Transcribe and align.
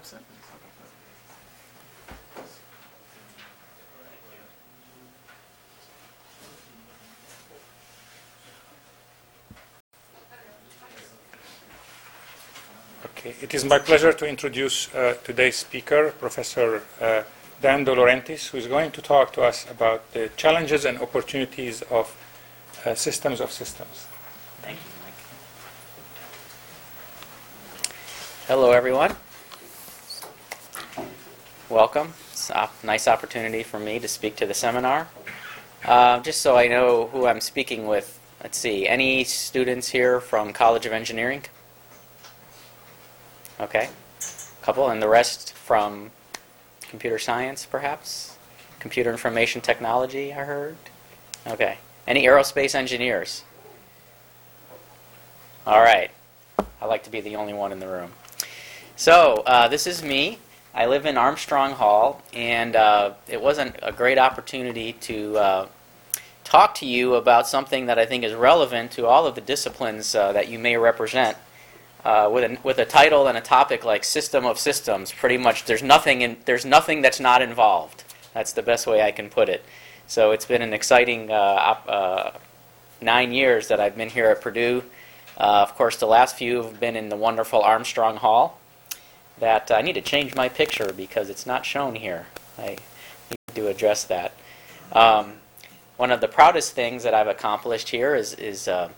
five 0.00 0.06
seconds. 0.06 0.26
How 0.48 0.56
about 0.56 0.72
that? 2.36 2.44
Okay, 13.10 13.34
it 13.42 13.54
is 13.54 13.64
my 13.64 13.78
pleasure 13.78 14.12
to 14.12 14.26
introduce 14.26 14.94
uh, 14.94 15.16
today's 15.24 15.56
speaker, 15.56 16.14
Professor 16.18 16.82
uh, 17.00 17.22
Dan 17.60 17.84
DeLaurentis, 17.84 18.48
who 18.48 18.58
is 18.58 18.66
going 18.66 18.90
to 18.92 19.02
talk 19.02 19.32
to 19.34 19.42
us 19.42 19.70
about 19.70 20.12
the 20.12 20.30
challenges 20.36 20.84
and 20.86 20.98
opportunities 20.98 21.82
of 21.90 22.16
uh, 22.86 22.94
systems 22.94 23.40
of 23.40 23.52
systems. 23.52 24.06
Thank 24.62 24.78
you, 24.78 24.84
Mike. 25.04 25.14
Hello, 28.46 28.70
everyone. 28.72 29.14
Welcome. 31.70 32.14
It's 32.32 32.50
a 32.50 32.68
nice 32.82 33.06
opportunity 33.06 33.62
for 33.62 33.78
me 33.78 34.00
to 34.00 34.08
speak 34.08 34.34
to 34.36 34.46
the 34.46 34.54
seminar. 34.54 35.06
Uh, 35.84 36.18
just 36.18 36.40
so 36.40 36.56
I 36.56 36.66
know 36.66 37.06
who 37.12 37.28
I'm 37.28 37.40
speaking 37.40 37.86
with, 37.86 38.18
let's 38.42 38.58
see. 38.58 38.88
Any 38.88 39.22
students 39.22 39.88
here 39.90 40.18
from 40.18 40.52
College 40.52 40.84
of 40.84 40.92
Engineering? 40.92 41.44
Okay. 43.60 43.88
A 44.18 44.64
couple, 44.64 44.88
and 44.88 45.00
the 45.00 45.08
rest 45.08 45.52
from 45.52 46.10
computer 46.80 47.20
science, 47.20 47.66
perhaps? 47.66 48.36
Computer 48.80 49.12
information 49.12 49.60
technology, 49.60 50.32
I 50.32 50.42
heard? 50.42 50.76
Okay. 51.46 51.78
Any 52.04 52.26
aerospace 52.26 52.74
engineers? 52.74 53.44
All 55.64 55.80
right. 55.80 56.10
I 56.58 56.86
like 56.86 57.04
to 57.04 57.10
be 57.10 57.20
the 57.20 57.36
only 57.36 57.52
one 57.52 57.70
in 57.70 57.78
the 57.78 57.86
room. 57.86 58.10
So, 58.96 59.44
uh, 59.46 59.68
this 59.68 59.86
is 59.86 60.02
me. 60.02 60.40
I 60.72 60.86
live 60.86 61.04
in 61.04 61.16
Armstrong 61.16 61.72
Hall, 61.72 62.22
and 62.32 62.76
uh, 62.76 63.14
it 63.26 63.42
wasn't 63.42 63.74
a 63.82 63.90
great 63.90 64.18
opportunity 64.18 64.92
to 64.92 65.36
uh, 65.36 65.66
talk 66.44 66.76
to 66.76 66.86
you 66.86 67.16
about 67.16 67.48
something 67.48 67.86
that 67.86 67.98
I 67.98 68.06
think 68.06 68.22
is 68.22 68.34
relevant 68.34 68.92
to 68.92 69.06
all 69.06 69.26
of 69.26 69.34
the 69.34 69.40
disciplines 69.40 70.14
uh, 70.14 70.32
that 70.32 70.48
you 70.48 70.60
may 70.60 70.76
represent. 70.76 71.36
Uh, 72.04 72.30
with, 72.32 72.44
a, 72.44 72.58
with 72.62 72.78
a 72.78 72.84
title 72.84 73.26
and 73.26 73.36
a 73.36 73.40
topic 73.40 73.84
like 73.84 74.04
system 74.04 74.46
of 74.46 74.58
systems, 74.60 75.12
pretty 75.12 75.36
much 75.36 75.64
there's 75.64 75.82
nothing 75.82 76.22
in, 76.22 76.36
there's 76.44 76.64
nothing 76.64 77.02
that's 77.02 77.20
not 77.20 77.42
involved. 77.42 78.04
That's 78.32 78.52
the 78.52 78.62
best 78.62 78.86
way 78.86 79.02
I 79.02 79.10
can 79.10 79.28
put 79.28 79.48
it. 79.48 79.64
So 80.06 80.30
it's 80.30 80.46
been 80.46 80.62
an 80.62 80.72
exciting 80.72 81.32
uh, 81.32 81.34
op, 81.34 81.84
uh, 81.88 82.30
nine 83.02 83.32
years 83.32 83.68
that 83.68 83.80
I've 83.80 83.96
been 83.96 84.08
here 84.08 84.28
at 84.28 84.40
Purdue. 84.40 84.84
Of 85.36 85.74
course, 85.74 85.96
the 85.96 86.06
last 86.06 86.36
few 86.36 86.62
have 86.62 86.78
been 86.78 86.96
in 86.96 87.08
the 87.08 87.16
wonderful 87.16 87.60
Armstrong 87.60 88.16
Hall. 88.16 88.59
That 89.40 89.70
I 89.70 89.80
need 89.80 89.94
to 89.94 90.02
change 90.02 90.34
my 90.34 90.48
picture 90.48 90.92
because 90.92 91.30
it's 91.30 91.46
not 91.46 91.64
shown 91.64 91.94
here. 91.94 92.26
I 92.58 92.76
need 93.30 93.54
to 93.54 93.68
address 93.68 94.04
that. 94.04 94.34
Um, 94.92 95.34
one 95.96 96.10
of 96.10 96.20
the 96.20 96.28
proudest 96.28 96.74
things 96.74 97.02
that 97.04 97.14
I've 97.14 97.26
accomplished 97.26 97.88
here 97.88 98.14
is, 98.14 98.34
is 98.34 98.68
uh, 98.68 98.90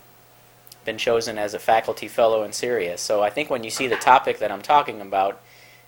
been 0.85 0.97
chosen 0.97 1.37
as 1.37 1.53
a 1.53 1.59
faculty 1.59 2.07
fellow 2.07 2.43
in 2.43 2.51
CERIAS. 2.51 2.99
So 2.99 3.23
I 3.23 3.29
think 3.29 3.49
when 3.49 3.63
you 3.63 3.69
see 3.69 3.87
the 3.87 3.95
topic 3.95 4.39
that 4.39 4.51
I'm 4.51 4.61
talking 4.61 5.01
about, 5.01 5.41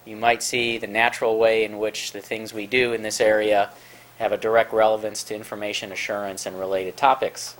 you 0.06 0.16
might 0.16 0.42
see 0.42 0.78
the 0.78 0.88
natural 0.88 1.38
way 1.38 1.66
in 1.66 1.78
which 1.78 2.12
the 2.12 2.22
things 2.22 2.54
we 2.54 2.68
do 2.68 2.94
in 2.94 3.02
this 3.02 3.20
area 3.20 3.72
have 4.20 4.32
a 4.32 4.38
direct 4.38 4.72
relevance 4.72 5.24
to 5.24 5.36
information 5.36 5.92
assurance 5.92 6.46
and 6.46 6.58
related 6.58 6.96
topics, 6.96 7.58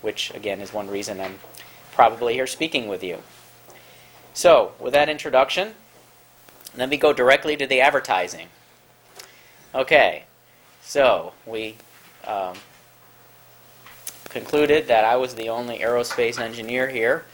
which 0.00 0.34
again 0.34 0.60
is 0.60 0.72
one 0.72 0.88
reason 0.88 1.20
I'm 1.20 1.38
probably 1.92 2.34
here 2.34 2.46
speaking 2.46 2.88
with 2.88 3.04
you. 3.04 3.18
So, 4.32 4.72
with 4.80 4.92
that 4.94 5.08
introduction, 5.08 5.74
let 6.76 6.88
me 6.88 6.96
go 6.96 7.12
directly 7.12 7.56
to 7.56 7.66
the 7.66 7.80
advertising. 7.80 8.48
Okay, 9.74 10.24
so 10.82 11.32
we 11.46 11.76
um, 12.26 12.56
concluded 14.28 14.86
that 14.88 15.04
I 15.04 15.16
was 15.16 15.34
the 15.34 15.48
only 15.48 15.78
aerospace 15.78 16.38
engineer 16.38 16.88
here, 16.88 17.24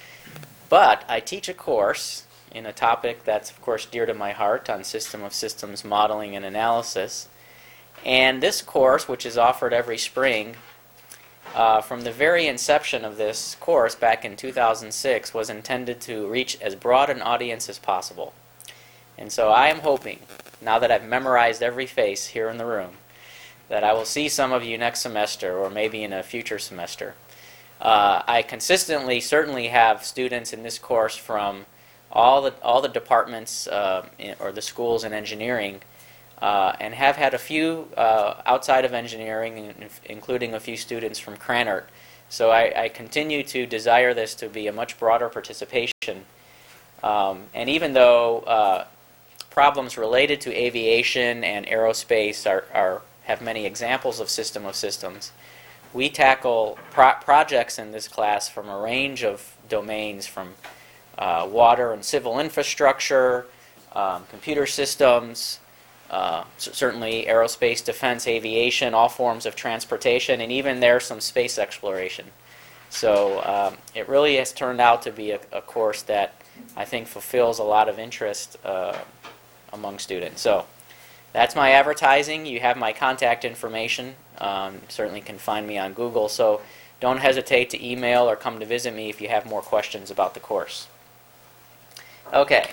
but 0.69 1.05
I 1.09 1.21
teach 1.21 1.49
a 1.49 1.55
course 1.55 2.25
in 2.51 2.67
a 2.67 2.73
topic 2.73 3.25
that's, 3.25 3.51
of 3.51 3.61
course, 3.61 3.87
dear 3.87 4.07
to 4.07 4.15
my 4.15 4.33
heart 4.33 4.71
on 4.71 4.83
system 4.83 5.23
of 5.23 5.35
systems 5.35 5.85
modeling 5.85 6.35
and 6.35 6.45
analysis. 6.45 7.29
And 8.05 8.43
this 8.43 8.63
course, 8.63 9.09
which 9.09 9.27
is 9.27 9.37
offered 9.37 9.73
every 9.73 9.99
spring, 9.99 10.57
uh, 11.55 11.81
from 11.81 12.03
the 12.03 12.13
very 12.13 12.47
inception 12.47 13.05
of 13.05 13.17
this 13.17 13.57
course 13.61 13.95
back 13.95 14.25
in 14.25 14.37
2006, 14.37 15.33
was 15.33 15.51
intended 15.51 16.01
to 16.03 16.27
reach 16.27 16.61
as 16.61 16.75
broad 16.75 17.11
an 17.11 17.23
audience 17.23 17.69
as 17.69 17.79
possible. 17.79 18.33
And 19.19 19.33
so 19.33 19.51
I 19.51 19.69
am 19.69 19.81
hoping, 19.81 20.21
now 20.61 20.79
that 20.79 20.91
I've 20.91 21.05
memorized 21.05 21.63
every 21.63 21.87
face 21.87 22.27
here 22.27 22.49
in 22.49 22.59
the 22.59 22.67
room, 22.67 22.93
that 23.69 23.83
I 23.83 23.93
will 23.93 24.05
see 24.05 24.29
some 24.29 24.53
of 24.53 24.63
you 24.63 24.79
next 24.79 25.01
semester 25.01 25.59
or 25.59 25.71
maybe 25.71 26.05
in 26.05 26.13
a 26.13 26.23
future 26.23 26.59
semester. 26.59 27.15
Uh, 27.81 28.23
I 28.27 28.43
consistently 28.43 29.21
certainly 29.21 29.69
have 29.69 30.05
students 30.05 30.53
in 30.53 30.63
this 30.63 30.79
course 30.79 31.17
from 31.17 31.67
all 32.13 32.43
the, 32.43 32.55
all 32.63 32.81
the 32.81 32.89
departments 32.89 33.67
uh, 33.67 34.07
in, 34.19 34.35
or 34.39 34.53
the 34.53 34.63
schools 34.63 35.05
in 35.05 35.13
engineering 35.13 35.81
uh, 36.41 36.73
and 36.81 36.95
have 36.95 37.17
had 37.17 37.35
a 37.35 37.39
few 37.39 37.89
uh, 37.97 38.41
outside 38.47 38.85
of 38.85 38.93
engineering, 38.93 39.75
including 40.05 40.55
a 40.55 40.61
few 40.61 40.77
students 40.77 41.19
from 41.19 41.37
Krannert. 41.37 41.85
So 42.29 42.51
I, 42.51 42.85
I, 42.85 42.89
continue 42.89 43.43
to 43.45 43.67
desire 43.67 44.13
this 44.13 44.35
to 44.37 44.49
be 44.49 44.67
a 44.67 44.73
much 44.73 44.99
broader 44.99 45.29
participation. 45.29 46.25
Um, 47.03 47.45
and 47.55 47.71
even 47.71 47.93
though 47.93 48.41
uh, 48.41 48.85
problems 49.57 49.97
related 49.97 50.39
to 50.39 50.55
aviation 50.55 51.43
and 51.43 51.65
aerospace 51.65 52.47
are, 52.47 52.65
are 52.75 53.01
have 53.23 53.41
many 53.41 53.65
examples 53.65 54.21
of 54.21 54.29
system 54.29 54.67
of 54.67 54.77
systems. 54.77 55.33
We 55.95 56.11
tackle 56.11 56.79
pro- 56.91 57.15
projects 57.23 57.79
in 57.79 57.91
this 57.91 58.07
class 58.07 58.51
from 58.51 58.69
a 58.69 58.79
range 58.79 59.25
of 59.25 59.57
domains 59.67 60.27
from 60.27 60.53
uh, 61.17 61.49
water 61.51 61.95
and 61.95 62.05
civil 62.05 62.39
infrastructure, 62.39 63.47
um, 63.95 64.25
computer 64.29 64.67
systems, 64.67 65.59
uh, 66.11 66.45
certainly 66.59 67.25
aerospace, 67.27 67.83
defense, 67.83 68.29
aviation, 68.29 68.93
all 68.93 69.09
forms 69.09 69.47
of 69.47 69.57
transportation, 69.57 70.43
and 70.43 70.53
even 70.53 70.81
there's 70.81 71.07
some 71.07 71.19
space 71.19 71.59
exploration. 71.59 72.27
So 72.91 73.43
um, 73.43 73.79
it 73.95 74.07
really 74.07 74.37
has 74.37 74.53
turned 74.53 74.83
out 74.83 75.01
to 75.03 75.11
be 75.11 75.31
a, 75.31 75.41
a, 75.51 75.63
course 75.63 76.03
that 76.03 76.35
I 76.77 76.85
think 76.85 77.09
fulfills 77.09 77.59
a 77.59 77.65
lot 77.65 77.89
of 77.89 77.99
interest 77.99 78.59
uh, 78.65 78.99
among 79.77 80.01
students. 80.01 80.43
So 80.43 80.67
that's 81.33 81.55
my 81.55 81.71
advertising. 81.71 82.47
You 82.47 82.59
have 82.61 82.77
my 82.77 82.93
contact 82.93 83.45
information. 83.45 84.17
Um, 84.39 84.81
certainly 84.89 85.21
can 85.21 85.39
find 85.39 85.67
me 85.67 85.79
on 85.79 85.93
Google. 85.93 86.29
So 86.29 86.61
don't 86.99 87.19
hesitate 87.19 87.71
to 87.71 87.87
email 87.87 88.29
or 88.29 88.35
come 88.35 88.59
to 88.59 88.67
visit 88.67 88.95
me 88.95 89.09
if 89.09 89.21
you 89.21 89.29
have 89.29 89.47
more 89.47 89.63
questions 89.63 90.11
about 90.11 90.35
the 90.35 90.41
course. 90.41 90.89
Okay, 92.33 92.71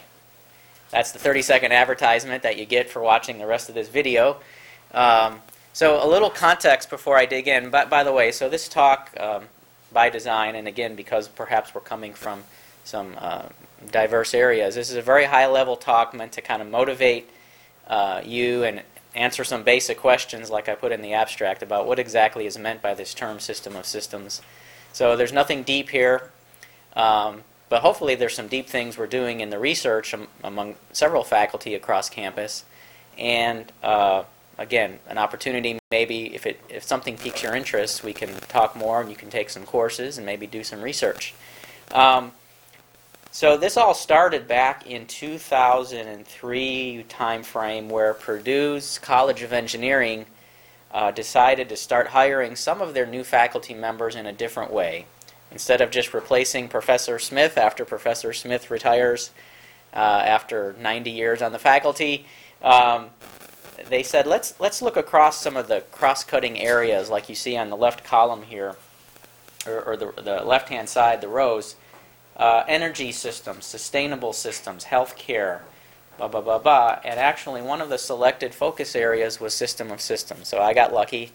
that's 0.89 1.11
the 1.11 1.19
30 1.19 1.41
second 1.41 1.71
advertisement 1.73 2.41
that 2.43 2.57
you 2.57 2.65
get 2.65 2.89
for 2.89 3.01
watching 3.01 3.37
the 3.37 3.45
rest 3.45 3.69
of 3.69 3.75
this 3.75 3.89
video. 3.89 4.37
Um, 4.93 5.41
so 5.73 6.03
a 6.03 6.07
little 6.07 6.29
context 6.29 6.89
before 6.89 7.17
I 7.17 7.25
dig 7.25 7.47
in. 7.47 7.69
But 7.69 7.89
by 7.89 8.03
the 8.03 8.13
way, 8.13 8.31
so 8.31 8.47
this 8.47 8.69
talk 8.69 9.11
um, 9.19 9.45
by 9.91 10.09
design, 10.09 10.55
and 10.55 10.67
again 10.67 10.95
because 10.95 11.27
perhaps 11.27 11.75
we're 11.75 11.81
coming 11.81 12.13
from 12.13 12.43
some 12.83 13.15
uh, 13.19 13.49
diverse 13.91 14.33
areas, 14.33 14.75
this 14.75 14.89
is 14.89 14.95
a 14.95 15.01
very 15.01 15.25
high 15.25 15.47
level 15.47 15.75
talk 15.75 16.13
meant 16.13 16.31
to 16.33 16.41
kind 16.41 16.61
of 16.61 16.67
motivate 16.69 17.29
uh, 17.87 18.21
you 18.23 18.63
and 18.63 18.81
answer 19.15 19.43
some 19.43 19.63
basic 19.63 19.97
questions 19.97 20.49
like 20.49 20.67
I 20.67 20.75
put 20.75 20.91
in 20.91 21.01
the 21.01 21.13
abstract 21.13 21.61
about 21.61 21.85
what 21.85 21.99
exactly 21.99 22.45
is 22.45 22.57
meant 22.57 22.81
by 22.81 22.93
this 22.93 23.13
term 23.13 23.39
system 23.39 23.75
of 23.75 23.85
systems. 23.85 24.41
So 24.91 25.15
there's 25.15 25.33
nothing 25.33 25.63
deep 25.63 25.89
here, 25.89 26.31
um, 26.95 27.43
but 27.69 27.81
hopefully 27.81 28.15
there's 28.15 28.35
some 28.35 28.47
deep 28.47 28.67
things 28.67 28.97
we're 28.97 29.07
doing 29.07 29.39
in 29.39 29.49
the 29.49 29.59
research 29.59 30.13
am- 30.13 30.27
among 30.43 30.75
several 30.91 31.23
faculty 31.23 31.75
across 31.75 32.09
campus. 32.09 32.65
And 33.17 33.71
uh, 33.83 34.23
again, 34.57 34.99
an 35.07 35.17
opportunity 35.17 35.79
maybe 35.91 36.33
if, 36.33 36.45
it, 36.45 36.59
if 36.69 36.83
something 36.83 37.17
piques 37.17 37.43
your 37.43 37.55
interest, 37.55 38.03
we 38.03 38.13
can 38.13 38.33
talk 38.49 38.75
more 38.75 39.01
and 39.01 39.09
you 39.09 39.15
can 39.15 39.29
take 39.29 39.49
some 39.49 39.63
courses 39.63 40.17
and 40.17 40.25
maybe 40.25 40.47
do 40.47 40.63
some 40.63 40.81
research. 40.81 41.33
Um, 41.91 42.31
so 43.33 43.57
this 43.57 43.77
all 43.77 43.95
started 43.95 44.47
back 44.47 44.85
in 44.85 45.07
2003 45.07 47.05
timeframe 47.09 47.89
where 47.89 48.13
Purdue's 48.13 48.99
College 48.99 49.41
of 49.41 49.51
Engineering 49.51 50.27
uh, 50.91 51.09
decided 51.09 51.67
to 51.69 51.75
start 51.75 52.05
hiring 52.05 52.55
some 52.55 52.79
of 52.79 52.93
their 52.93 53.07
new 53.07 53.23
faculty 53.23 53.73
members 53.73 54.15
in 54.15 54.27
a 54.27 54.31
different 54.31 54.71
way. 54.71 55.07
Instead 55.51 55.81
of 55.81 55.89
just 55.89 56.13
replacing 56.13 56.67
Professor 56.67 57.17
Smith 57.17 57.57
after 57.57 57.83
Professor 57.83 58.33
Smith 58.33 58.69
retires 58.69 59.31
uh, 59.95 59.97
after 59.97 60.75
90 60.79 61.09
years 61.09 61.41
on 61.41 61.51
the 61.51 61.57
faculty, 61.57 62.27
um, 62.61 63.07
they 63.89 64.03
said 64.03 64.27
let's 64.27 64.59
let's 64.59 64.79
look 64.79 64.95
across 64.95 65.41
some 65.41 65.57
of 65.57 65.67
the 65.67 65.81
cross-cutting 65.91 66.59
areas 66.59 67.09
like 67.09 67.29
you 67.29 67.35
see 67.35 67.57
on 67.57 67.71
the 67.71 67.77
left 67.77 68.03
column 68.03 68.43
here, 68.43 68.75
or, 69.65 69.81
or 69.81 69.97
the, 69.97 70.11
the 70.21 70.43
left-hand 70.43 70.87
side, 70.87 71.19
the 71.19 71.27
rows 71.27 71.77
uh, 72.37 72.63
energy 72.67 73.11
systems, 73.11 73.65
sustainable 73.65 74.33
systems, 74.33 74.85
healthcare, 74.85 75.59
blah, 76.17 76.27
blah, 76.27 76.41
blah, 76.41 76.59
blah. 76.59 76.99
And 77.03 77.19
actually, 77.19 77.61
one 77.61 77.81
of 77.81 77.89
the 77.89 77.97
selected 77.97 78.53
focus 78.53 78.95
areas 78.95 79.39
was 79.39 79.53
system 79.53 79.91
of 79.91 80.01
systems. 80.01 80.47
So 80.47 80.59
I 80.59 80.73
got 80.73 80.93
lucky. 80.93 81.31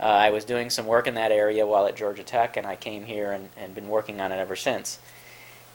Uh, 0.00 0.04
I 0.04 0.30
was 0.30 0.44
doing 0.44 0.70
some 0.70 0.86
work 0.86 1.06
in 1.06 1.14
that 1.14 1.32
area 1.32 1.66
while 1.66 1.86
at 1.86 1.96
Georgia 1.96 2.22
Tech, 2.22 2.56
and 2.56 2.66
I 2.66 2.76
came 2.76 3.04
here 3.04 3.32
and, 3.32 3.48
and 3.56 3.74
been 3.74 3.88
working 3.88 4.20
on 4.20 4.32
it 4.32 4.36
ever 4.36 4.56
since. 4.56 4.98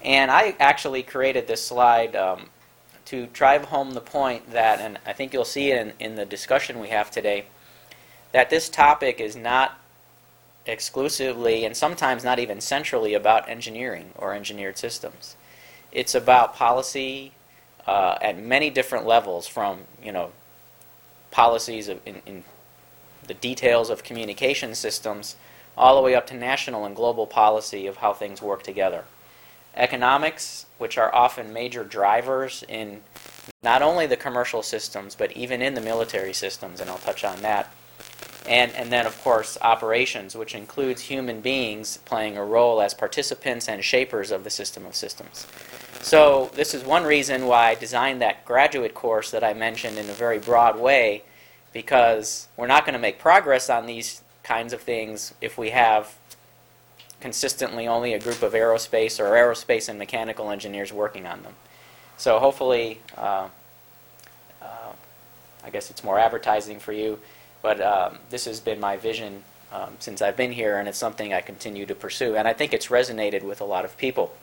And 0.03 0.29
I 0.29 0.55
actually 0.59 1.01
created 1.01 1.47
this 1.47 1.65
slide 1.65 2.15
um, 2.15 2.49
to 3.05 3.27
drive 3.27 3.65
home 3.65 3.91
the 3.91 4.01
point 4.01 4.51
that, 4.51 4.79
and 4.79 4.99
I 5.05 5.13
think 5.13 5.33
you'll 5.33 5.45
see 5.45 5.71
it 5.71 5.81
in, 5.81 5.93
in 5.99 6.15
the 6.15 6.25
discussion 6.25 6.79
we 6.79 6.89
have 6.89 7.09
today, 7.09 7.45
that 8.31 8.49
this 8.49 8.69
topic 8.69 9.19
is 9.19 9.35
not 9.35 9.79
exclusively 10.67 11.65
and 11.65 11.75
sometimes 11.75 12.23
not 12.23 12.39
even 12.39 12.61
centrally 12.61 13.13
about 13.13 13.47
engineering 13.49 14.11
or 14.17 14.33
engineered 14.33 14.77
systems. 14.77 15.35
It's 15.91 16.13
about 16.13 16.55
policy 16.55 17.31
uh, 17.87 18.17
at 18.21 18.37
many 18.37 18.69
different 18.69 19.05
levels, 19.05 19.47
from 19.47 19.81
you 20.03 20.11
know 20.11 20.31
policies 21.31 21.87
of, 21.87 21.99
in, 22.05 22.21
in 22.25 22.43
the 23.27 23.33
details 23.33 23.89
of 23.89 24.03
communication 24.03 24.75
systems, 24.75 25.35
all 25.77 25.95
the 25.95 26.01
way 26.01 26.15
up 26.15 26.27
to 26.27 26.33
national 26.33 26.85
and 26.85 26.95
global 26.95 27.25
policy 27.25 27.87
of 27.87 27.97
how 27.97 28.13
things 28.13 28.41
work 28.41 28.63
together. 28.63 29.05
Economics, 29.75 30.65
which 30.77 30.97
are 30.97 31.13
often 31.13 31.53
major 31.53 31.83
drivers 31.83 32.63
in 32.67 33.01
not 33.63 33.81
only 33.81 34.05
the 34.05 34.17
commercial 34.17 34.63
systems, 34.63 35.15
but 35.15 35.31
even 35.33 35.61
in 35.61 35.73
the 35.73 35.81
military 35.81 36.33
systems, 36.33 36.81
and 36.81 36.89
I'll 36.89 36.97
touch 36.97 37.23
on 37.23 37.41
that. 37.41 37.71
And, 38.47 38.73
and 38.75 38.91
then, 38.91 39.05
of 39.05 39.21
course, 39.23 39.57
operations, 39.61 40.35
which 40.35 40.55
includes 40.55 41.01
human 41.01 41.41
beings 41.41 41.97
playing 42.05 42.37
a 42.37 42.43
role 42.45 42.81
as 42.81 42.93
participants 42.93 43.67
and 43.67 43.83
shapers 43.83 44.31
of 44.31 44.43
the 44.43 44.49
system 44.49 44.85
of 44.85 44.95
systems. 44.95 45.47
So, 46.01 46.51
this 46.53 46.73
is 46.73 46.83
one 46.85 47.03
reason 47.03 47.47
why 47.47 47.69
I 47.69 47.75
designed 47.75 48.21
that 48.21 48.45
graduate 48.45 48.93
course 48.93 49.31
that 49.31 49.43
I 49.43 49.53
mentioned 49.53 49.97
in 49.97 50.09
a 50.09 50.13
very 50.13 50.39
broad 50.39 50.79
way, 50.79 51.23
because 51.73 52.47
we're 52.55 52.67
not 52.67 52.85
going 52.85 52.93
to 52.93 52.99
make 52.99 53.19
progress 53.19 53.69
on 53.69 53.85
these 53.85 54.21
kinds 54.43 54.71
of 54.71 54.81
things 54.81 55.33
if 55.41 55.57
we 55.57 55.71
have 55.71 56.15
consistently 57.19 57.87
only 57.87 58.13
a 58.13 58.19
group 58.19 58.41
of 58.43 58.53
aerospace 58.53 59.19
or 59.19 59.31
aerospace 59.31 59.89
and 59.89 59.99
mechanical 59.99 60.49
engineers 60.51 60.93
working 60.93 61.25
on 61.25 61.43
them. 61.43 61.53
So, 62.15 62.39
hopefully, 62.39 63.01
uh, 63.17 63.49
uh, 64.61 64.91
I 65.63 65.69
guess 65.69 65.91
it's 65.91 66.03
more 66.03 66.17
advertising 66.19 66.79
for 66.79 66.93
you. 66.93 67.19
But 67.67 67.81
um, 67.81 68.19
this 68.29 68.45
has 68.45 68.61
been 68.61 68.79
my 68.79 68.95
vision 68.95 69.43
um, 69.73 69.97
since 69.99 70.21
I've 70.21 70.37
been 70.37 70.53
here, 70.53 70.77
and 70.77 70.87
it's 70.87 70.97
something 70.97 71.33
I 71.33 71.41
continue 71.41 71.85
to 71.87 71.93
pursue. 71.93 72.37
And 72.37 72.47
I 72.47 72.53
think 72.53 72.73
it's 72.73 72.87
resonated 72.87 73.43
with 73.43 73.59
a 73.59 73.65
lot 73.65 73.83
of 73.83 73.97
people. 73.97 74.33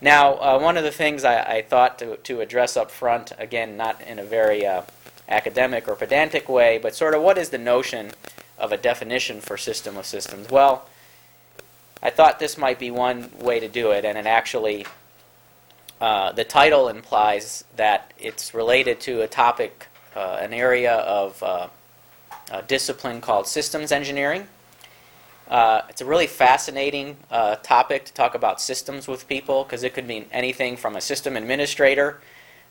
Now, 0.00 0.36
uh, 0.36 0.58
one 0.58 0.78
of 0.78 0.82
the 0.82 0.90
things 0.90 1.24
I, 1.24 1.42
I, 1.42 1.60
thought 1.60 1.98
to, 1.98 2.16
to 2.16 2.40
address 2.40 2.74
up 2.78 2.90
front, 2.90 3.32
again, 3.36 3.76
not 3.76 4.00
in 4.00 4.18
a 4.18 4.24
very 4.24 4.64
uh, 4.64 4.80
academic 5.28 5.86
or 5.86 5.94
pedantic 5.94 6.48
way, 6.48 6.78
but 6.78 6.94
sort 6.94 7.12
of 7.12 7.20
what 7.20 7.36
is 7.36 7.50
the 7.50 7.58
notion 7.58 8.12
of 8.58 8.72
a 8.72 8.78
definition 8.78 9.42
for 9.42 9.58
system 9.58 9.98
of 9.98 10.06
systems? 10.06 10.48
Well, 10.48 10.88
I 12.02 12.08
thought 12.08 12.38
this 12.38 12.56
might 12.56 12.78
be 12.78 12.90
one 12.90 13.28
way 13.38 13.60
to 13.60 13.68
do 13.68 13.90
it, 13.90 14.06
and 14.06 14.16
it 14.16 14.24
actually, 14.24 14.86
uh, 16.00 16.32
the 16.32 16.44
title 16.44 16.88
implies 16.88 17.64
that 17.76 18.14
it's 18.18 18.54
related 18.54 19.00
to 19.00 19.20
a 19.20 19.26
topic, 19.26 19.88
uh, 20.16 20.38
an 20.40 20.54
area 20.54 20.94
of 20.94 21.42
uh, 21.42 21.68
a 22.58 22.62
discipline 22.62 23.20
called 23.20 23.46
systems 23.46 23.92
engineering. 23.92 24.46
Uh, 25.48 25.82
it's 25.88 26.00
a 26.00 26.04
really 26.04 26.26
fascinating 26.26 27.16
uh, 27.30 27.56
topic 27.56 28.04
to 28.04 28.12
talk 28.12 28.34
about 28.34 28.60
systems 28.60 29.06
with 29.06 29.28
people 29.28 29.64
because 29.64 29.82
it 29.82 29.92
could 29.92 30.06
mean 30.06 30.26
anything 30.32 30.76
from 30.76 30.96
a 30.96 31.00
system 31.00 31.36
administrator 31.36 32.20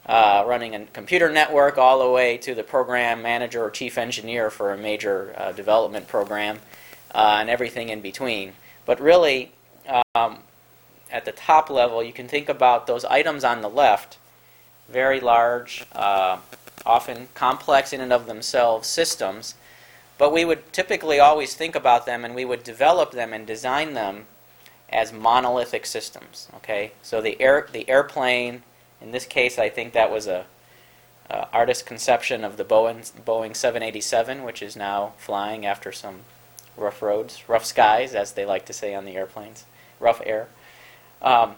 uh, 0.05 0.43
running 0.45 0.75
a 0.75 0.85
computer 0.87 1.31
network 1.31 1.77
all 1.77 1.99
the 1.99 2.09
way 2.09 2.37
to 2.37 2.53
the 2.55 2.63
program 2.63 3.21
manager 3.21 3.63
or 3.63 3.69
chief 3.69 3.97
engineer 3.97 4.49
for 4.49 4.73
a 4.73 4.77
major 4.77 5.33
uh, 5.37 5.51
development 5.51 6.07
program 6.07 6.59
uh, 7.13 7.37
and 7.39 7.49
everything 7.49 7.89
in 7.89 8.01
between. 8.01 8.53
But 8.85 8.99
really, 8.99 9.51
um, 10.15 10.39
at 11.11 11.25
the 11.25 11.31
top 11.31 11.69
level, 11.69 12.03
you 12.03 12.11
can 12.11 12.27
think 12.27 12.49
about 12.49 12.87
those 12.87 13.05
items 13.05 13.43
on 13.43 13.61
the 13.61 13.69
left, 13.69 14.17
very 14.89 15.21
large, 15.21 15.85
uh, 15.93 16.37
often 16.85 17.29
complex 17.33 17.93
in 17.93 18.01
and 18.01 18.11
of 18.11 18.25
themselves 18.25 18.89
systems 18.89 19.55
but 20.17 20.31
we 20.31 20.45
would 20.45 20.71
typically 20.71 21.19
always 21.19 21.55
think 21.55 21.75
about 21.75 22.05
them 22.05 22.23
and 22.23 22.35
we 22.35 22.45
would 22.45 22.63
develop 22.63 23.11
them 23.11 23.33
and 23.33 23.47
design 23.47 23.93
them 23.93 24.25
as 24.89 25.11
monolithic 25.11 25.85
systems. 25.85 26.47
Okay, 26.55 26.91
so 27.01 27.19
the 27.21 27.39
air, 27.41 27.67
the 27.71 27.89
airplane, 27.89 28.61
in 29.01 29.11
this 29.11 29.25
case, 29.25 29.57
I 29.57 29.69
think 29.69 29.93
that 29.93 30.11
was 30.11 30.27
a, 30.27 30.45
a 31.29 31.47
artist 31.51 31.85
conception 31.85 32.43
of 32.43 32.57
the 32.57 32.63
Boeing 32.63 33.11
Boeing 33.25 33.55
787, 33.55 34.43
which 34.43 34.61
is 34.61 34.75
now 34.75 35.13
flying 35.17 35.65
after 35.65 35.91
some 35.91 36.19
rough 36.77 37.01
roads, 37.01 37.43
rough 37.47 37.65
skies, 37.65 38.13
as 38.13 38.33
they 38.33 38.45
like 38.45 38.65
to 38.65 38.73
say 38.73 38.93
on 38.93 39.05
the 39.05 39.15
airplanes, 39.15 39.65
rough 39.99 40.21
air. 40.25 40.47
Um, 41.21 41.55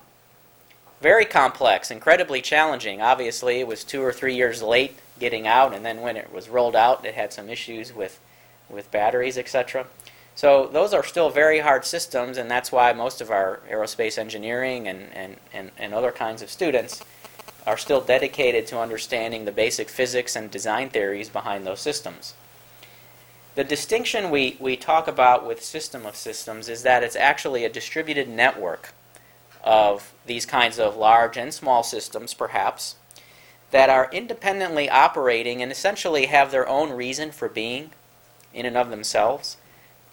very 1.01 1.25
complex, 1.25 1.91
incredibly 1.91 2.41
challenging. 2.41 3.01
Obviously, 3.01 3.60
it 3.60 3.68
was 3.68 3.84
two 3.84 4.01
or 4.01 4.13
three 4.13 4.36
years 4.36 4.62
late 4.62 4.98
getting 5.20 5.46
out, 5.46 5.74
and 5.74 5.86
then 5.86 6.01
when 6.01 6.15
it 6.18 6.32
was 6.32 6.50
rolled 6.50 6.75
out, 6.75 7.06
it 7.06 7.15
had 7.15 7.34
some 7.34 7.50
issues 7.50 7.94
with 7.94 8.20
with 8.69 8.91
batteries, 8.91 9.38
etc. 9.38 9.86
So 10.36 10.67
those 10.67 10.93
are 10.93 11.03
still 11.03 11.29
very 11.29 11.60
hard 11.60 11.86
systems, 11.86 12.38
and 12.38 12.51
that's 12.51 12.72
why 12.72 12.91
most 12.91 13.22
of 13.22 13.31
our 13.31 13.62
aerospace 13.72 14.17
engineering 14.17 14.88
and, 14.88 15.07
and, 15.13 15.38
and, 15.53 15.72
and 15.77 15.93
other 15.93 16.12
kinds 16.12 16.41
of 16.41 16.50
students 16.51 17.01
are 17.65 17.77
still 17.77 18.01
dedicated 18.01 18.67
to 18.67 18.79
understanding 18.79 19.45
the 19.45 19.51
basic 19.51 19.89
physics 19.89 20.36
and 20.36 20.51
design 20.51 20.89
theories 20.89 21.29
behind 21.29 21.65
those 21.65 21.79
systems. 21.79 22.34
The 23.55 23.63
distinction 23.63 24.29
we, 24.29 24.57
we 24.60 24.75
talk 24.75 25.07
about 25.07 25.48
with 25.48 25.63
system 25.63 26.05
of 26.05 26.17
systems 26.17 26.67
is 26.67 26.84
that 26.84 27.03
it's 27.03 27.15
actually 27.15 27.63
a 27.63 27.69
distributed 27.69 28.27
network 28.27 28.93
of 29.63 30.13
these 30.25 30.45
kinds 30.45 30.77
of 30.77 30.98
large 30.98 31.38
and 31.38 31.53
small 31.53 31.81
systems, 31.81 32.34
perhaps, 32.34 32.95
that 33.72 33.89
are 33.89 34.10
independently 34.12 34.89
operating 34.89 35.62
and 35.62 35.72
essentially 35.72 36.25
have 36.25 36.51
their 36.51 36.67
own 36.67 36.91
reason 36.91 37.31
for 37.31 37.48
being 37.48 37.91
in 38.56 38.66
and 38.66 38.78
of 38.78 38.90
themselves, 38.90 39.58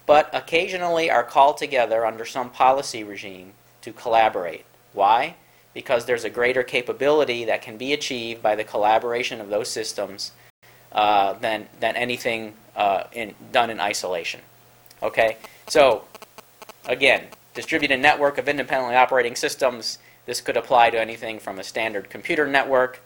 but 0.05 0.29
occasionally 0.33 1.09
are 1.09 1.23
called 1.23 1.57
together 1.57 2.05
under 2.05 2.25
some 2.25 2.49
policy 2.49 3.03
regime 3.03 3.53
to 3.81 3.91
collaborate. 3.93 4.65
Why? 4.91 5.35
Because 5.73 6.05
there's 6.05 6.23
a 6.23 6.29
greater 6.29 6.61
capability 6.61 7.45
that 7.45 7.61
can 7.61 7.77
be 7.77 7.93
achieved 7.93 8.43
by 8.43 8.55
the 8.55 8.63
collaboration 8.63 9.41
of 9.41 9.49
those 9.49 9.69
systems 9.69 10.33
uh, 10.91 11.33
than, 11.33 11.67
than 11.79 11.95
anything 11.95 12.53
uh, 12.75 13.05
in, 13.13 13.33
done 13.51 13.69
in 13.69 13.79
isolation. 13.79 14.41
Okay? 15.01 15.37
So, 15.67 16.03
again, 16.85 17.27
distributed 17.53 17.99
network 17.99 18.37
of 18.37 18.47
independently 18.47 18.95
operating 18.95 19.35
systems. 19.35 19.97
This 20.25 20.41
could 20.41 20.57
apply 20.57 20.91
to 20.91 20.99
anything 20.99 21.39
from 21.39 21.59
a 21.59 21.63
standard 21.63 22.09
computer 22.09 22.47
network, 22.47 23.01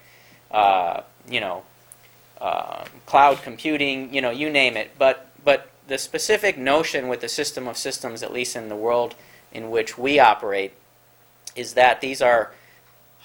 uh, 0.52 1.02
you 1.30 1.40
know, 1.40 1.64
uh, 2.40 2.86
cloud 3.06 3.42
computing, 3.42 4.14
you 4.14 4.22
know, 4.22 4.30
you 4.30 4.50
name 4.50 4.78
it. 4.78 4.92
But 5.00 5.27
but 5.48 5.70
the 5.88 5.98
specific 5.98 6.58
notion 6.58 7.08
with 7.08 7.22
the 7.22 7.30
system 7.30 7.70
of 7.70 7.78
systems, 7.78 8.22
at 8.22 8.34
least 8.34 8.58
in 8.58 8.68
the 8.68 8.76
world 8.76 9.16
in 9.54 9.70
which 9.70 9.98
we 9.98 10.20
operate, 10.20 10.74
is 11.56 11.76
that 11.76 12.02
these 12.02 12.22
are 12.22 12.52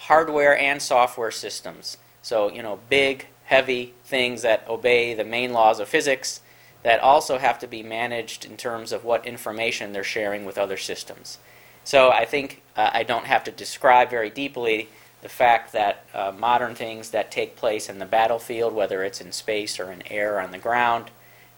hardware 0.06 0.56
and 0.56 0.80
software 0.80 1.32
systems. 1.32 1.96
So, 2.22 2.48
you 2.48 2.62
know, 2.62 2.78
big, 2.88 3.26
heavy 3.46 3.94
things 4.04 4.42
that 4.42 4.64
obey 4.68 5.14
the 5.14 5.24
main 5.24 5.52
laws 5.52 5.80
of 5.80 5.88
physics 5.88 6.40
that 6.84 7.00
also 7.00 7.38
have 7.38 7.58
to 7.58 7.66
be 7.66 7.82
managed 7.82 8.44
in 8.44 8.56
terms 8.56 8.92
of 8.92 9.04
what 9.04 9.26
information 9.26 9.92
they're 9.92 10.04
sharing 10.04 10.44
with 10.44 10.58
other 10.58 10.76
systems. 10.76 11.38
So, 11.82 12.12
I 12.12 12.24
think 12.24 12.62
uh, 12.76 12.90
I 12.92 13.02
don't 13.02 13.26
have 13.26 13.42
to 13.42 13.50
describe 13.50 14.10
very 14.10 14.30
deeply 14.30 14.88
the 15.22 15.28
fact 15.28 15.72
that 15.72 16.04
uh, 16.14 16.30
modern 16.38 16.76
things 16.76 17.10
that 17.10 17.32
take 17.32 17.56
place 17.56 17.88
in 17.88 17.98
the 17.98 18.06
battlefield, 18.06 18.72
whether 18.72 19.02
it's 19.02 19.20
in 19.20 19.32
space 19.32 19.80
or 19.80 19.90
in 19.90 20.06
air 20.06 20.36
or 20.36 20.40
on 20.40 20.52
the 20.52 20.58
ground, 20.58 21.10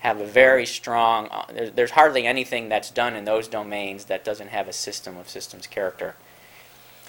have 0.04 0.20
a 0.20 0.26
very 0.26 0.66
strong, 0.66 1.28
uh, 1.28 1.70
there's 1.74 1.92
hardly 1.92 2.26
anything 2.26 2.68
that's 2.68 2.90
done 2.90 3.16
in 3.16 3.24
those 3.24 3.48
domains 3.48 4.04
that 4.04 4.22
doesn't 4.22 4.48
have 4.48 4.68
a 4.68 4.72
system 4.72 5.16
of 5.16 5.30
systems 5.30 5.66
character. 5.66 6.14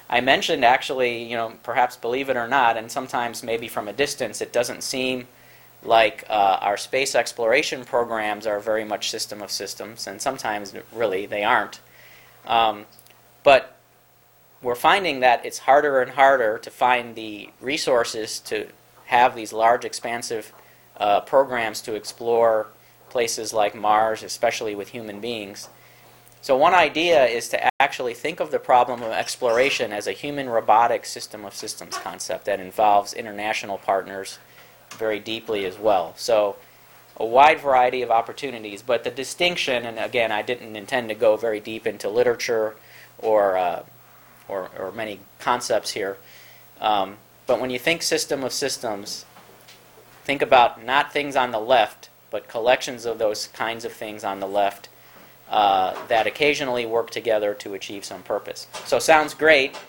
I 0.09 0.21
mentioned 0.21 0.63
actually, 0.63 1.23
you 1.23 1.35
know, 1.35 1.55
perhaps 1.61 1.97
believe 1.97 2.29
it 2.29 2.37
or 2.37 2.47
not, 2.47 2.77
and 2.77 2.89
sometimes 2.89 3.43
maybe 3.43 3.67
from 3.67 3.89
a 3.89 3.93
distance, 3.93 4.39
it 4.39 4.53
doesn't 4.53 4.81
seem 4.81 5.27
like 5.83 6.23
uh, 6.29 6.59
our 6.61 6.77
space 6.77 7.15
exploration 7.15 7.83
programs 7.83 8.47
are 8.47 8.61
very 8.61 8.85
much 8.85 9.11
system 9.11 9.41
of 9.41 9.51
systems, 9.51 10.07
and 10.07 10.21
sometimes 10.21 10.73
really 10.93 11.25
they 11.25 11.43
aren't. 11.43 11.81
Um, 12.47 12.85
but 13.43 13.75
we're 14.61 14.73
finding 14.73 15.19
that 15.19 15.45
it's 15.45 15.59
harder 15.59 16.01
and 16.01 16.11
harder 16.11 16.57
to 16.59 16.71
find 16.71 17.15
the 17.15 17.49
resources 17.59 18.39
to 18.39 18.69
have 19.07 19.35
these 19.35 19.51
large, 19.51 19.83
expansive 19.83 20.53
uh, 20.95 21.19
programs 21.19 21.81
to 21.81 21.93
explore 21.93 22.67
places 23.15 23.53
like 23.53 23.73
Mars, 23.73 24.23
especially 24.23 24.75
with 24.75 24.89
human 24.89 25.21
beings. 25.21 25.69
So, 26.41 26.57
one 26.57 26.73
idea 26.73 27.23
is 27.23 27.47
to 27.47 27.69
actually 27.81 28.13
think 28.13 28.41
of 28.41 28.51
the 28.51 28.59
problem 28.59 29.01
of 29.01 29.13
exploration 29.13 29.93
as 29.93 30.05
a 30.05 30.11
human 30.11 30.49
robotic 30.49 31.05
system 31.05 31.45
of 31.45 31.55
systems 31.55 31.97
concept 31.97 32.43
that 32.43 32.59
involves 32.59 33.13
international 33.13 33.77
partners 33.77 34.37
very 34.97 35.17
deeply 35.17 35.65
as 35.65 35.79
well. 35.79 36.13
So, 36.17 36.57
a 37.15 37.25
wide 37.25 37.61
variety 37.61 38.01
of 38.01 38.11
opportunities, 38.11 38.81
but 38.81 39.05
the 39.05 39.11
distinction, 39.11 39.85
and 39.85 39.97
again, 39.97 40.33
I 40.33 40.41
didn't 40.41 40.75
intend 40.75 41.07
to 41.07 41.15
go 41.15 41.37
very 41.37 41.61
deep 41.61 41.87
into 41.87 42.09
literature 42.09 42.75
or, 43.19 43.55
uh, 43.55 43.83
or, 44.49 44.69
or 44.77 44.91
many 44.91 45.21
concepts 45.39 45.91
here, 45.91 46.17
um, 46.81 47.15
but 47.47 47.61
when 47.61 47.69
you 47.69 47.79
think 47.79 48.03
system 48.03 48.43
of 48.43 48.51
systems, 48.51 49.23
think 50.25 50.41
about 50.41 50.83
not 50.83 51.13
things 51.13 51.37
on 51.37 51.51
the 51.51 51.61
left, 51.61 52.09
but 52.35 52.49
collections 52.49 53.05
of 53.05 53.17
those 53.17 53.47
kinds 53.47 53.85
of 53.85 53.93
things 53.93 54.25
on 54.25 54.41
the 54.41 54.45
left 54.45 54.89
uh, 55.49 55.95
that 56.07 56.27
occasionally 56.27 56.85
work 56.85 57.09
together 57.09 57.53
to 57.53 57.75
achieve 57.75 58.03
some 58.03 58.21
purpose. 58.23 58.67
So, 58.83 58.99
sounds 58.99 59.33
great, 59.33 59.79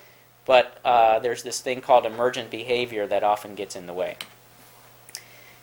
but 0.45 0.79
uh, 0.85 1.19
there's 1.19 1.43
this 1.43 1.61
thing 1.61 1.81
called 1.81 2.07
emergent 2.07 2.49
behavior 2.49 3.05
that 3.09 3.25
often 3.25 3.57
gets 3.57 3.75
in 3.75 3.89
the 3.89 3.93
way. 3.93 4.17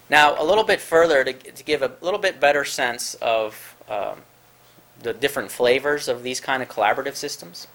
Now, 0.10 0.36
a 0.38 0.44
little 0.44 0.66
bit 0.66 0.82
further 0.82 1.24
to, 1.24 1.32
to 1.32 1.63
give 1.63 1.84
a 1.84 1.94
little 2.02 2.20
bit 2.20 2.42
better 2.42 2.66
sense 2.66 3.13
of 3.22 3.78
um, 3.88 4.18
the 5.02 5.13
different 5.13 5.52
flavors 5.52 6.10
of 6.10 6.22
these 6.22 6.42
kind 6.42 6.62
of 6.62 6.68
collaborative 6.68 7.16
systems. 7.16 7.66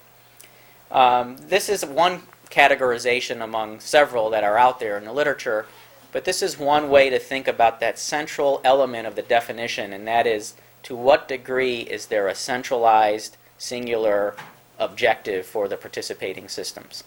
Um, 0.91 1.38
this 1.49 1.71
is 1.71 1.83
one 1.83 2.25
categorization 2.50 3.43
among 3.43 3.81
several 3.81 4.29
that 4.31 4.45
are 4.45 4.59
out 4.59 4.81
there 4.81 4.99
in 4.99 5.07
the 5.07 5.15
literature, 5.15 5.65
but 6.12 6.25
this 6.25 6.43
is 6.43 6.59
one 6.59 6.88
way 6.88 7.11
to 7.11 7.19
think 7.19 7.47
about 7.47 7.81
that 7.81 7.99
central 7.99 8.61
element 8.65 9.07
of 9.07 9.15
the 9.15 9.23
definition, 9.23 9.93
and 9.93 10.07
that 10.07 10.27
is 10.27 10.55
to 10.85 10.97
what 10.97 11.29
degree 11.29 11.81
is 11.81 12.07
there 12.07 12.29
a 12.29 12.35
centralized, 12.35 13.37
singular 13.59 14.35
objective 14.79 15.45
for 15.45 15.69
the 15.69 15.77
participating 15.77 16.49
systems. 16.49 17.05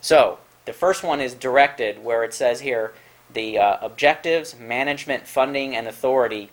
So, 0.00 0.38
the 0.66 0.72
first 0.72 1.02
one 1.02 1.20
is 1.20 1.34
directed, 1.34 2.02
where 2.02 2.24
it 2.24 2.32
says 2.32 2.60
here 2.60 2.92
the 3.32 3.58
uh, 3.58 3.78
objectives, 3.80 4.58
management, 4.58 5.26
funding, 5.26 5.74
and 5.74 5.86
authority 5.86 6.50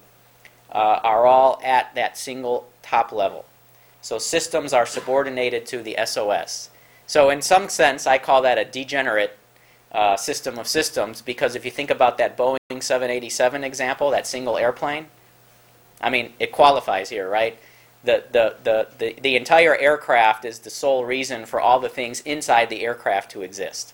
uh, 0.71 0.99
are 1.03 1.27
all 1.27 1.61
at 1.63 1.93
that 1.95 2.17
single 2.17 2.67
top 2.81 3.11
level. 3.11 3.45
So, 4.01 4.17
systems 4.17 4.73
are 4.73 4.85
subordinated 4.85 5.65
to 5.67 5.83
the 5.83 5.97
SOS. 6.03 6.69
So, 7.05 7.29
in 7.29 7.41
some 7.41 7.69
sense, 7.69 8.07
I 8.07 8.17
call 8.17 8.41
that 8.41 8.57
a 8.57 8.65
degenerate 8.65 9.37
uh, 9.91 10.15
system 10.15 10.57
of 10.57 10.67
systems 10.67 11.21
because 11.21 11.55
if 11.55 11.65
you 11.65 11.71
think 11.71 11.89
about 11.89 12.17
that 12.17 12.37
Boeing 12.37 12.57
787 12.69 13.63
example, 13.63 14.11
that 14.11 14.25
single 14.25 14.57
airplane, 14.57 15.07
I 15.99 16.09
mean, 16.09 16.33
it 16.39 16.51
qualifies 16.51 17.09
here, 17.09 17.29
right? 17.29 17.57
The, 18.03 18.23
the, 18.31 18.55
the, 18.63 18.87
the, 18.97 19.15
the 19.21 19.35
entire 19.35 19.75
aircraft 19.75 20.45
is 20.45 20.59
the 20.59 20.69
sole 20.69 21.05
reason 21.05 21.45
for 21.45 21.61
all 21.61 21.79
the 21.79 21.89
things 21.89 22.21
inside 22.21 22.69
the 22.69 22.81
aircraft 22.81 23.31
to 23.31 23.43
exist. 23.43 23.93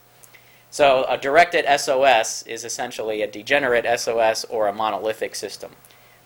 So 0.69 1.05
a 1.09 1.17
directed 1.17 1.65
SOS 1.77 2.43
is 2.43 2.63
essentially 2.63 3.21
a 3.21 3.27
degenerate 3.27 3.85
SOS 3.99 4.45
or 4.45 4.67
a 4.67 4.73
monolithic 4.73 5.35
system. 5.35 5.71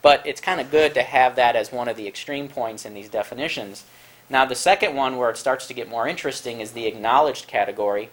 But 0.01 0.25
it's 0.25 0.41
kind 0.41 0.59
of 0.59 0.71
good 0.71 0.93
to 0.95 1.03
have 1.03 1.35
that 1.35 1.55
as 1.55 1.71
one 1.71 1.87
of 1.87 1.95
the 1.95 2.07
extreme 2.07 2.47
points 2.47 2.85
in 2.85 2.93
these 2.93 3.09
definitions. 3.09 3.83
Now, 4.29 4.45
the 4.45 4.55
second 4.55 4.95
one 4.95 5.17
where 5.17 5.29
it 5.29 5.37
starts 5.37 5.67
to 5.67 5.73
get 5.73 5.89
more 5.89 6.07
interesting 6.07 6.59
is 6.59 6.71
the 6.71 6.87
acknowledged 6.87 7.47
category. 7.47 8.09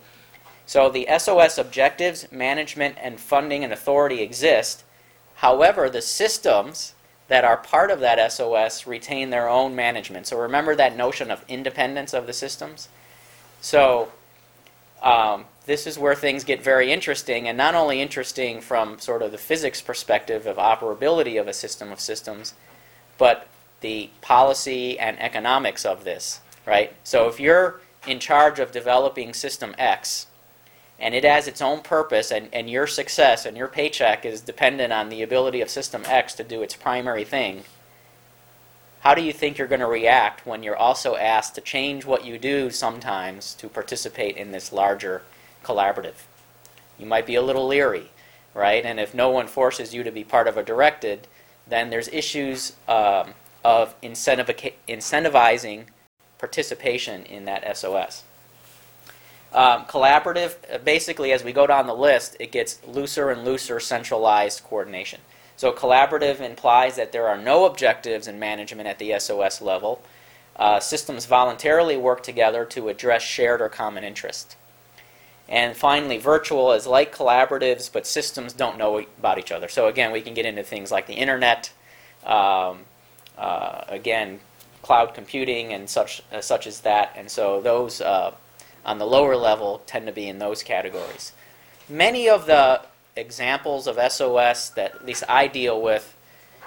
So 0.68 0.90
the 0.90 1.08
SOS 1.16 1.56
objectives, 1.56 2.30
management, 2.30 2.96
and 3.00 3.18
funding 3.18 3.64
and 3.64 3.72
authority 3.72 4.20
exist. 4.20 4.84
However, 5.36 5.88
the 5.88 6.02
systems 6.02 6.92
that 7.28 7.42
are 7.42 7.56
part 7.56 7.90
of 7.90 8.00
that 8.00 8.30
SOS 8.30 8.86
retain 8.86 9.30
their 9.30 9.48
own 9.48 9.74
management. 9.74 10.26
So 10.26 10.38
remember 10.38 10.76
that 10.76 10.94
notion 10.94 11.30
of 11.30 11.42
independence 11.48 12.12
of 12.12 12.26
the 12.26 12.34
systems? 12.34 12.90
So 13.62 14.12
um, 15.02 15.46
this 15.64 15.86
is 15.86 15.98
where 15.98 16.14
things 16.14 16.44
get 16.44 16.62
very 16.62 16.92
interesting, 16.92 17.48
and 17.48 17.56
not 17.56 17.74
only 17.74 18.02
interesting 18.02 18.60
from 18.60 18.98
sort 18.98 19.22
of 19.22 19.32
the 19.32 19.38
physics 19.38 19.80
perspective 19.80 20.46
of 20.46 20.58
operability 20.58 21.40
of 21.40 21.48
a 21.48 21.54
system 21.54 21.90
of 21.90 21.98
systems, 21.98 22.52
but 23.16 23.48
the 23.80 24.10
policy 24.20 24.98
and 24.98 25.18
economics 25.18 25.86
of 25.86 26.04
this, 26.04 26.40
right? 26.66 26.92
So 27.04 27.26
if 27.26 27.40
you're 27.40 27.80
in 28.06 28.20
charge 28.20 28.58
of 28.58 28.70
developing 28.70 29.32
system 29.32 29.74
X, 29.78 30.26
and 30.98 31.14
it 31.14 31.24
has 31.24 31.46
its 31.46 31.62
own 31.62 31.80
purpose, 31.80 32.30
and, 32.30 32.48
and 32.52 32.68
your 32.68 32.86
success 32.86 33.46
and 33.46 33.56
your 33.56 33.68
paycheck 33.68 34.24
is 34.24 34.40
dependent 34.40 34.92
on 34.92 35.08
the 35.08 35.22
ability 35.22 35.60
of 35.60 35.70
System 35.70 36.02
X 36.06 36.34
to 36.34 36.44
do 36.44 36.62
its 36.62 36.74
primary 36.74 37.24
thing, 37.24 37.62
how 39.00 39.14
do 39.14 39.22
you 39.22 39.32
think 39.32 39.58
you're 39.58 39.68
going 39.68 39.80
to 39.80 39.86
react 39.86 40.44
when 40.44 40.62
you're 40.62 40.76
also 40.76 41.14
asked 41.14 41.54
to 41.54 41.60
change 41.60 42.04
what 42.04 42.24
you 42.24 42.36
do 42.38 42.68
sometimes 42.70 43.54
to 43.54 43.68
participate 43.68 44.36
in 44.36 44.50
this 44.50 44.72
larger 44.72 45.22
collaborative? 45.62 46.24
You 46.98 47.06
might 47.06 47.26
be 47.26 47.36
a 47.36 47.42
little 47.42 47.66
leery, 47.66 48.10
right? 48.54 48.84
And 48.84 48.98
if 48.98 49.14
no 49.14 49.30
one 49.30 49.46
forces 49.46 49.94
you 49.94 50.02
to 50.02 50.10
be 50.10 50.24
part 50.24 50.48
of 50.48 50.56
a 50.56 50.64
directed, 50.64 51.28
then 51.68 51.90
there's 51.90 52.08
issues 52.08 52.72
um, 52.88 53.34
of 53.64 53.94
incentivizing 54.00 55.84
participation 56.38 57.22
in 57.24 57.44
that 57.44 57.76
SOS. 57.76 58.24
Um, 59.52 59.86
collaborative, 59.86 60.56
uh, 60.72 60.78
basically, 60.78 61.32
as 61.32 61.42
we 61.42 61.52
go 61.52 61.66
down 61.66 61.86
the 61.86 61.94
list, 61.94 62.36
it 62.38 62.52
gets 62.52 62.80
looser 62.86 63.30
and 63.30 63.44
looser 63.44 63.80
centralized 63.80 64.62
coordination. 64.62 65.20
So, 65.56 65.72
collaborative 65.72 66.40
implies 66.40 66.96
that 66.96 67.12
there 67.12 67.26
are 67.26 67.38
no 67.38 67.64
objectives 67.64 68.28
in 68.28 68.38
management 68.38 68.88
at 68.88 68.98
the 68.98 69.18
SOS 69.18 69.60
level. 69.60 70.02
Uh, 70.54 70.80
systems 70.80 71.24
voluntarily 71.26 71.96
work 71.96 72.22
together 72.22 72.64
to 72.66 72.88
address 72.88 73.22
shared 73.22 73.60
or 73.60 73.68
common 73.68 74.04
interest. 74.04 74.56
And 75.48 75.74
finally, 75.74 76.18
virtual 76.18 76.72
is 76.72 76.86
like 76.86 77.14
collaboratives, 77.14 77.90
but 77.90 78.06
systems 78.06 78.52
don't 78.52 78.76
know 78.76 78.98
about 78.98 79.38
each 79.38 79.50
other. 79.50 79.68
So, 79.68 79.88
again, 79.88 80.12
we 80.12 80.20
can 80.20 80.34
get 80.34 80.44
into 80.44 80.62
things 80.62 80.90
like 80.90 81.06
the 81.06 81.14
internet, 81.14 81.72
um, 82.26 82.80
uh, 83.38 83.84
again, 83.88 84.40
cloud 84.82 85.14
computing, 85.14 85.72
and 85.72 85.88
such, 85.88 86.22
uh, 86.30 86.42
such 86.42 86.66
as 86.66 86.80
that. 86.80 87.14
And 87.16 87.30
so, 87.30 87.62
those 87.62 88.02
uh, 88.02 88.32
on 88.88 88.96
the 88.96 89.06
lower 89.06 89.36
level 89.36 89.82
tend 89.84 90.06
to 90.06 90.12
be 90.12 90.26
in 90.26 90.38
those 90.38 90.62
categories. 90.62 91.32
Many 91.90 92.26
of 92.26 92.46
the 92.46 92.80
examples 93.16 93.86
of 93.86 93.98
SOS 94.10 94.70
that 94.70 94.94
at 94.94 95.04
least 95.04 95.24
I 95.28 95.46
deal 95.46 95.80
with 95.80 96.16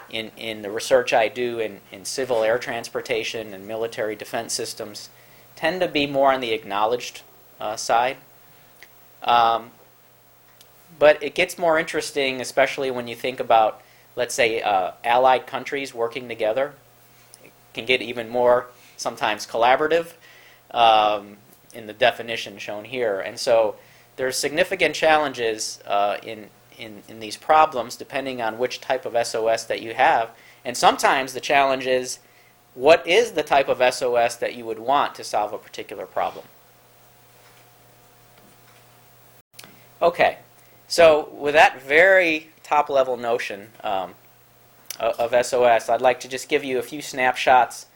in, 0.08 0.30
in 0.36 0.62
the 0.62 0.70
research 0.70 1.12
I 1.12 1.26
do 1.26 1.58
in, 1.58 1.80
in 1.90 2.04
civil 2.04 2.44
air 2.44 2.58
transportation 2.58 3.52
and 3.52 3.66
military 3.66 4.14
defense 4.14 4.52
systems 4.52 5.10
tend 5.56 5.80
to 5.80 5.88
be 5.88 6.06
more 6.06 6.32
on 6.32 6.40
the 6.40 6.52
acknowledged 6.52 7.22
uh, 7.60 7.74
side. 7.74 8.18
Um, 9.24 9.72
but 11.00 11.20
it 11.20 11.34
gets 11.34 11.58
more 11.58 11.76
interesting, 11.76 12.40
especially 12.40 12.92
when 12.92 13.08
you 13.08 13.16
think 13.16 13.40
about, 13.40 13.82
let's 14.14 14.34
say, 14.34 14.62
uh, 14.62 14.92
allied 15.02 15.48
countries 15.48 15.92
working 15.92 16.28
together. 16.28 16.74
It 17.42 17.50
can 17.74 17.84
get 17.84 18.00
even 18.00 18.28
more 18.28 18.66
sometimes 18.96 19.44
collaborative. 19.44 20.12
Um, 20.70 21.38
in 21.74 21.86
the 21.86 21.92
definition 21.92 22.58
shown 22.58 22.84
here. 22.84 23.20
And 23.20 23.38
so 23.38 23.76
there 24.16 24.26
are 24.26 24.32
significant 24.32 24.94
challenges 24.94 25.80
uh, 25.86 26.18
in, 26.22 26.48
in, 26.78 27.02
in 27.08 27.20
these 27.20 27.36
problems 27.36 27.96
depending 27.96 28.42
on 28.42 28.58
which 28.58 28.80
type 28.80 29.04
of 29.06 29.26
SOS 29.26 29.64
that 29.64 29.80
you 29.80 29.94
have. 29.94 30.30
And 30.64 30.76
sometimes 30.76 31.32
the 31.32 31.40
challenge 31.40 31.86
is 31.86 32.18
what 32.74 33.06
is 33.06 33.32
the 33.32 33.42
type 33.42 33.68
of 33.68 33.94
SOS 33.94 34.36
that 34.36 34.54
you 34.54 34.64
would 34.64 34.78
want 34.78 35.14
to 35.16 35.24
solve 35.24 35.52
a 35.52 35.58
particular 35.58 36.06
problem? 36.06 36.46
Okay, 40.00 40.38
so 40.88 41.28
with 41.32 41.54
that 41.54 41.80
very 41.82 42.50
top 42.64 42.88
level 42.88 43.16
notion 43.16 43.68
um, 43.84 44.14
of 44.98 45.30
SOS, 45.46 45.88
I'd 45.88 46.00
like 46.00 46.20
to 46.20 46.28
just 46.28 46.48
give 46.48 46.64
you 46.64 46.78
a 46.78 46.82
few 46.82 47.00
snapshots 47.02 47.86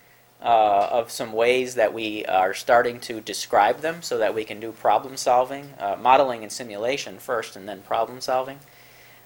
uh, 0.46 0.88
of 0.92 1.10
some 1.10 1.32
ways 1.32 1.74
that 1.74 1.92
we 1.92 2.24
are 2.26 2.54
starting 2.54 3.00
to 3.00 3.20
describe 3.20 3.80
them 3.80 4.00
so 4.00 4.16
that 4.18 4.34
we 4.34 4.44
can 4.44 4.60
do 4.60 4.70
problem 4.70 5.16
solving, 5.16 5.74
uh, 5.78 5.96
modeling 6.00 6.42
and 6.42 6.52
simulation 6.52 7.18
first, 7.18 7.56
and 7.56 7.68
then 7.68 7.82
problem 7.82 8.20
solving. 8.20 8.60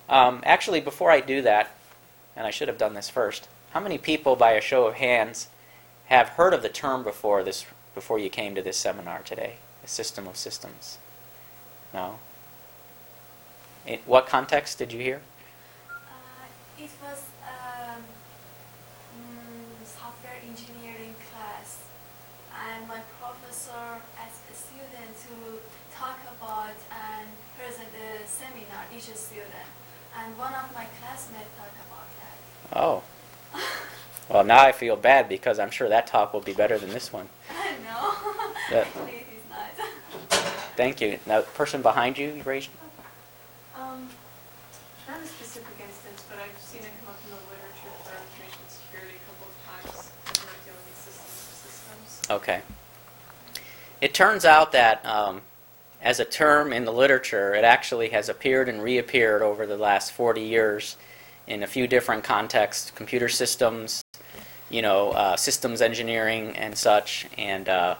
Um, 0.09 0.41
actually, 0.45 0.81
before 0.81 1.11
I 1.11 1.21
do 1.21 1.43
that, 1.43 1.71
and 2.35 2.47
I 2.47 2.50
should 2.50 2.69
have 2.69 2.79
done 2.79 2.95
this 2.95 3.11
first, 3.11 3.49
how 3.73 3.81
many 3.81 3.99
people, 3.99 4.35
by 4.35 4.53
a 4.53 4.61
show 4.61 4.87
of 4.87 4.95
hands, 4.95 5.49
have 6.07 6.31
heard 6.31 6.53
of 6.53 6.62
the 6.62 6.69
term 6.69 7.05
before 7.05 7.45
this 7.45 7.65
before 7.95 8.19
you 8.19 8.31
came 8.31 8.55
to 8.55 8.62
this 8.62 8.77
seminar 8.77 9.21
today? 9.21 9.55
The 9.83 9.89
system 9.89 10.27
of 10.27 10.37
systems. 10.37 10.99
No. 11.95 12.19
In 13.87 14.00
what 14.07 14.27
context 14.27 14.79
did 14.79 14.93
you 14.93 15.00
hear? 15.00 15.21
Uh, 15.89 16.83
it 16.83 16.91
was 17.03 17.25
um, 17.45 18.03
mm, 19.17 19.87
software 19.87 20.39
engineering 20.49 21.15
class, 21.31 21.79
and 22.69 22.89
my 22.89 23.00
professor 23.71 24.03
asked 24.19 24.49
the 24.49 24.55
student 24.55 25.15
to 25.23 25.61
talk 25.97 26.19
about 26.39 26.75
and 26.91 27.29
present 27.59 27.89
a 27.95 28.27
seminar 28.27 28.85
each 28.95 29.15
student, 29.15 29.69
and 30.19 30.37
one 30.37 30.53
of 30.55 30.73
my 30.75 30.87
classmates 31.00 31.50
talked 31.57 31.79
about 31.87 32.09
that. 32.19 32.79
Oh. 32.79 33.03
Well, 34.29 34.45
now 34.45 34.62
I 34.62 34.73
feel 34.73 34.97
bad 34.97 35.29
because 35.29 35.59
I'm 35.59 35.71
sure 35.71 35.89
that 35.89 36.07
talk 36.07 36.33
will 36.33 36.41
be 36.41 36.53
better 36.53 36.79
than 36.79 36.91
this 36.91 37.12
one. 37.12 37.29
I 37.50 37.73
know. 37.83 38.15
That- 38.71 38.87
Actually, 38.87 39.11
it 39.11 39.27
is 39.35 39.45
not. 39.50 39.91
Thank 40.77 41.00
you. 41.00 41.19
Now, 41.27 41.41
the 41.41 41.47
person 41.49 41.83
behind 41.83 42.17
you, 42.17 42.29
you 42.31 42.43
raised. 42.45 42.71
Um, 43.77 44.09
not 45.09 45.21
a 45.21 45.27
specific 45.27 45.75
instance, 45.83 46.25
but 46.29 46.39
I've 46.39 46.59
seen 46.61 46.83
it 46.83 46.91
come 47.00 47.11
up 47.11 47.19
in 47.25 47.31
the 47.31 47.43
literature 47.50 47.91
for 48.07 48.15
information 48.15 48.62
security 48.69 49.19
a 49.19 49.23
couple 49.27 49.50
of 49.50 49.57
times 49.67 50.11
when 50.31 50.47
we're 50.47 50.62
dealing 50.62 50.87
with 50.87 50.99
systems 51.03 51.35
systems. 51.67 52.31
Okay. 52.31 52.62
It 54.00 54.14
turns 54.14 54.47
out 54.47 54.73
that 54.73 55.04
um, 55.04 55.42
as 56.00 56.21
a 56.21 56.25
term 56.25 56.73
in 56.73 56.85
the 56.87 56.92
literature, 56.92 57.54
it 57.54 57.64
actually 57.64 58.11
has 58.11 58.28
appeared 58.30 58.69
and 58.69 58.83
reappeared 58.83 59.42
over 59.42 59.66
the 59.66 59.76
last 59.76 60.12
40 60.12 60.40
years 60.40 60.97
in 61.47 61.62
a 61.62 61.66
few 61.66 61.87
different 61.87 62.25
contexts 62.25 62.90
computer 62.92 63.28
systems, 63.28 64.02
you 64.71 64.80
know, 64.80 65.11
uh, 65.11 65.37
systems 65.37 65.83
engineering, 65.83 66.57
and 66.57 66.78
such. 66.78 67.26
And 67.37 67.69
uh, 67.69 67.97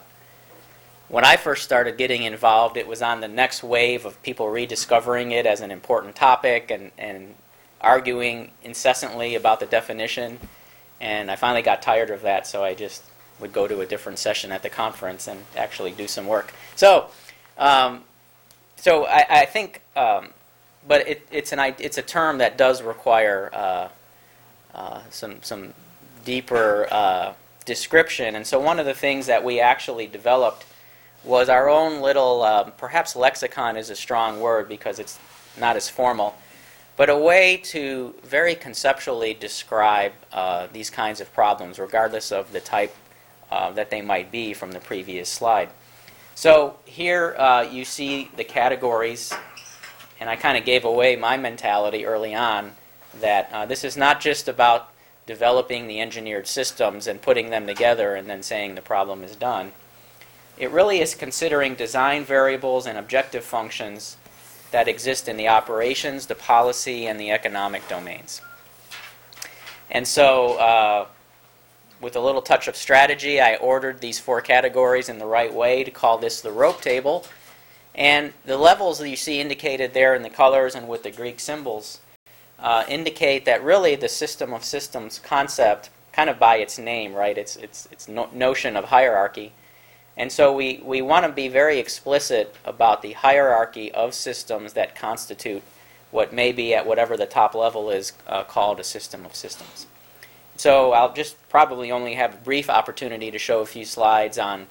when 1.09 1.25
I 1.25 1.37
first 1.37 1.65
started 1.65 1.99
getting 1.99 2.23
involved, 2.23 2.79
it 2.79 2.87
was 2.87 3.03
on 3.03 3.21
the 3.21 3.29
next 3.29 3.63
wave 3.63 4.07
of 4.07 4.23
people 4.23 4.49
rediscovering 4.49 5.33
it 5.33 5.45
as 5.45 5.61
an 5.61 5.71
important 5.71 6.17
topic 6.17 6.71
and, 6.71 6.93
and 6.97 7.35
arguing 7.81 8.53
incessantly 8.63 9.35
about 9.35 9.61
the 9.61 9.67
definition. 9.67 10.39
And 10.99 11.31
I 11.31 11.37
finally 11.37 11.63
got 11.63 11.83
tired 11.83 12.11
of 12.11 12.23
that, 12.23 12.47
so 12.47 12.63
I 12.65 12.75
just 12.75 13.03
would 13.41 13.53
go 13.53 13.67
to 13.67 13.81
a 13.81 13.87
different 13.87 14.19
session 14.19 14.53
at 14.53 14.63
the 14.63 14.71
conference 14.71 15.27
and 15.29 15.41
actually 15.57 15.93
do 15.93 16.07
some 16.07 16.27
work. 16.27 16.53
So, 16.77 17.09
um, 17.59 18.05
so 18.77 19.07
I, 19.07 19.27
I 19.29 19.45
think, 19.47 19.83
um, 19.97 20.31
but 20.87 21.07
it, 21.09 21.27
it's 21.31 21.53
an 21.53 21.59
it's 21.79 21.99
a 21.99 22.03
term 22.03 22.39
that 22.39 22.57
does 22.57 22.83
require 22.83 23.51
uh, 23.53 23.89
uh, 24.75 25.01
some 25.11 25.43
some 25.43 25.75
deeper 26.25 26.87
uh, 26.91 27.33
description. 27.65 28.35
And 28.35 28.47
so 28.47 28.59
one 28.61 28.79
of 28.79 28.87
the 28.87 28.95
things 28.95 29.27
that 29.27 29.45
we 29.45 29.61
actually 29.61 30.07
developed 30.07 30.65
was 31.25 31.49
our 31.49 31.69
own 31.69 32.01
little, 32.01 32.43
um, 32.43 32.73
perhaps 32.79 33.15
lexicon 33.15 33.77
is 33.77 33.91
a 33.91 33.97
strong 33.97 34.41
word 34.41 34.69
because 34.69 34.99
it's 34.99 35.19
not 35.59 35.77
as 35.77 35.89
formal, 35.89 36.35
but 36.97 37.11
a 37.11 37.17
way 37.17 37.59
to 37.59 38.15
very 38.23 38.55
conceptually 38.55 39.35
describe 39.35 40.13
uh, 40.33 40.67
these 40.73 40.89
kinds 40.89 41.21
of 41.21 41.33
problems, 41.33 41.79
regardless 41.79 42.33
of 42.33 42.53
the 42.53 42.61
type 42.61 42.95
uh, 43.51 43.71
that 43.73 43.91
they 43.91 44.01
might 44.01 44.31
be 44.31 44.55
from 44.55 44.73
the 44.73 44.81
previous 44.81 45.29
slide. 45.29 45.69
So 46.35 46.77
here 46.85 47.35
uh, 47.37 47.69
you 47.71 47.85
see 47.85 48.31
the 48.37 48.45
categories, 48.45 49.33
and 50.19 50.31
I 50.31 50.37
kind 50.37 50.57
of 50.57 50.65
gave 50.65 50.85
away 50.85 51.17
my 51.17 51.37
mentality 51.37 52.07
early 52.07 52.35
on 52.35 52.73
that 53.21 53.51
uh, 53.53 53.67
this 53.67 53.85
is 53.85 53.97
not 53.97 54.21
just 54.21 54.49
about 54.49 54.93
developing 55.27 55.87
the 55.87 56.01
engineered 56.01 56.47
systems 56.47 57.07
and 57.07 57.21
putting 57.21 57.51
them 57.51 57.67
together 57.67 58.15
and 58.15 58.29
then 58.29 58.43
saying 58.43 58.75
the 58.75 58.83
problem 58.83 59.23
is 59.23 59.37
done. 59.37 59.73
It 60.57 60.71
really 60.71 61.01
is 61.01 61.15
considering 61.15 61.75
design 61.75 62.25
variables 62.25 62.87
and 62.87 62.99
objective 62.99 63.45
functions 63.45 64.17
that 64.73 64.89
exist 64.89 65.29
in 65.29 65.37
the 65.37 65.49
operations, 65.49 66.27
the 66.27 66.35
policy, 66.35 67.07
and 67.07 67.19
the 67.19 67.31
economic 67.31 67.87
domains. 67.89 68.41
And 69.91 70.07
so, 70.07 70.55
uh, 70.59 71.07
with 72.01 72.17
a 72.17 72.21
little 72.21 72.43
touch 72.43 72.69
of 72.69 72.77
strategy, 72.77 73.41
I 73.41 73.57
ordered 73.57 74.01
these 74.01 74.19
four 74.19 74.41
categories 74.41 75.09
in 75.09 75.19
the 75.19 75.27
right 75.27 75.53
way 75.53 75.85
to 75.85 75.91
call 75.91 76.19
this 76.19 76.41
the 76.41 76.53
rope 76.53 76.81
table. 76.81 77.27
And 77.95 78.33
the 78.45 78.57
levels 78.57 78.99
that 78.99 79.09
you 79.09 79.17
see 79.17 79.41
indicated 79.41 79.93
there 79.93 80.15
in 80.15 80.23
the 80.23 80.31
colors 80.31 80.75
and 80.75 80.89
with 80.89 81.03
the 81.03 81.11
Greek 81.11 81.41
symbols 81.41 82.01
uh, 82.59 82.85
indicate 82.89 83.45
that 83.45 83.63
really 83.63 83.97
the 83.97 84.09
system 84.09 84.53
of 84.53 84.65
systems 84.65 85.19
concept, 85.19 85.91
kind 86.13 86.31
of 86.31 86.39
by 86.39 86.57
its 86.57 86.79
name, 86.79 87.15
right? 87.15 87.37
Its 87.37 87.57
its 87.57 87.89
its 87.91 88.09
no- 88.09 88.29
notion 88.33 88.77
of 88.77 88.85
hierarchy. 88.85 89.53
And 90.17 90.31
so 90.31 90.53
we, 90.53 90.83
we 90.85 91.01
want 91.01 91.25
to 91.25 91.33
be 91.33 91.49
very 91.49 91.79
explicit 91.79 92.55
about 92.65 93.01
the 93.01 93.13
hierarchy 93.13 93.91
of 93.93 94.13
systems 94.13 94.75
that 94.75 94.95
constitute 94.95 95.63
what 96.11 96.33
may 96.33 96.53
be 96.53 96.75
at 96.75 96.87
whatever 96.87 97.17
the 97.17 97.27
top 97.27 97.55
level 97.55 97.91
is 97.91 98.13
uh, 98.27 98.45
called 98.45 98.81
a 98.81 98.85
system 98.85 99.25
of 99.25 99.35
systems. 99.35 99.87
So 100.61 100.93
I'll 100.93 101.15
just 101.15 101.37
probably 101.49 101.91
only 101.91 102.17
have 102.17 102.35
a 102.35 102.37
brief 102.37 102.69
opportunity 102.69 103.31
to 103.31 103.39
show 103.39 103.61
a 103.61 103.65
few 103.65 103.87
slides 103.87 104.39
on 104.39 104.67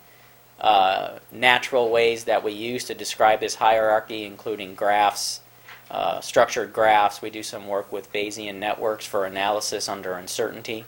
uh, 0.61 1.17
natural 1.31 1.89
ways 1.89 2.25
that 2.25 2.43
we 2.43 2.51
use 2.51 2.83
to 2.85 2.93
describe 2.93 3.39
this 3.39 3.55
hierarchy, 3.55 4.23
including 4.23 4.75
graphs, 4.75 5.41
uh, 5.89 6.21
structured 6.21 6.73
graphs. 6.73 7.23
We 7.23 7.31
do 7.31 7.41
some 7.41 7.67
work 7.67 7.91
with 7.91 8.13
Bayesian 8.13 8.59
networks 8.59 9.07
for 9.07 9.25
analysis 9.25 9.89
under 9.89 10.13
uncertainty 10.13 10.85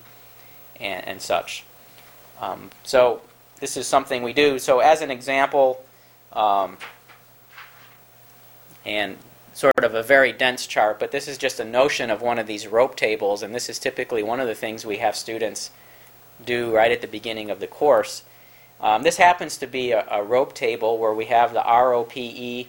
and, 0.80 1.04
and 1.08 1.20
such. 1.20 1.64
Um, 2.40 2.70
so 2.84 3.24
this 3.60 3.78
is 3.78 3.88
something 3.88 4.22
we 4.22 4.34
do. 4.34 4.60
So 4.60 4.82
as 4.82 5.02
an 5.02 5.10
example, 5.10 5.84
um, 6.32 6.78
and 8.86 9.18
sort 9.54 9.84
of 9.84 9.94
a 9.94 10.04
very 10.04 10.32
dense 10.32 10.66
chart, 10.66 11.00
but 11.00 11.12
this 11.12 11.28
is 11.28 11.38
just 11.38 11.60
a 11.60 11.66
notion 11.66 12.10
of 12.10 12.22
one 12.22 12.40
of 12.40 12.48
these 12.48 12.68
rope 12.68 12.96
tables, 12.96 13.44
and 13.44 13.54
this 13.54 13.70
is 13.70 13.80
typically 13.80 14.24
one 14.24 14.40
of 14.40 14.48
the 14.48 14.56
things 14.56 14.86
we 14.86 14.98
have 14.98 15.16
students 15.16 15.72
do 16.44 16.74
right 16.74 16.92
at 16.92 17.02
the 17.02 17.08
beginning 17.08 17.50
of 17.50 17.60
the 17.60 17.68
course. 17.68 18.24
Um, 18.80 19.04
this 19.04 19.18
happens 19.18 19.58
to 19.58 19.68
be 19.68 19.92
a, 19.92 20.06
a 20.10 20.24
rope 20.24 20.54
table 20.54 20.98
where 20.98 21.14
we 21.14 21.26
have 21.26 21.54
the 21.54 21.62
ROPE. 21.62 22.68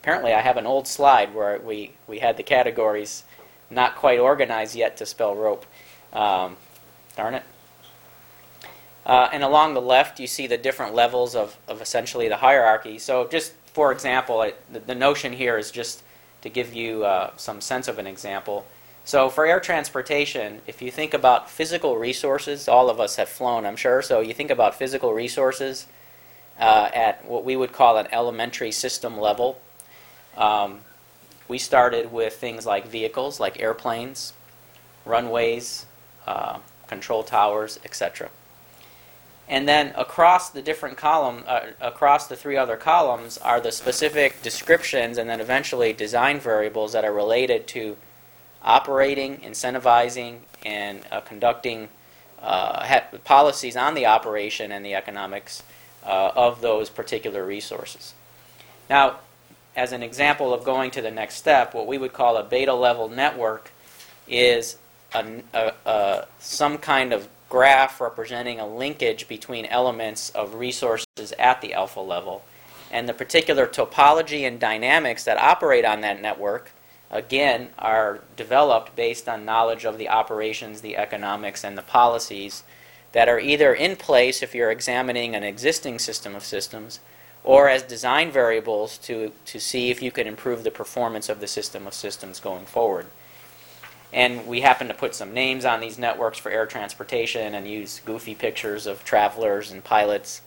Apparently, 0.00 0.32
I 0.32 0.40
have 0.40 0.56
an 0.56 0.66
old 0.66 0.86
slide 0.86 1.34
where 1.34 1.58
we, 1.58 1.92
we 2.06 2.20
had 2.20 2.36
the 2.36 2.42
categories 2.42 3.24
not 3.70 3.96
quite 3.96 4.18
organized 4.18 4.76
yet 4.76 4.96
to 4.98 5.06
spell 5.06 5.34
rope. 5.34 5.66
Um, 6.12 6.56
darn 7.16 7.34
it. 7.34 7.42
Uh, 9.04 9.28
and 9.32 9.42
along 9.42 9.74
the 9.74 9.80
left, 9.80 10.20
you 10.20 10.26
see 10.26 10.46
the 10.46 10.58
different 10.58 10.94
levels 10.94 11.34
of, 11.34 11.56
of 11.66 11.80
essentially 11.80 12.28
the 12.28 12.36
hierarchy. 12.36 12.98
So, 12.98 13.26
just 13.26 13.54
for 13.72 13.92
example, 13.92 14.50
the, 14.70 14.80
the 14.80 14.94
notion 14.94 15.32
here 15.32 15.58
is 15.58 15.70
just 15.70 16.02
to 16.42 16.48
give 16.48 16.74
you 16.74 17.04
uh, 17.04 17.30
some 17.36 17.60
sense 17.60 17.88
of 17.88 17.98
an 17.98 18.06
example. 18.06 18.66
So, 19.04 19.28
for 19.28 19.44
air 19.46 19.58
transportation, 19.58 20.60
if 20.66 20.80
you 20.80 20.90
think 20.90 21.12
about 21.14 21.50
physical 21.50 21.96
resources, 21.96 22.68
all 22.68 22.88
of 22.88 23.00
us 23.00 23.16
have 23.16 23.28
flown, 23.28 23.66
I'm 23.66 23.76
sure. 23.76 24.00
So, 24.02 24.20
you 24.20 24.32
think 24.32 24.50
about 24.50 24.76
physical 24.76 25.12
resources 25.12 25.86
uh, 26.58 26.90
at 26.94 27.24
what 27.24 27.44
we 27.44 27.56
would 27.56 27.72
call 27.72 27.96
an 27.98 28.06
elementary 28.12 28.70
system 28.70 29.18
level. 29.18 29.60
Um, 30.36 30.80
we 31.48 31.58
started 31.58 32.12
with 32.12 32.34
things 32.36 32.64
like 32.64 32.86
vehicles, 32.86 33.40
like 33.40 33.60
airplanes, 33.60 34.32
runways, 35.04 35.86
uh, 36.26 36.58
control 36.86 37.22
towers, 37.24 37.80
etc. 37.84 38.30
And 39.52 39.68
then 39.68 39.92
across 39.96 40.48
the 40.48 40.62
different 40.62 40.96
column, 40.96 41.44
uh, 41.46 41.66
across 41.78 42.26
the 42.26 42.36
three 42.36 42.56
other 42.56 42.78
columns, 42.78 43.36
are 43.36 43.60
the 43.60 43.70
specific 43.70 44.40
descriptions 44.40 45.18
and 45.18 45.28
then 45.28 45.42
eventually 45.42 45.92
design 45.92 46.40
variables 46.40 46.94
that 46.94 47.04
are 47.04 47.12
related 47.12 47.66
to 47.66 47.98
operating, 48.62 49.36
incentivizing, 49.40 50.38
and 50.64 51.00
uh, 51.12 51.20
conducting 51.20 51.90
uh, 52.40 53.00
policies 53.24 53.76
on 53.76 53.92
the 53.92 54.06
operation 54.06 54.72
and 54.72 54.86
the 54.86 54.94
economics 54.94 55.62
uh, 56.06 56.32
of 56.34 56.62
those 56.62 56.88
particular 56.88 57.44
resources. 57.44 58.14
Now, 58.88 59.18
as 59.76 59.92
an 59.92 60.02
example 60.02 60.54
of 60.54 60.64
going 60.64 60.90
to 60.92 61.02
the 61.02 61.10
next 61.10 61.34
step, 61.34 61.74
what 61.74 61.86
we 61.86 61.98
would 61.98 62.14
call 62.14 62.38
a 62.38 62.42
beta 62.42 62.72
level 62.72 63.10
network 63.10 63.70
is 64.26 64.78
a, 65.14 65.42
a, 65.52 65.72
a, 65.84 66.26
some 66.38 66.78
kind 66.78 67.12
of 67.12 67.28
graph 67.52 68.00
representing 68.00 68.58
a 68.58 68.66
linkage 68.66 69.28
between 69.28 69.66
elements 69.66 70.30
of 70.30 70.54
resources 70.54 71.34
at 71.38 71.60
the 71.60 71.74
alpha 71.74 72.00
level. 72.00 72.42
And 72.90 73.06
the 73.06 73.12
particular 73.12 73.66
topology 73.66 74.48
and 74.48 74.58
dynamics 74.58 75.24
that 75.24 75.36
operate 75.36 75.84
on 75.84 76.00
that 76.00 76.22
network, 76.22 76.70
again, 77.10 77.68
are 77.78 78.20
developed 78.36 78.96
based 78.96 79.28
on 79.28 79.44
knowledge 79.44 79.84
of 79.84 79.98
the 79.98 80.08
operations, 80.08 80.80
the 80.80 80.96
economics, 80.96 81.62
and 81.62 81.76
the 81.76 81.82
policies 81.82 82.62
that 83.12 83.28
are 83.28 83.38
either 83.38 83.74
in 83.74 83.96
place 83.96 84.42
if 84.42 84.54
you're 84.54 84.70
examining 84.70 85.34
an 85.34 85.42
existing 85.42 85.98
system 85.98 86.34
of 86.34 86.42
systems 86.44 87.00
or 87.44 87.68
as 87.68 87.82
design 87.82 88.30
variables 88.30 88.96
to, 88.96 89.30
to 89.44 89.60
see 89.60 89.90
if 89.90 90.00
you 90.00 90.10
could 90.10 90.26
improve 90.26 90.64
the 90.64 90.70
performance 90.70 91.28
of 91.28 91.40
the 91.40 91.46
system 91.46 91.86
of 91.86 91.92
systems 91.92 92.40
going 92.40 92.64
forward. 92.64 93.04
And 94.12 94.46
we 94.46 94.60
happen 94.60 94.88
to 94.88 94.94
put 94.94 95.14
some 95.14 95.32
names 95.32 95.64
on 95.64 95.80
these 95.80 95.98
networks 95.98 96.38
for 96.38 96.50
air 96.50 96.66
transportation 96.66 97.54
and 97.54 97.66
use 97.66 98.00
goofy 98.04 98.34
pictures 98.34 98.86
of 98.86 99.04
travelers 99.04 99.70
and 99.70 99.82
pilots. 99.82 100.42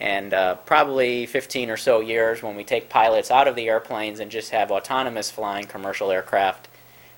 And 0.00 0.34
uh, 0.34 0.56
probably 0.56 1.26
15 1.26 1.70
or 1.70 1.76
so 1.76 2.00
years 2.00 2.42
when 2.42 2.56
we 2.56 2.64
take 2.64 2.88
pilots 2.88 3.30
out 3.30 3.46
of 3.46 3.54
the 3.54 3.68
airplanes 3.68 4.20
and 4.20 4.30
just 4.30 4.50
have 4.50 4.70
autonomous 4.70 5.30
flying 5.30 5.66
commercial 5.66 6.10
aircraft, 6.10 6.68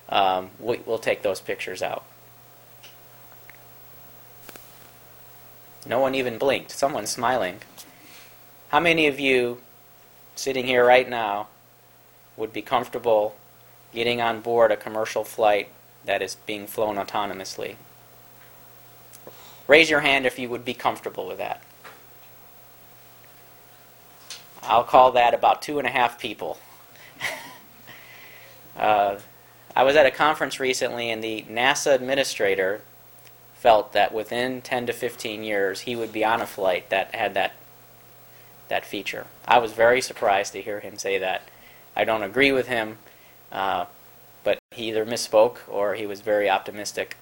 um, 0.09 0.51
we, 0.59 0.77
we'll 0.85 0.99
take 0.99 1.23
those 1.23 1.41
pictures 1.41 1.81
out. 1.81 2.03
No 5.87 5.99
one 5.99 6.13
even 6.13 6.37
blinked. 6.37 6.69
Someone's 6.71 7.09
smiling. 7.09 7.57
How 8.69 8.79
many 8.79 9.07
of 9.07 9.19
you 9.19 9.61
sitting 10.35 10.65
here 10.65 10.85
right 10.85 11.09
now 11.09 11.47
would 12.37 12.53
be 12.53 12.61
comfortable 12.61 13.35
getting 13.91 14.21
on 14.21 14.41
board 14.41 14.71
a 14.71 14.77
commercial 14.77 15.23
flight 15.23 15.69
that 16.05 16.21
is 16.21 16.35
being 16.45 16.67
flown 16.67 16.95
autonomously? 16.95 17.75
Raise 19.67 19.89
your 19.89 20.01
hand 20.01 20.25
if 20.25 20.37
you 20.37 20.49
would 20.49 20.65
be 20.65 20.73
comfortable 20.73 21.27
with 21.27 21.37
that. 21.37 21.63
I'll 24.63 24.83
call 24.83 25.11
that 25.13 25.33
about 25.33 25.61
two 25.61 25.79
and 25.79 25.87
a 25.87 25.91
half 25.91 26.19
people. 26.19 26.57
uh, 28.77 29.17
I 29.75 29.83
was 29.83 29.95
at 29.95 30.05
a 30.05 30.11
conference 30.11 30.59
recently, 30.59 31.09
and 31.09 31.23
the 31.23 31.45
NASA 31.49 31.93
administrator 31.93 32.81
felt 33.55 33.93
that 33.93 34.13
within 34.13 34.61
10 34.61 34.87
to 34.87 34.93
15 34.93 35.43
years 35.43 35.81
he 35.81 35.95
would 35.95 36.11
be 36.11 36.25
on 36.25 36.41
a 36.41 36.47
flight 36.47 36.89
that 36.89 37.13
had 37.13 37.33
that 37.35 37.53
that 38.69 38.85
feature. 38.85 39.27
I 39.45 39.59
was 39.59 39.73
very 39.73 40.01
surprised 40.01 40.53
to 40.53 40.61
hear 40.61 40.79
him 40.79 40.97
say 40.97 41.17
that. 41.17 41.43
I 41.95 42.05
don't 42.05 42.23
agree 42.23 42.53
with 42.53 42.67
him, 42.67 42.97
uh, 43.51 43.85
but 44.43 44.59
he 44.71 44.89
either 44.89 45.05
misspoke 45.05 45.57
or 45.67 45.95
he 45.95 46.05
was 46.05 46.21
very 46.21 46.49
optimistic. 46.49 47.17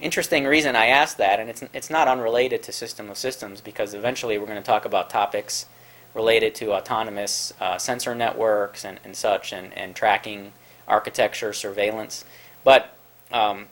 Interesting 0.00 0.44
reason 0.44 0.76
I 0.76 0.86
asked 0.86 1.18
that, 1.18 1.40
and 1.40 1.50
it's 1.50 1.62
it's 1.74 1.90
not 1.90 2.06
unrelated 2.06 2.62
to 2.64 2.72
system 2.72 3.10
of 3.10 3.18
systems 3.18 3.60
because 3.60 3.94
eventually 3.94 4.38
we're 4.38 4.46
going 4.46 4.62
to 4.62 4.66
talk 4.66 4.84
about 4.84 5.10
topics 5.10 5.66
related 6.14 6.54
to 6.56 6.72
autonomous 6.72 7.52
uh, 7.60 7.78
sensor 7.78 8.14
networks 8.14 8.84
and, 8.84 8.98
and 9.04 9.16
such, 9.16 9.52
and, 9.52 9.72
and 9.74 9.94
tracking 9.94 10.52
architecture, 10.86 11.52
surveillance. 11.52 12.24
But 12.64 12.94
um, 13.30 13.66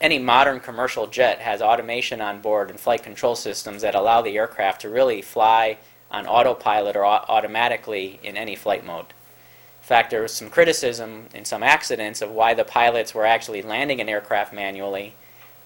any 0.00 0.18
modern 0.18 0.60
commercial 0.60 1.06
jet 1.06 1.40
has 1.40 1.60
automation 1.60 2.20
on 2.20 2.40
board 2.40 2.70
and 2.70 2.78
flight 2.78 3.02
control 3.02 3.34
systems 3.34 3.82
that 3.82 3.94
allow 3.94 4.22
the 4.22 4.36
aircraft 4.36 4.82
to 4.82 4.88
really 4.88 5.22
fly 5.22 5.78
on 6.10 6.26
autopilot 6.26 6.96
or 6.96 7.04
au- 7.04 7.24
automatically 7.28 8.20
in 8.22 8.36
any 8.36 8.56
flight 8.56 8.84
mode. 8.84 9.06
In 9.06 9.86
fact, 9.86 10.10
there 10.10 10.22
was 10.22 10.32
some 10.32 10.48
criticism 10.48 11.26
in 11.34 11.44
some 11.44 11.62
accidents 11.62 12.22
of 12.22 12.30
why 12.30 12.54
the 12.54 12.64
pilots 12.64 13.14
were 13.14 13.26
actually 13.26 13.60
landing 13.60 14.00
an 14.00 14.08
aircraft 14.08 14.52
manually 14.52 15.14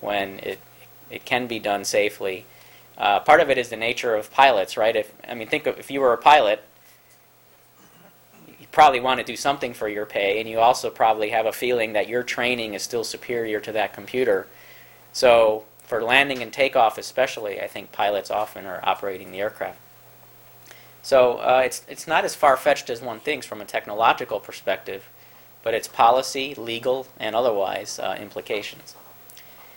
when 0.01 0.41
it, 0.41 0.59
it 1.11 1.25
can 1.25 1.47
be 1.47 1.59
done 1.59 1.85
safely. 1.85 2.45
Uh, 2.97 3.21
part 3.21 3.41
of 3.41 3.49
it 3.49 3.59
is 3.59 3.69
the 3.69 3.77
nature 3.77 4.17
of 4.17 4.33
pilots, 4.33 4.77
right? 4.77 4.97
If 4.97 5.13
I 5.29 5.35
mean, 5.35 5.47
think 5.47 5.67
of 5.67 5.79
if 5.79 5.89
you 5.89 6.01
were 6.01 6.13
a 6.13 6.19
pilot, 6.19 6.65
you 8.59 8.67
probably 8.73 8.99
want 8.99 9.21
to 9.21 9.25
do 9.25 9.37
something 9.37 9.73
for 9.73 9.89
your 9.89 10.05
pay, 10.05 10.41
and 10.41 10.49
you 10.49 10.59
also 10.59 10.91
probably 10.91 11.31
have 11.31 11.47
a 11.47 11.53
feeling 11.53 11.93
that 11.93 12.09
your 12.09 12.25
training 12.25 12.75
is 12.75 12.83
still 12.83 13.05
superior 13.05 13.61
to 13.61 13.71
that 13.73 13.93
computer. 13.93 14.49
So, 15.13 15.65
for 15.85 16.03
landing 16.03 16.43
and 16.43 16.53
takeoff, 16.53 16.99
especially, 16.99 17.61
I 17.61 17.69
think 17.69 17.93
pilots 17.93 18.33
often 18.33 18.67
are 18.67 18.81
operating 18.83 19.31
the 19.31 19.39
aircraft. 19.39 19.79
So, 21.03 21.39
uh, 21.39 21.63
it's 21.65 21.83
it's 21.89 22.07
not 22.07 22.25
as 22.25 22.35
far 22.35 22.57
fetched 22.57 22.91
as 22.91 23.01
one 23.01 23.21
thinks 23.21 23.47
from 23.47 23.61
a 23.61 23.65
technological 23.65 24.41
perspective, 24.41 25.05
but 25.63 25.75
it's 25.75 25.89
policy, 25.89 26.55
legal, 26.55 27.07
and 27.19 27.35
otherwise 27.35 27.99
uh, 27.99 28.17
implications. 28.21 28.95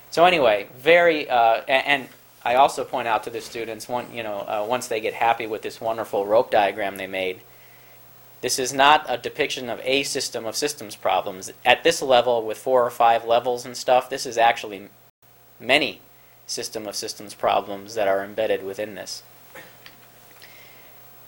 So, 0.10 0.26
anyway, 0.26 0.68
very 0.76 1.30
uh, 1.30 1.62
a- 1.68 1.88
and 1.88 2.10
I 2.44 2.56
also 2.56 2.84
point 2.84 3.08
out 3.08 3.24
to 3.24 3.30
the 3.30 3.40
students, 3.40 3.88
one, 3.88 4.12
you 4.14 4.24
know, 4.24 4.40
uh, 4.40 4.66
once 4.68 4.88
they 4.88 5.00
get 5.00 5.14
happy 5.14 5.46
with 5.46 5.62
this 5.62 5.80
wonderful 5.80 6.26
rope 6.26 6.50
diagram 6.50 6.98
they 6.98 7.08
made, 7.08 7.42
this 8.42 8.58
is 8.58 8.74
not 8.74 9.06
a 9.08 9.18
depiction 9.18 9.70
of 9.70 9.80
a 9.84 10.02
system 10.02 10.46
of 10.48 10.56
systems 10.56 10.96
problems. 10.96 11.52
At 11.64 11.84
this 11.84 12.02
level, 12.02 12.44
with 12.44 12.58
four 12.58 12.84
or 12.84 12.90
five 12.90 13.26
levels 13.26 13.66
and 13.66 13.78
stuff, 13.78 14.10
this 14.10 14.26
is 14.26 14.38
actually 14.38 14.90
many 15.60 16.02
system 16.48 16.88
of 16.88 16.96
systems 16.96 17.36
problems 17.36 17.94
that 17.94 18.08
are 18.08 18.24
embedded 18.24 18.64
within 18.64 18.96
this. 18.96 19.22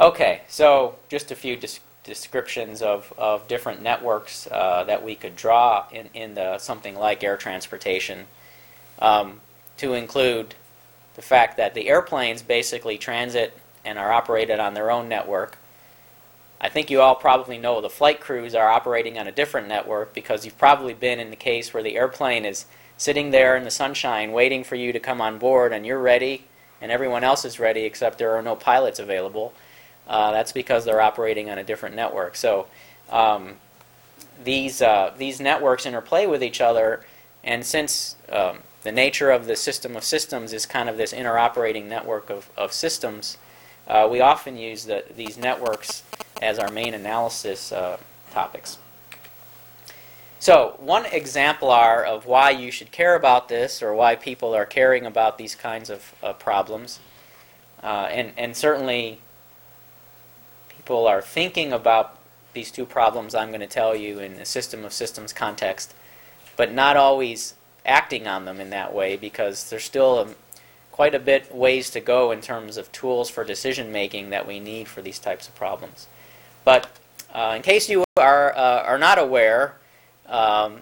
Okay, 0.03 0.41
so 0.49 0.95
just 1.07 1.31
a 1.31 1.35
few 1.35 1.55
des- 1.55 1.79
descriptions 2.03 2.81
of, 2.81 3.13
of 3.17 3.47
different 3.47 3.81
networks 3.81 4.47
uh, 4.51 4.83
that 4.83 5.01
we 5.01 5.15
could 5.15 5.33
draw 5.33 5.85
in, 5.93 6.09
in 6.13 6.35
the, 6.35 6.57
something 6.57 6.93
like 6.93 7.23
air 7.23 7.37
transportation 7.37 8.25
um, 8.99 9.39
to 9.77 9.93
include 9.93 10.55
the 11.15 11.21
fact 11.21 11.55
that 11.55 11.73
the 11.73 11.87
airplanes 11.87 12.41
basically 12.41 12.97
transit 12.97 13.57
and 13.85 13.97
are 13.97 14.11
operated 14.11 14.59
on 14.59 14.73
their 14.73 14.91
own 14.91 15.07
network. 15.07 15.57
I 16.59 16.67
think 16.67 16.89
you 16.91 16.99
all 16.99 17.15
probably 17.15 17.57
know 17.57 17.79
the 17.79 17.89
flight 17.89 18.19
crews 18.19 18.53
are 18.55 18.67
operating 18.67 19.17
on 19.17 19.27
a 19.27 19.31
different 19.31 19.69
network 19.69 20.13
because 20.13 20.43
you've 20.43 20.57
probably 20.57 20.93
been 20.93 21.21
in 21.21 21.29
the 21.29 21.37
case 21.37 21.73
where 21.73 21.83
the 21.83 21.95
airplane 21.95 22.43
is 22.43 22.65
sitting 22.97 23.31
there 23.31 23.55
in 23.55 23.63
the 23.63 23.71
sunshine 23.71 24.33
waiting 24.33 24.65
for 24.65 24.75
you 24.75 24.91
to 24.91 24.99
come 24.99 25.21
on 25.21 25.37
board 25.37 25.71
and 25.71 25.85
you're 25.85 25.97
ready 25.97 26.43
and 26.81 26.91
everyone 26.91 27.23
else 27.23 27.45
is 27.45 27.57
ready 27.57 27.85
except 27.85 28.17
there 28.17 28.35
are 28.35 28.41
no 28.41 28.57
pilots 28.57 28.99
available. 28.99 29.53
Uh, 30.07 30.31
that's 30.31 30.51
because 30.51 30.85
they're 30.85 31.01
operating 31.01 31.49
on 31.49 31.57
a 31.57 31.63
different 31.63 31.95
network. 31.95 32.35
So 32.35 32.67
um, 33.09 33.55
these, 34.43 34.81
uh, 34.81 35.13
these 35.17 35.39
networks 35.39 35.85
interplay 35.85 36.25
with 36.25 36.43
each 36.43 36.61
other, 36.61 37.05
and 37.43 37.65
since 37.65 38.15
um, 38.29 38.59
the 38.83 38.91
nature 38.91 39.31
of 39.31 39.45
the 39.45 39.55
system 39.55 39.95
of 39.95 40.03
systems 40.03 40.51
is 40.53 40.65
kind 40.65 40.89
of 40.89 40.97
this 40.97 41.13
interoperating 41.13 41.85
network 41.85 42.29
of, 42.29 42.49
of 42.57 42.73
systems, 42.73 43.37
uh, 43.87 44.07
we 44.09 44.19
often 44.19 44.57
use 44.57 44.85
the, 44.85 45.03
these 45.15 45.37
networks 45.37 46.03
as 46.41 46.59
our 46.59 46.71
main 46.71 46.93
analysis 46.93 47.71
uh, 47.71 47.97
topics. 48.31 48.77
So, 50.39 50.75
one 50.79 51.05
exemplar 51.05 52.03
of 52.03 52.25
why 52.25 52.49
you 52.49 52.69
should 52.69 52.91
care 52.91 53.15
about 53.15 53.47
this 53.47 53.81
or 53.81 53.93
why 53.93 54.15
people 54.15 54.53
are 54.53 54.65
caring 54.65 55.05
about 55.05 55.37
these 55.37 55.55
kinds 55.55 55.89
of 55.89 56.13
problems, 56.39 56.99
uh, 57.81 58.09
and, 58.11 58.33
and 58.37 58.55
certainly 58.55 59.19
people 60.83 61.07
are 61.07 61.21
thinking 61.21 61.71
about 61.71 62.17
these 62.53 62.71
two 62.71 62.85
problems 62.85 63.33
I'm 63.33 63.49
going 63.49 63.61
to 63.61 63.67
tell 63.67 63.95
you 63.95 64.19
in 64.19 64.35
the 64.35 64.45
system 64.45 64.85
of 64.85 64.93
systems 64.93 65.33
context, 65.33 65.93
but 66.55 66.71
not 66.71 66.97
always 66.97 67.55
acting 67.85 68.27
on 68.27 68.45
them 68.45 68.59
in 68.59 68.69
that 68.69 68.93
way 68.93 69.15
because 69.17 69.69
there's 69.69 69.83
still 69.83 70.19
a, 70.19 70.27
quite 70.91 71.15
a 71.15 71.19
bit 71.19 71.53
ways 71.53 71.89
to 71.91 71.99
go 71.99 72.31
in 72.31 72.41
terms 72.41 72.77
of 72.77 72.91
tools 72.91 73.29
for 73.29 73.43
decision 73.43 73.91
making 73.91 74.29
that 74.29 74.47
we 74.47 74.59
need 74.59 74.87
for 74.87 75.01
these 75.01 75.19
types 75.19 75.47
of 75.47 75.55
problems. 75.55 76.07
But 76.63 76.89
uh, 77.33 77.53
in 77.55 77.61
case 77.61 77.89
you 77.89 78.03
are, 78.17 78.55
uh, 78.55 78.83
are 78.83 78.99
not 78.99 79.17
aware, 79.17 79.75
um, 80.27 80.81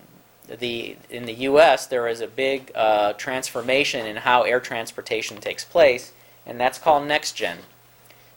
the, 0.60 0.98
in 1.10 1.26
the 1.26 1.34
U.S. 1.34 1.88
there 1.88 2.08
is 2.08 2.22
a 2.22 2.28
big 2.28 2.72
uh, 2.76 3.14
transformation 3.14 4.06
in 4.06 4.18
how 4.18 4.44
air 4.44 4.60
transportation 4.60 5.38
takes 5.38 5.64
place, 5.64 6.12
and 6.46 6.60
that's 6.60 6.78
called 6.78 7.08
NextGen. 7.08 7.58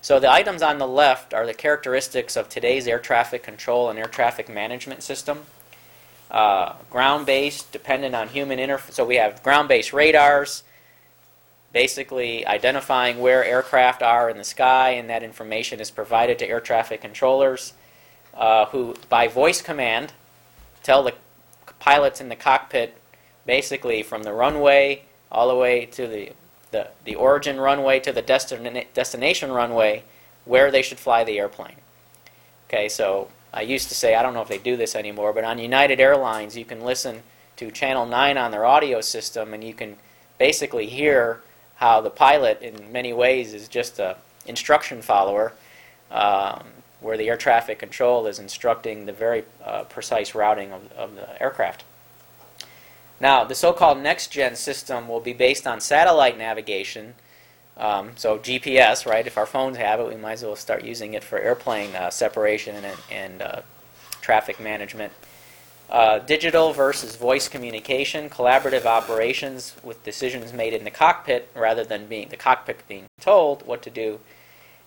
So 0.04 0.20
the 0.20 0.30
items 0.30 0.60
on 0.60 0.76
the 0.76 0.86
left 0.86 1.32
are 1.32 1.46
the 1.46 1.54
characteristics 1.54 2.36
of 2.36 2.50
today's 2.50 2.86
air 2.86 2.98
traffic 2.98 3.42
control 3.42 3.88
and 3.88 3.98
air 3.98 4.04
traffic 4.04 4.50
management 4.50 5.02
system. 5.02 5.46
Uh, 6.30 6.74
ground-based, 6.90 7.72
dependent 7.72 8.14
on 8.14 8.28
human 8.28 8.58
interface. 8.58 8.92
So 8.92 9.06
we 9.06 9.16
have 9.16 9.42
ground-based 9.42 9.94
radars, 9.94 10.62
basically 11.72 12.46
identifying 12.46 13.18
where 13.18 13.42
aircraft 13.46 14.02
are 14.02 14.28
in 14.28 14.36
the 14.36 14.44
sky, 14.44 14.90
and 14.90 15.08
that 15.08 15.22
information 15.22 15.80
is 15.80 15.90
provided 15.90 16.38
to 16.40 16.46
air 16.46 16.60
traffic 16.60 17.00
controllers, 17.00 17.72
uh, 18.34 18.66
who, 18.66 18.96
by 19.08 19.26
voice 19.26 19.62
command, 19.62 20.12
tell 20.82 21.02
the 21.02 21.14
pilots 21.80 22.20
in 22.20 22.28
the 22.28 22.36
cockpit, 22.36 22.94
basically 23.46 24.02
from 24.02 24.22
the 24.22 24.34
runway 24.34 25.04
all 25.32 25.48
the 25.48 25.56
way 25.56 25.86
to 25.86 26.06
the 26.06 26.32
the, 26.74 26.88
the 27.04 27.14
origin 27.14 27.60
runway 27.60 28.00
to 28.00 28.12
the 28.12 28.22
destina- 28.22 28.86
destination 28.92 29.52
runway 29.52 30.02
where 30.44 30.72
they 30.72 30.82
should 30.82 30.98
fly 30.98 31.22
the 31.22 31.38
airplane. 31.38 31.76
Okay, 32.68 32.88
so 32.88 33.28
I 33.52 33.62
used 33.62 33.88
to 33.90 33.94
say, 33.94 34.16
I 34.16 34.22
don't 34.22 34.34
know 34.34 34.42
if 34.42 34.48
they 34.48 34.58
do 34.58 34.76
this 34.76 34.96
anymore, 34.96 35.32
but 35.32 35.44
on 35.44 35.60
United 35.60 36.00
Airlines, 36.00 36.56
you 36.56 36.64
can 36.64 36.82
listen 36.82 37.22
to 37.58 37.70
Channel 37.70 38.06
9 38.06 38.36
on 38.36 38.50
their 38.50 38.66
audio 38.66 39.00
system 39.00 39.54
and 39.54 39.62
you 39.62 39.72
can 39.72 39.96
basically 40.38 40.86
hear 40.86 41.40
how 41.76 42.00
the 42.00 42.10
pilot, 42.10 42.60
in 42.60 42.90
many 42.90 43.12
ways, 43.12 43.54
is 43.54 43.68
just 43.68 44.00
a 44.00 44.16
instruction 44.44 45.00
follower, 45.00 45.52
um, 46.10 46.64
where 47.00 47.16
the 47.16 47.28
air 47.28 47.36
traffic 47.36 47.78
control 47.78 48.26
is 48.26 48.40
instructing 48.40 49.06
the 49.06 49.12
very 49.12 49.44
uh, 49.64 49.84
precise 49.84 50.34
routing 50.34 50.72
of, 50.72 50.90
of 50.92 51.14
the 51.14 51.40
aircraft. 51.40 51.84
Now, 53.24 53.42
the 53.42 53.54
so-called 53.54 54.02
next-gen 54.02 54.54
system 54.54 55.08
will 55.08 55.18
be 55.18 55.32
based 55.32 55.66
on 55.66 55.80
satellite 55.80 56.36
navigation, 56.36 57.14
um, 57.78 58.10
so 58.16 58.36
GPS, 58.36 59.06
right? 59.06 59.26
If 59.26 59.38
our 59.38 59.46
phones 59.46 59.78
have 59.78 59.98
it, 59.98 60.06
we 60.06 60.16
might 60.16 60.32
as 60.32 60.42
well 60.42 60.56
start 60.56 60.84
using 60.84 61.14
it 61.14 61.24
for 61.24 61.38
airplane 61.38 61.96
uh, 61.96 62.10
separation 62.10 62.84
and, 62.84 62.98
and 63.10 63.40
uh, 63.40 63.62
traffic 64.20 64.60
management. 64.60 65.10
Uh, 65.88 66.18
digital 66.18 66.74
versus 66.74 67.16
voice 67.16 67.48
communication, 67.48 68.28
collaborative 68.28 68.84
operations 68.84 69.74
with 69.82 70.04
decisions 70.04 70.52
made 70.52 70.74
in 70.74 70.84
the 70.84 70.90
cockpit 70.90 71.48
rather 71.54 71.82
than 71.82 72.04
being 72.04 72.28
the 72.28 72.36
cockpit 72.36 72.86
being 72.88 73.06
told 73.22 73.66
what 73.66 73.80
to 73.80 73.88
do, 73.88 74.20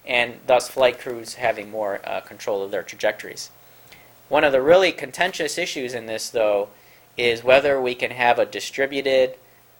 and 0.05 0.35
thus 0.45 0.69
flight 0.69 0.99
crews 0.99 1.33
having 1.33 1.71
more 1.71 2.01
uh, 2.03 2.21
control 2.21 2.61
of 2.61 2.69
their 2.69 2.83
trajectories. 2.83 3.49
One 4.29 4.43
of 4.43 4.51
the 4.51 4.61
really 4.61 4.91
contentious 4.91 5.57
issues 5.57 5.95
in 5.95 6.05
this, 6.05 6.29
though, 6.29 6.69
is 7.17 7.43
whether 7.43 7.81
we 7.81 7.95
can 7.95 8.11
have 8.11 8.39
a 8.39 8.45
distributed 8.45 9.35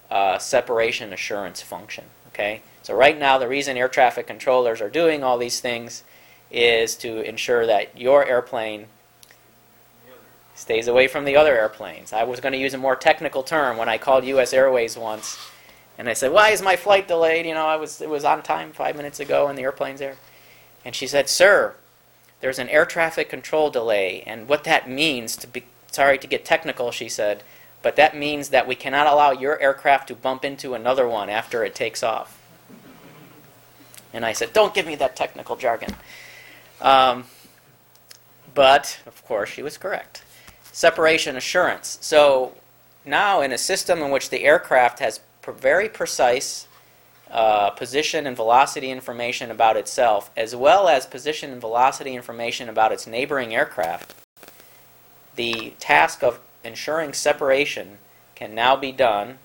uh, 0.09 0.37
separation 0.37 1.13
assurance 1.13 1.61
function. 1.61 2.05
Okay, 2.29 2.61
so 2.81 2.95
right 2.95 3.17
now 3.17 3.37
the 3.37 3.47
reason 3.47 3.77
air 3.77 3.87
traffic 3.87 4.27
controllers 4.27 4.81
are 4.81 4.89
doing 4.89 5.23
all 5.23 5.37
these 5.37 5.59
things 5.59 6.03
is 6.51 6.95
to 6.95 7.21
ensure 7.21 7.65
that 7.65 7.97
your 7.97 8.25
airplane 8.25 8.87
stays 10.55 10.87
away 10.87 11.07
from 11.07 11.25
the 11.25 11.35
other 11.35 11.55
airplanes. 11.55 12.11
I 12.11 12.23
was 12.23 12.39
going 12.39 12.53
to 12.53 12.57
use 12.57 12.73
a 12.73 12.77
more 12.77 12.95
technical 12.95 13.43
term 13.43 13.77
when 13.77 13.87
I 13.87 13.97
called 13.97 14.25
U.S. 14.25 14.53
Airways 14.53 14.97
once. 14.97 15.37
And 15.97 16.09
I 16.09 16.13
said, 16.13 16.31
"Why 16.31 16.49
is 16.49 16.61
my 16.61 16.75
flight 16.75 17.07
delayed? 17.07 17.45
You 17.45 17.53
know, 17.53 17.65
I 17.65 17.75
was 17.75 18.01
it 18.01 18.09
was 18.09 18.23
on 18.23 18.41
time 18.43 18.71
five 18.71 18.95
minutes 18.95 19.19
ago, 19.19 19.47
and 19.47 19.57
the 19.57 19.63
airplane's 19.63 19.99
there." 19.99 20.17
And 20.85 20.95
she 20.95 21.07
said, 21.07 21.27
"Sir, 21.27 21.75
there's 22.39 22.59
an 22.59 22.69
air 22.69 22.85
traffic 22.85 23.29
control 23.29 23.69
delay, 23.69 24.23
and 24.25 24.47
what 24.47 24.63
that 24.63 24.89
means 24.89 25.35
to 25.37 25.47
be 25.47 25.63
sorry 25.97 26.17
to 26.19 26.27
get 26.27 26.45
technical," 26.45 26.91
she 26.91 27.09
said, 27.09 27.43
"but 27.81 27.95
that 27.95 28.15
means 28.15 28.49
that 28.49 28.67
we 28.67 28.75
cannot 28.75 29.07
allow 29.07 29.31
your 29.31 29.59
aircraft 29.59 30.07
to 30.09 30.15
bump 30.15 30.45
into 30.45 30.73
another 30.73 31.07
one 31.19 31.29
after 31.29 31.65
it 31.65 31.73
takes 31.75 32.01
off." 32.03 32.29
And 34.13 34.25
I 34.25 34.33
said, 34.33 34.53
"Don't 34.53 34.73
give 34.73 34.85
me 34.85 34.95
that 34.95 35.15
technical 35.15 35.55
jargon." 35.55 35.95
Um, 36.81 37.25
but 38.53 38.99
of 39.05 39.17
course, 39.25 39.49
she 39.49 39.63
was 39.63 39.77
correct. 39.77 40.23
Separation 40.71 41.35
assurance. 41.35 41.97
So 42.01 42.53
now, 43.03 43.41
in 43.41 43.51
a 43.51 43.57
system 43.57 44.01
in 44.03 44.11
which 44.11 44.29
the 44.29 44.43
aircraft 44.43 44.99
has 44.99 45.19
very 45.53 45.89
precise 45.89 46.67
uh, 47.31 47.69
position 47.71 48.27
and 48.27 48.35
velocity 48.35 48.89
information 48.89 49.51
about 49.51 49.77
itself, 49.77 50.29
as 50.37 50.55
well 50.55 50.87
as 50.87 51.05
position 51.05 51.51
and 51.51 51.61
velocity 51.61 52.15
information 52.15 52.69
about 52.69 52.91
its 52.91 53.07
neighboring 53.07 53.55
aircraft, 53.55 54.13
the 55.37 55.73
task 55.79 56.21
of 56.21 56.39
ensuring 56.63 57.13
separation 57.13 57.97
can 58.35 58.53
now 58.53 58.75
be 58.75 58.91
done 58.91 59.37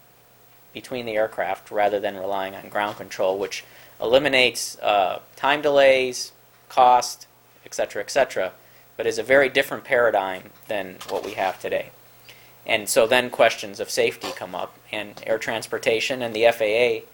between 0.73 1.07
the 1.07 1.13
aircraft 1.13 1.71
rather 1.71 2.01
than 2.01 2.17
relying 2.17 2.55
on 2.55 2.69
ground 2.69 2.97
control, 2.97 3.39
which 3.39 3.65
eliminates 4.01 4.79
uh, 4.81 5.21
time 5.37 5.63
delays, 5.63 6.33
cost, 6.69 7.27
etc., 7.65 8.03
etc., 8.03 8.53
but 8.97 9.07
is 9.07 9.19
a 9.19 9.23
very 9.23 9.49
different 9.49 9.85
paradigm 9.85 10.51
than 10.69 10.97
what 11.09 11.25
we 11.25 11.33
have 11.33 11.61
today. 11.61 11.91
And 12.67 12.89
so 12.89 13.07
then 13.07 13.31
questions 13.31 13.81
of 13.81 13.91
safety 13.91 14.29
come 14.35 14.55
up, 14.55 14.77
and 14.91 15.23
air 15.27 15.39
transportation 15.39 16.23
and 16.23 16.35
the 16.35 16.47
FAA, 16.53 17.07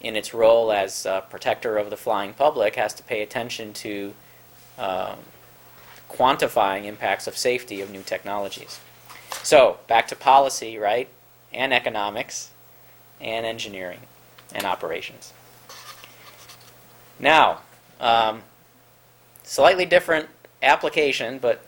in 0.00 0.16
its 0.16 0.32
role 0.32 0.72
as 0.72 1.06
uh, 1.06 1.20
protector 1.22 1.76
of 1.76 1.90
the 1.90 1.96
flying 1.96 2.32
public, 2.32 2.76
has 2.76 2.94
to 2.94 3.02
pay 3.02 3.22
attention 3.22 3.72
to 3.74 4.14
um, 4.78 5.18
quantifying 6.08 6.84
impacts 6.84 7.26
of 7.26 7.36
safety 7.36 7.80
of 7.80 7.90
new 7.90 8.02
technologies. 8.02 8.80
So 9.42 9.78
back 9.86 10.08
to 10.08 10.16
policy, 10.16 10.78
right, 10.78 11.08
and 11.52 11.72
economics, 11.72 12.50
and 13.20 13.44
engineering, 13.44 14.00
and 14.54 14.64
operations. 14.64 15.32
Now, 17.18 17.60
um, 18.00 18.42
slightly 19.42 19.86
different 19.86 20.28
application, 20.62 21.38
but 21.38 21.64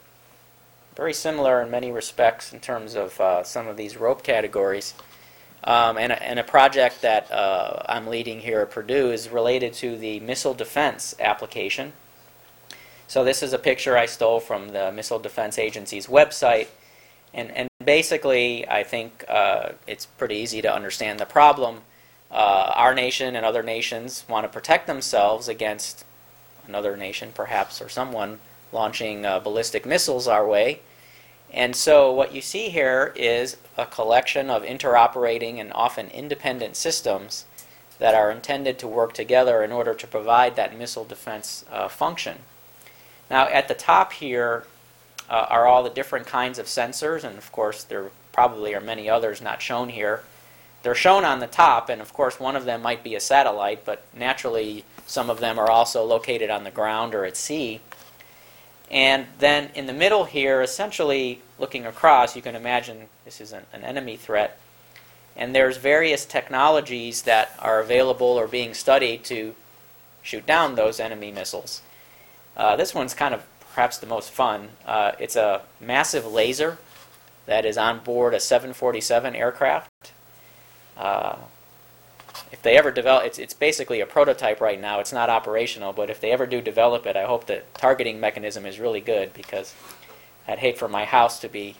very 0.96 1.12
similar 1.14 1.62
in 1.62 1.70
many 1.70 1.90
respects 1.90 2.52
in 2.52 2.60
terms 2.60 2.94
of 2.94 3.20
uh, 3.20 3.42
some 3.42 3.66
of 3.66 3.76
these 3.76 3.96
rope 3.96 4.22
categories. 4.22 4.94
Um, 5.62 5.98
and, 5.98 6.10
a, 6.12 6.22
and 6.22 6.38
a 6.38 6.42
project 6.42 7.02
that 7.02 7.30
uh, 7.30 7.82
I'm 7.86 8.06
leading 8.06 8.40
here 8.40 8.60
at 8.60 8.70
Purdue 8.70 9.10
is 9.10 9.28
related 9.28 9.74
to 9.74 9.96
the 9.96 10.18
missile 10.20 10.54
defense 10.54 11.14
application. 11.20 11.92
So 13.10 13.24
this 13.24 13.42
is 13.42 13.52
a 13.52 13.58
picture 13.58 13.98
I 13.98 14.06
stole 14.06 14.38
from 14.38 14.68
the 14.68 14.92
Missile 14.92 15.18
Defense 15.18 15.58
Agency's 15.58 16.06
website. 16.06 16.68
And, 17.34 17.50
and 17.50 17.68
basically, 17.84 18.68
I 18.68 18.84
think 18.84 19.24
uh, 19.26 19.70
it's 19.88 20.06
pretty 20.06 20.36
easy 20.36 20.62
to 20.62 20.72
understand 20.72 21.18
the 21.18 21.26
problem. 21.26 21.80
Uh, 22.30 22.70
our 22.76 22.94
nation 22.94 23.34
and 23.34 23.44
other 23.44 23.64
nations 23.64 24.24
want 24.28 24.44
to 24.44 24.48
protect 24.48 24.86
themselves 24.86 25.48
against 25.48 26.04
another 26.68 26.96
nation, 26.96 27.32
perhaps, 27.34 27.82
or 27.82 27.88
someone 27.88 28.38
launching 28.70 29.26
uh, 29.26 29.40
ballistic 29.40 29.84
missiles 29.84 30.28
our 30.28 30.46
way. 30.46 30.78
And 31.52 31.74
so, 31.74 32.12
what 32.12 32.32
you 32.32 32.40
see 32.40 32.68
here 32.68 33.12
is 33.16 33.56
a 33.76 33.86
collection 33.86 34.48
of 34.48 34.62
interoperating 34.62 35.58
and 35.58 35.72
often 35.72 36.10
independent 36.10 36.76
systems 36.76 37.44
that 37.98 38.14
are 38.14 38.30
intended 38.30 38.78
to 38.78 38.86
work 38.86 39.14
together 39.14 39.64
in 39.64 39.72
order 39.72 39.94
to 39.94 40.06
provide 40.06 40.54
that 40.54 40.78
missile 40.78 41.04
defense 41.04 41.64
uh, 41.72 41.88
function. 41.88 42.38
Now, 43.30 43.46
at 43.46 43.68
the 43.68 43.74
top 43.74 44.12
here 44.12 44.64
uh, 45.30 45.46
are 45.48 45.66
all 45.66 45.84
the 45.84 45.90
different 45.90 46.26
kinds 46.26 46.58
of 46.58 46.66
sensors, 46.66 47.22
and 47.22 47.38
of 47.38 47.50
course, 47.52 47.84
there 47.84 48.10
probably 48.32 48.74
are 48.74 48.80
many 48.80 49.08
others 49.08 49.40
not 49.40 49.62
shown 49.62 49.88
here. 49.88 50.22
They're 50.82 50.94
shown 50.94 51.24
on 51.24 51.40
the 51.40 51.46
top, 51.46 51.88
and 51.88 52.00
of 52.00 52.12
course, 52.12 52.40
one 52.40 52.56
of 52.56 52.64
them 52.64 52.82
might 52.82 53.04
be 53.04 53.14
a 53.14 53.20
satellite, 53.20 53.84
but 53.84 54.02
naturally, 54.14 54.84
some 55.06 55.30
of 55.30 55.38
them 55.38 55.58
are 55.58 55.70
also 55.70 56.04
located 56.04 56.50
on 56.50 56.64
the 56.64 56.70
ground 56.70 57.14
or 57.14 57.24
at 57.24 57.36
sea. 57.36 57.80
And 58.90 59.26
then 59.38 59.70
in 59.74 59.86
the 59.86 59.92
middle 59.92 60.24
here, 60.24 60.62
essentially 60.62 61.40
looking 61.58 61.86
across, 61.86 62.34
you 62.34 62.42
can 62.42 62.56
imagine 62.56 63.08
this 63.24 63.40
is 63.40 63.52
an, 63.52 63.64
an, 63.72 63.84
enemy 63.84 64.16
threat. 64.16 64.58
And 65.36 65.54
there's 65.54 65.76
various 65.76 66.24
technologies 66.24 67.22
that 67.22 67.54
are 67.60 67.78
available 67.78 68.26
or 68.26 68.48
being 68.48 68.74
studied 68.74 69.22
to 69.24 69.54
shoot 70.22 70.44
down 70.44 70.74
those 70.74 70.98
enemy 70.98 71.30
missiles. 71.30 71.82
Uh, 72.56 72.76
this 72.76 72.94
one's 72.94 73.14
kind 73.14 73.34
of 73.34 73.44
perhaps 73.74 73.98
the 73.98 74.06
most 74.06 74.30
fun. 74.30 74.70
Uh, 74.86 75.12
it's 75.18 75.36
a 75.36 75.62
massive 75.80 76.26
laser 76.26 76.78
that 77.46 77.64
is 77.64 77.78
on 77.78 78.00
board 78.00 78.34
a 78.34 78.40
747 78.40 79.34
aircraft. 79.34 80.12
Uh, 80.96 81.36
if 82.52 82.62
they 82.62 82.76
ever 82.76 82.90
develop, 82.90 83.24
it's, 83.24 83.38
it's 83.38 83.54
basically 83.54 84.00
a 84.00 84.06
prototype 84.06 84.60
right 84.60 84.80
now. 84.80 85.00
It's 85.00 85.12
not 85.12 85.30
operational, 85.30 85.92
but 85.92 86.10
if 86.10 86.20
they 86.20 86.32
ever 86.32 86.46
do 86.46 86.60
develop 86.60 87.06
it, 87.06 87.16
I 87.16 87.24
hope 87.24 87.46
the 87.46 87.62
targeting 87.74 88.20
mechanism 88.20 88.66
is 88.66 88.78
really 88.78 89.00
good 89.00 89.32
because 89.34 89.74
I'd 90.46 90.58
hate 90.58 90.78
for 90.78 90.88
my 90.88 91.04
house 91.04 91.38
to 91.40 91.48
be 91.48 91.76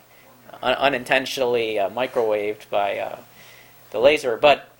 un- 0.62 0.74
unintentionally 0.74 1.78
uh, 1.78 1.90
microwaved 1.90 2.68
by 2.70 2.98
uh, 2.98 3.18
the 3.90 3.98
laser. 3.98 4.36
But 4.36 4.70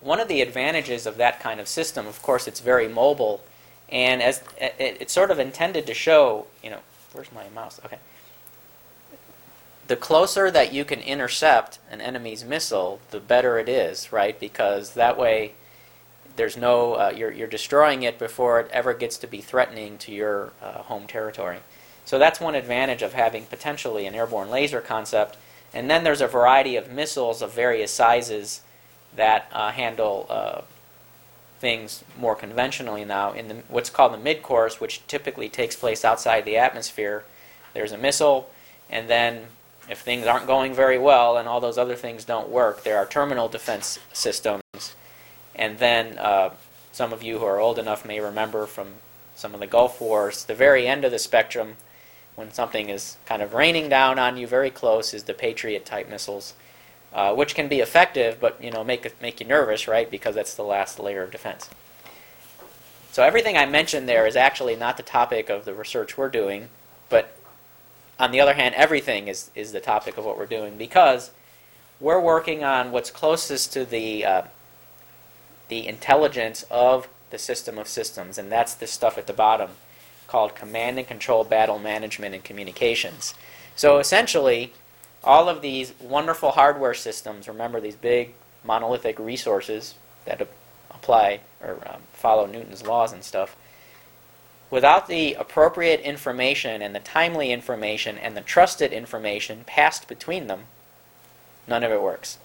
one 0.00 0.20
of 0.20 0.28
the 0.28 0.42
advantages 0.42 1.06
of 1.06 1.16
that 1.16 1.40
kind 1.40 1.58
of 1.58 1.68
system, 1.68 2.06
of 2.06 2.22
course, 2.22 2.46
it's 2.46 2.60
very 2.60 2.88
mobile, 2.88 3.42
and 3.90 4.22
as 4.22 4.42
it, 4.60 4.98
it's 5.00 5.12
sort 5.12 5.30
of 5.30 5.38
intended 5.38 5.86
to 5.86 5.94
show, 5.94 6.46
you 6.62 6.70
know, 6.70 6.80
where's 7.12 7.32
my 7.32 7.48
mouse? 7.54 7.80
Okay 7.84 7.98
the 9.88 9.96
closer 9.96 10.50
that 10.50 10.72
you 10.72 10.84
can 10.84 11.00
intercept 11.00 11.78
an 11.90 12.00
enemy's 12.00 12.44
missile, 12.44 13.00
the 13.10 13.18
better 13.18 13.58
it 13.58 13.68
is, 13.68 14.12
right? 14.12 14.38
Because 14.38 14.92
that 14.92 15.18
way, 15.18 15.54
there's 16.36 16.56
no 16.56 16.94
uh, 16.94 17.12
you're 17.16 17.32
you're 17.32 17.48
destroying 17.48 18.02
it 18.02 18.18
before 18.18 18.60
it 18.60 18.70
ever 18.70 18.94
gets 18.94 19.16
to 19.18 19.26
be 19.26 19.40
threatening 19.40 19.98
to 19.98 20.12
your 20.12 20.52
uh, 20.62 20.82
home 20.82 21.06
territory. 21.06 21.58
So 22.04 22.18
that's 22.18 22.40
one 22.40 22.54
advantage 22.54 23.02
of 23.02 23.14
having 23.14 23.46
potentially 23.46 24.06
an 24.06 24.14
airborne 24.14 24.50
laser 24.50 24.80
concept. 24.80 25.36
And 25.74 25.90
then 25.90 26.04
there's 26.04 26.20
a 26.20 26.26
variety 26.26 26.76
of 26.76 26.90
missiles 26.90 27.42
of 27.42 27.52
various 27.52 27.90
sizes 27.92 28.62
that 29.16 29.50
uh, 29.52 29.72
handle 29.72 30.26
uh, 30.28 30.60
things 31.58 32.04
more 32.18 32.34
conventionally 32.34 33.04
now. 33.04 33.32
In 33.32 33.48
the, 33.48 33.54
what's 33.68 33.90
called 33.90 34.12
the 34.12 34.18
mid 34.18 34.42
course, 34.42 34.80
which 34.80 35.06
typically 35.06 35.48
takes 35.48 35.76
place 35.76 36.04
outside 36.04 36.44
the 36.44 36.56
atmosphere, 36.56 37.24
there's 37.74 37.92
a 37.92 37.98
missile, 37.98 38.50
and 38.90 39.08
then 39.08 39.46
if 39.88 40.00
things 40.00 40.26
aren't 40.26 40.46
going 40.46 40.74
very 40.74 40.98
well 40.98 41.36
and 41.36 41.48
all 41.48 41.60
those 41.60 41.78
other 41.78 41.94
things 41.94 42.24
don't 42.24 42.48
work, 42.48 42.84
there 42.84 42.98
are 42.98 43.06
terminal 43.06 43.48
defense 43.48 43.98
systems. 44.12 44.62
And 45.54 45.78
then 45.78 46.18
uh, 46.18 46.50
some 46.92 47.12
of 47.12 47.22
you 47.22 47.38
who 47.38 47.44
are 47.44 47.58
old 47.58 47.78
enough 47.78 48.04
may 48.04 48.20
remember 48.20 48.66
from 48.66 48.94
some 49.34 49.54
of 49.54 49.60
the 49.60 49.66
Gulf 49.66 50.00
Wars, 50.00 50.44
the 50.44 50.54
very 50.54 50.86
end 50.86 51.04
of 51.04 51.10
the 51.10 51.18
spectrum, 51.18 51.76
when 52.34 52.52
something 52.52 52.88
is 52.88 53.16
kind 53.26 53.42
of 53.42 53.54
raining 53.54 53.88
down 53.88 54.18
on 54.18 54.36
you 54.36 54.46
very 54.46 54.70
close, 54.70 55.14
is 55.14 55.24
the 55.24 55.34
Patriot 55.34 55.84
type 55.84 56.08
missiles, 56.08 56.54
uh, 57.12 57.34
which 57.34 57.54
can 57.54 57.68
be 57.68 57.80
effective, 57.80 58.38
but 58.40 58.62
you 58.62 58.70
know 58.70 58.84
make 58.84 59.20
make 59.20 59.40
you 59.40 59.46
nervous, 59.46 59.88
right? 59.88 60.10
Because 60.10 60.34
that's 60.34 60.54
the 60.54 60.62
last 60.62 60.98
layer 60.98 61.22
of 61.22 61.30
defense. 61.30 61.68
So 63.12 63.22
everything 63.22 63.56
I 63.56 63.66
mentioned 63.66 64.08
there 64.08 64.26
is 64.26 64.36
actually 64.36 64.76
not 64.76 64.96
the 64.96 65.02
topic 65.02 65.48
of 65.48 65.64
the 65.64 65.74
research 65.74 66.16
we're 66.16 66.28
doing, 66.28 66.68
but 67.08 67.36
on 68.18 68.30
the 68.32 68.40
other 68.40 68.54
hand, 68.54 68.74
everything 68.74 69.28
is, 69.28 69.50
is 69.54 69.72
the 69.72 69.80
topic 69.80 70.18
of 70.18 70.24
what 70.24 70.36
we're 70.36 70.46
doing 70.46 70.76
because 70.76 71.30
we're 72.00 72.20
working 72.20 72.62
on 72.62 72.92
what's 72.92 73.10
closest 73.10 73.72
to 73.72 73.84
the, 73.84 74.24
uh, 74.24 74.42
the 75.68 75.86
intelligence 75.86 76.64
of 76.70 77.08
the 77.30 77.38
system 77.38 77.78
of 77.78 77.88
systems, 77.88 78.38
and 78.38 78.50
that's 78.50 78.74
this 78.74 78.90
stuff 78.90 79.18
at 79.18 79.26
the 79.26 79.32
bottom 79.32 79.70
called 80.26 80.54
command 80.54 80.98
and 80.98 81.08
control 81.08 81.44
battle 81.44 81.78
management 81.78 82.34
and 82.34 82.44
communications. 82.44 83.34
So 83.76 83.98
essentially, 83.98 84.72
all 85.28 85.48
of 85.48 85.62
these 85.62 85.92
wonderful 86.00 86.50
hardware 86.50 86.94
systems, 86.94 87.46
remember 87.46 87.80
these 87.80 87.94
big 87.94 88.34
monolithic 88.64 89.18
resources 89.20 89.94
that 90.24 90.40
apply 90.90 91.40
or 91.62 91.78
um, 91.86 92.02
follow 92.12 92.46
Newton's 92.46 92.84
laws 92.84 93.12
and 93.12 93.22
stuff 93.22 93.56
Without 94.70 95.06
the 95.06 95.34
appropriate 95.34 96.00
information 96.00 96.82
and 96.82 96.94
the 96.94 97.00
timely 97.00 97.52
information 97.52 98.18
and 98.18 98.36
the 98.36 98.42
trusted 98.42 98.92
information 98.92 99.64
passed 99.66 100.06
between 100.06 100.46
them, 100.46 100.64
none 101.66 101.82
of 101.82 101.90
it 101.90 102.02
works. 102.02 102.38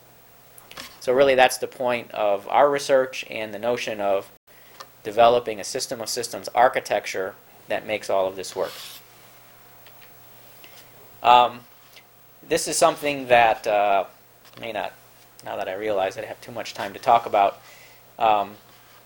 So, 1.01 1.11
really, 1.11 1.35
that's 1.35 1.57
the 1.57 1.67
point 1.67 2.11
of 2.11 2.47
our 2.47 2.69
research 2.69 3.25
and 3.29 3.53
the 3.53 3.59
notion 3.59 3.99
of 3.99 4.31
developing 5.03 5.59
a 5.59 5.65
system 5.65 5.99
of 5.99 6.07
systems 6.07 6.47
architecture 6.55 7.35
that 7.67 7.85
makes 7.85 8.09
all 8.09 8.27
of 8.27 8.37
this 8.37 8.55
work. 8.55 8.71
Um, 11.21 11.61
this 12.49 12.67
is 12.67 12.77
something 12.77 13.27
that 13.27 13.65
uh, 13.67 14.05
may 14.59 14.71
not 14.71 14.93
now 15.45 15.57
that 15.57 15.67
I 15.67 15.73
realize 15.73 16.17
I 16.17 16.25
have 16.25 16.39
too 16.41 16.51
much 16.51 16.73
time 16.73 16.93
to 16.93 16.99
talk 16.99 17.25
about. 17.25 17.61
Um, 18.17 18.55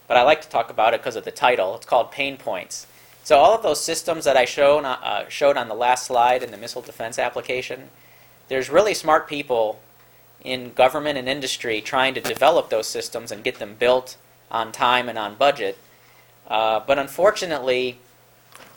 but 0.08 0.17
I 0.17 0.23
like 0.23 0.41
to 0.41 0.50
talk 0.50 0.69
about 0.69 0.93
it 0.93 1.02
because 1.02 1.15
of 1.15 1.26
the 1.26 1.32
title. 1.32 1.76
It's 1.76 1.86
called 1.86 2.12
Pain 2.12 2.38
Points. 2.38 2.88
So 3.23 3.38
all 3.38 3.54
of 3.54 3.63
those 3.63 3.84
systems 3.84 4.23
that 4.23 4.38
I 4.38 4.45
showed, 4.45 4.86
uh, 4.86 5.28
showed 5.28 5.58
on 5.58 5.67
the 5.67 5.76
last 5.76 6.06
slide 6.06 6.43
in 6.43 6.52
the 6.52 6.58
missile 6.58 6.82
defense 6.82 7.19
application, 7.19 7.89
there's 8.47 8.69
really 8.69 8.93
smart 8.93 9.28
people 9.28 9.82
in 10.43 10.71
government 10.73 11.17
and 11.17 11.28
industry 11.28 11.82
trying 11.82 12.13
to 12.13 12.21
develop 12.21 12.69
those 12.69 12.88
systems 12.88 13.32
and 13.32 13.43
get 13.43 13.60
them 13.60 13.76
built 13.78 14.15
on 14.50 14.71
time 14.71 15.10
and 15.10 15.17
on 15.17 15.36
budget. 15.36 15.78
Uh, 16.47 16.80
but 16.80 16.97
unfortunately, 16.97 18.00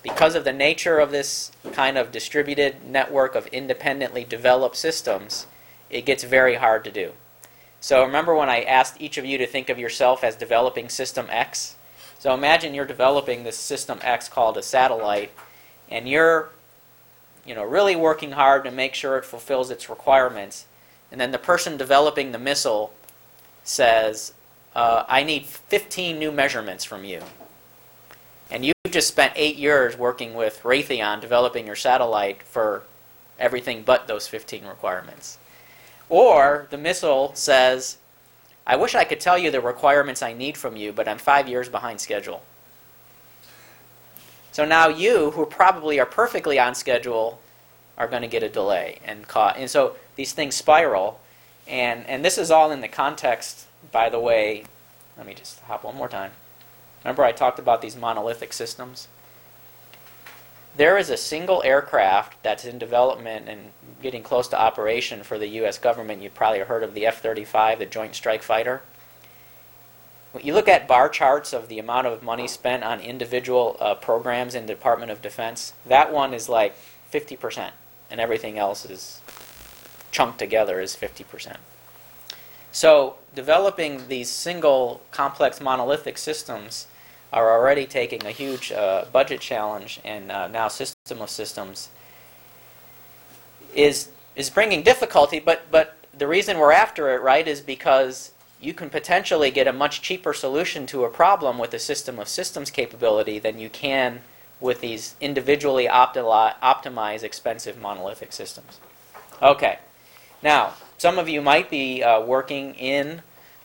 because 0.03 0.35
of 0.35 0.45
the 0.45 0.53
nature 0.53 0.99
of 0.99 1.11
this 1.11 1.53
kind 1.73 1.99
of 1.99 2.13
distributed 2.13 2.85
network 2.87 3.35
of 3.35 3.47
independently 3.49 4.25
developed 4.25 4.77
systems, 4.77 5.47
it 5.91 6.07
gets 6.07 6.25
very 6.25 6.57
hard 6.57 6.85
to 6.85 6.91
do. 6.91 7.13
So 7.81 8.05
remember 8.05 8.35
when 8.35 8.51
I 8.51 8.63
asked 8.63 9.01
each 9.01 9.19
of 9.19 9.25
you 9.25 9.39
to 9.39 9.47
think 9.47 9.69
of 9.69 9.79
yourself 9.79 10.23
as 10.23 10.37
developing 10.37 10.89
System 10.89 11.27
X? 11.31 11.77
So 12.19 12.35
imagine 12.35 12.75
you're 12.75 12.85
developing 12.85 13.45
this 13.45 13.57
System 13.57 13.99
X 14.03 14.29
called 14.29 14.57
a 14.57 14.63
satellite, 14.63 15.33
and 15.89 16.09
you're 16.09 16.51
you 17.47 17.55
know, 17.55 17.65
really 17.65 17.97
working 17.97 18.33
hard 18.33 18.65
to 18.65 18.71
make 18.71 18.95
sure 18.95 19.17
it 19.17 19.25
fulfills 19.25 19.71
its 19.71 19.89
requirements. 19.89 20.67
And 21.11 21.21
then 21.21 21.33
the 21.33 21.39
person 21.39 21.77
developing 21.77 22.33
the 22.33 22.39
missile 22.39 22.93
says, 23.65 24.35
uh, 24.75 25.05
I 25.09 25.25
need 25.25 25.47
15 25.47 26.19
new 26.19 26.31
measurements 26.31 26.85
from 26.85 27.05
you. 27.05 27.23
And 28.51 28.65
you 28.65 28.73
just 28.90 29.09
spent 29.09 29.33
eight 29.37 29.57
years 29.57 29.96
working 29.96 30.35
with 30.35 30.62
Raytheon 30.62 31.20
developing 31.20 31.66
your 31.66 31.76
satellite 31.76 32.42
for 32.42 32.83
everything 33.38 33.83
but 33.83 34.07
those 34.07 34.29
15 34.29 34.66
requirements. 34.66 35.38
Or 36.09 36.66
the 36.70 36.79
missile 36.79 37.33
says, 37.35 37.96
I 38.66 38.76
wish 38.76 38.94
I 38.94 39.05
could 39.05 39.20
tell 39.20 39.38
you 39.38 39.50
the 39.50 39.61
requirements 39.61 40.22
I 40.22 40.33
need 40.33 40.57
from 40.57 40.76
you, 40.76 40.92
but 40.92 41.09
I'm 41.09 41.18
five 41.18 41.48
years 41.48 41.68
behind 41.68 42.00
schedule. 42.00 42.42
So 44.53 44.64
now 44.64 44.88
you, 44.88 45.31
who 45.31 45.46
probably 45.46 45.98
are 46.00 46.07
perfectly 46.07 46.59
on 46.59 46.74
schedule, 46.74 47.40
are 47.96 48.09
going 48.09 48.22
to 48.22 48.29
get 48.29 48.42
a 48.42 48.48
delay 48.48 48.98
and 49.05 49.26
caught. 49.29 49.57
And 49.57 49.70
so 49.70 49.96
these 50.16 50.33
things 50.33 50.55
spiral. 50.55 51.20
And, 51.68 52.07
and 52.07 52.24
this 52.24 52.37
is 52.38 52.50
all 52.50 52.70
in 52.72 52.81
the 52.81 52.88
context, 52.88 53.66
by 53.92 54.09
the 54.09 54.18
way, 54.18 54.64
let 55.16 55.26
me 55.26 55.35
just 55.35 55.61
hop 55.61 55.85
one 55.85 55.94
more 55.94 56.09
time. 56.09 56.33
Remember 57.05 57.25
I 57.25 57.33
talked 57.33 57.59
about 57.59 57.83
these 57.83 57.97
monolithic 57.97 58.53
systems? 58.53 59.09
There 60.77 60.97
is 60.97 61.11
a 61.11 61.17
single 61.17 61.63
aircraft 61.65 62.43
that's 62.43 62.65
in 62.65 62.79
development 62.79 63.49
and 63.49 63.73
getting 64.03 64.23
close 64.23 64.49
to 64.49 64.61
operation 64.61 65.23
for 65.23 65.39
the 65.39 65.49
U.S. 65.49 65.79
government. 65.79 66.23
You've 66.23 66.35
probably 66.35 66.61
heard 66.61 66.83
of 66.83 66.95
the 66.95 67.07
F 67.07 67.21
35, 67.21 67.81
the 67.81 67.87
Joint 67.87 68.15
Strike 68.15 68.43
Fighter. 68.43 68.83
When 70.33 70.45
you 70.45 70.55
look 70.55 70.69
at 70.69 70.87
bar 70.87 71.09
charts 71.09 71.53
of 71.53 71.69
the 71.69 71.81
amount 71.81 72.07
of 72.07 72.23
money 72.23 72.47
spent 72.47 72.85
on 72.85 73.01
individual 73.01 73.77
uh, 73.81 73.97
programs 73.97 74.55
in 74.55 74.67
the 74.67 74.75
Department 74.75 75.11
of 75.11 75.21
Defense, 75.21 75.73
that 75.87 76.13
one 76.13 76.33
is 76.33 76.49
like 76.49 76.77
50%, 77.13 77.71
and 78.11 78.21
everything 78.21 78.57
else 78.57 78.85
is 78.85 79.21
chunked 80.13 80.39
together 80.39 80.81
is 80.81 80.95
50%. 80.95 81.57
So, 82.73 83.17
developing 83.35 84.09
these 84.09 84.29
single 84.29 85.01
complex 85.11 85.61
monolithic 85.61 86.19
systems 86.19 86.87
are 87.33 87.51
already 87.51 87.87
taking 87.87 88.25
a 88.27 88.31
huge 88.31 88.73
uh, 88.73 89.05
budget 89.13 89.41
challenge 89.41 90.01
and 90.05 90.31
uh, 90.31 90.49
now 90.49 90.69
system 90.69 91.21
of 91.21 91.31
systems 91.31 91.89
is 93.75 94.09
is 94.35 94.51
bringing 94.51 94.83
difficulty 94.83 95.39
but 95.39 95.63
but 95.71 95.97
the 96.17 96.27
reason 96.27 96.59
we're 96.59 96.73
after 96.73 97.15
it 97.15 97.23
right 97.23 97.47
is 97.47 97.61
because 97.61 98.33
you 98.61 98.75
can 98.75 98.91
potentially 98.91 99.51
get 99.51 99.67
a 99.67 99.73
much 99.73 100.03
cheaper 100.03 100.35
solution 100.35 100.87
to 100.87 101.05
a 101.05 101.09
problem 101.09 101.57
with 101.57 101.73
a 101.73 101.79
system 101.79 102.19
of 102.19 102.29
systems 102.29 102.71
capability 102.71 103.39
than 103.39 103.59
you 103.59 103.71
can 103.71 104.21
with 104.61 104.81
these 104.81 105.15
individually 105.21 105.89
optimi- 105.89 106.53
optimized 106.63 107.23
expensive 107.23 107.81
monolithic 107.81 108.33
systems. 108.33 108.79
Okay. 109.41 109.79
Now 110.43 110.75
some 111.01 111.19
of 111.19 111.31
you 111.31 111.41
might 111.41 111.71
be 111.71 112.03
uh, 112.03 112.21
working 112.21 112.75
in 112.75 113.23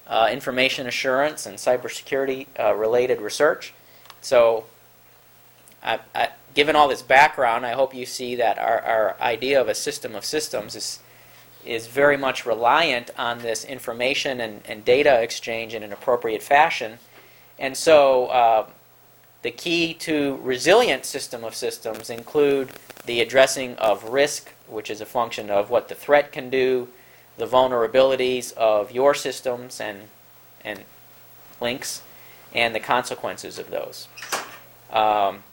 uh, 0.07 0.29
information 0.31 0.87
assurance 0.87 1.45
and 1.45 1.57
cybersecurity 1.57 2.47
uh, 2.57 2.73
related 2.73 3.19
research. 3.19 3.73
So, 4.21 4.63
I, 5.83 5.99
I, 6.15 6.29
given 6.53 6.77
all 6.77 6.87
this 6.87 7.01
background, 7.01 7.65
I 7.65 7.73
hope 7.73 7.93
you 7.93 8.05
see 8.05 8.35
that 8.35 8.57
our, 8.57 8.79
our 8.79 9.15
idea 9.19 9.59
of 9.59 9.67
a 9.67 9.75
system 9.75 10.15
of 10.15 10.23
systems 10.23 10.77
is, 10.77 10.99
is 11.65 11.87
very 11.87 12.15
much 12.15 12.45
reliant 12.45 13.11
on 13.17 13.39
this 13.39 13.65
information 13.65 14.39
and, 14.39 14.61
and 14.65 14.85
data 14.85 15.21
exchange 15.21 15.73
in 15.73 15.83
an 15.83 15.91
appropriate 15.91 16.41
fashion. 16.41 16.99
And 17.59 17.75
so, 17.75 18.27
uh, 18.27 18.69
the 19.41 19.51
key 19.51 19.93
to 19.95 20.39
resilient 20.41 21.03
system 21.03 21.43
of 21.43 21.53
systems 21.53 22.09
include 22.09 22.69
the 23.05 23.19
addressing 23.19 23.75
of 23.75 24.05
risk, 24.05 24.53
which 24.69 24.89
is 24.89 25.01
a 25.01 25.05
function 25.05 25.49
of 25.49 25.69
what 25.69 25.89
the 25.89 25.95
threat 25.95 26.31
can 26.31 26.49
do, 26.49 26.87
the 27.37 27.45
vulnerabilities 27.45 28.53
of 28.53 28.91
your 28.91 29.13
systems 29.13 29.79
and, 29.81 30.03
and 30.63 30.81
links 31.59 32.01
and 32.53 32.73
the 32.73 32.79
consequences 32.79 33.59
of 33.59 33.69
those. 33.69 34.07
Um, 34.91 35.43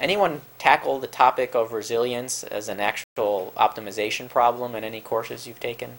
anyone 0.00 0.40
tackle 0.58 0.98
the 0.98 1.06
topic 1.06 1.54
of 1.54 1.72
resilience 1.72 2.42
as 2.42 2.68
an 2.68 2.80
actual 2.80 3.52
optimization 3.56 4.28
problem 4.28 4.74
in 4.74 4.84
any 4.84 5.00
courses 5.00 5.46
you've 5.46 5.60
taken? 5.60 5.98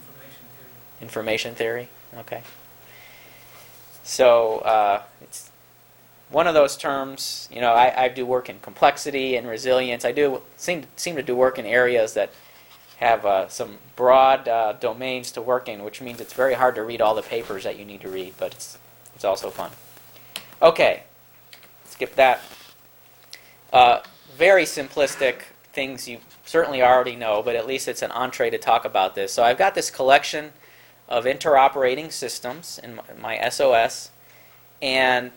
Information 0.00 0.44
theory. 0.56 1.02
Information 1.02 1.54
theory? 1.54 1.88
Okay. 2.18 2.42
So 4.02 4.58
uh, 4.58 5.02
it's 5.20 5.50
one 6.34 6.48
of 6.48 6.54
those 6.54 6.76
terms, 6.76 7.48
you 7.50 7.60
know, 7.60 7.72
I, 7.72 8.04
I 8.04 8.08
do 8.08 8.26
work 8.26 8.50
in 8.50 8.58
complexity 8.58 9.36
and 9.36 9.46
resilience. 9.46 10.04
I 10.04 10.10
do 10.10 10.42
seem, 10.56 10.84
seem 10.96 11.14
to 11.14 11.22
do 11.22 11.36
work 11.36 11.60
in 11.60 11.64
areas 11.64 12.14
that 12.14 12.32
have 12.96 13.24
uh, 13.24 13.48
some 13.48 13.78
broad 13.94 14.48
uh, 14.48 14.72
domains 14.72 15.30
to 15.32 15.40
work 15.40 15.68
in, 15.68 15.84
which 15.84 16.00
means 16.00 16.20
it's 16.20 16.32
very 16.32 16.54
hard 16.54 16.74
to 16.74 16.82
read 16.82 17.00
all 17.00 17.14
the 17.14 17.22
papers 17.22 17.62
that 17.62 17.78
you 17.78 17.84
need 17.84 18.00
to 18.00 18.08
read, 18.08 18.34
but 18.36 18.52
it's, 18.52 18.78
it's 19.14 19.24
also 19.24 19.48
fun. 19.48 19.70
Okay, 20.60 21.04
skip 21.84 22.16
that. 22.16 22.40
Uh, 23.72 24.00
very 24.36 24.64
simplistic 24.64 25.42
things 25.72 26.08
you 26.08 26.18
certainly 26.44 26.82
already 26.82 27.14
know, 27.14 27.42
but 27.44 27.54
at 27.54 27.64
least 27.64 27.86
it's 27.86 28.02
an 28.02 28.10
entree 28.10 28.50
to 28.50 28.58
talk 28.58 28.84
about 28.84 29.14
this. 29.14 29.32
So 29.32 29.44
I've 29.44 29.58
got 29.58 29.76
this 29.76 29.88
collection 29.88 30.52
of 31.08 31.26
interoperating 31.26 32.10
systems 32.10 32.80
in 32.82 32.96
my, 32.96 33.38
my 33.38 33.48
SOS, 33.48 34.10
and 34.82 35.30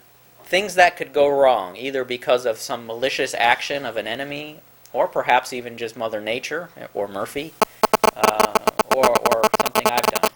things 0.48 0.76
that 0.76 0.96
could 0.96 1.12
go 1.12 1.28
wrong, 1.28 1.76
either 1.76 2.06
because 2.06 2.46
of 2.46 2.58
some 2.58 2.86
malicious 2.88 3.34
action 3.38 3.86
of 3.86 3.98
an 3.98 4.08
enemy, 4.08 4.62
or 4.94 5.08
perhaps 5.08 5.52
even 5.52 5.78
just 5.78 5.98
Mother 5.98 6.22
Nature 6.22 6.70
or 6.94 7.08
Murphy, 7.08 7.54
uh, 8.16 8.54
or, 8.96 9.06
or 9.06 9.42
something 9.62 9.86
I've 9.86 10.02
done. 10.04 10.32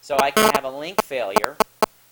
So 0.00 0.16
I 0.20 0.30
can 0.30 0.52
have 0.54 0.64
a 0.64 0.70
link 0.70 1.02
failure. 1.02 1.56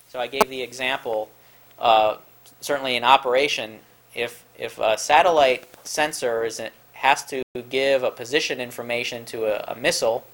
So 0.08 0.18
I 0.18 0.26
gave 0.26 0.48
the 0.48 0.62
example, 0.62 1.30
uh, 1.78 2.16
certainly 2.60 2.96
in 2.96 3.04
operation, 3.04 3.78
if, 4.14 4.44
if 4.58 4.78
a 4.78 4.98
satellite 4.98 5.68
sensor 5.84 6.44
is, 6.44 6.60
has 6.92 7.24
to 7.26 7.42
give 7.70 8.02
a 8.02 8.10
position 8.10 8.60
information 8.60 9.24
to 9.26 9.44
a, 9.44 9.72
a 9.72 9.76
missile, 9.76 10.24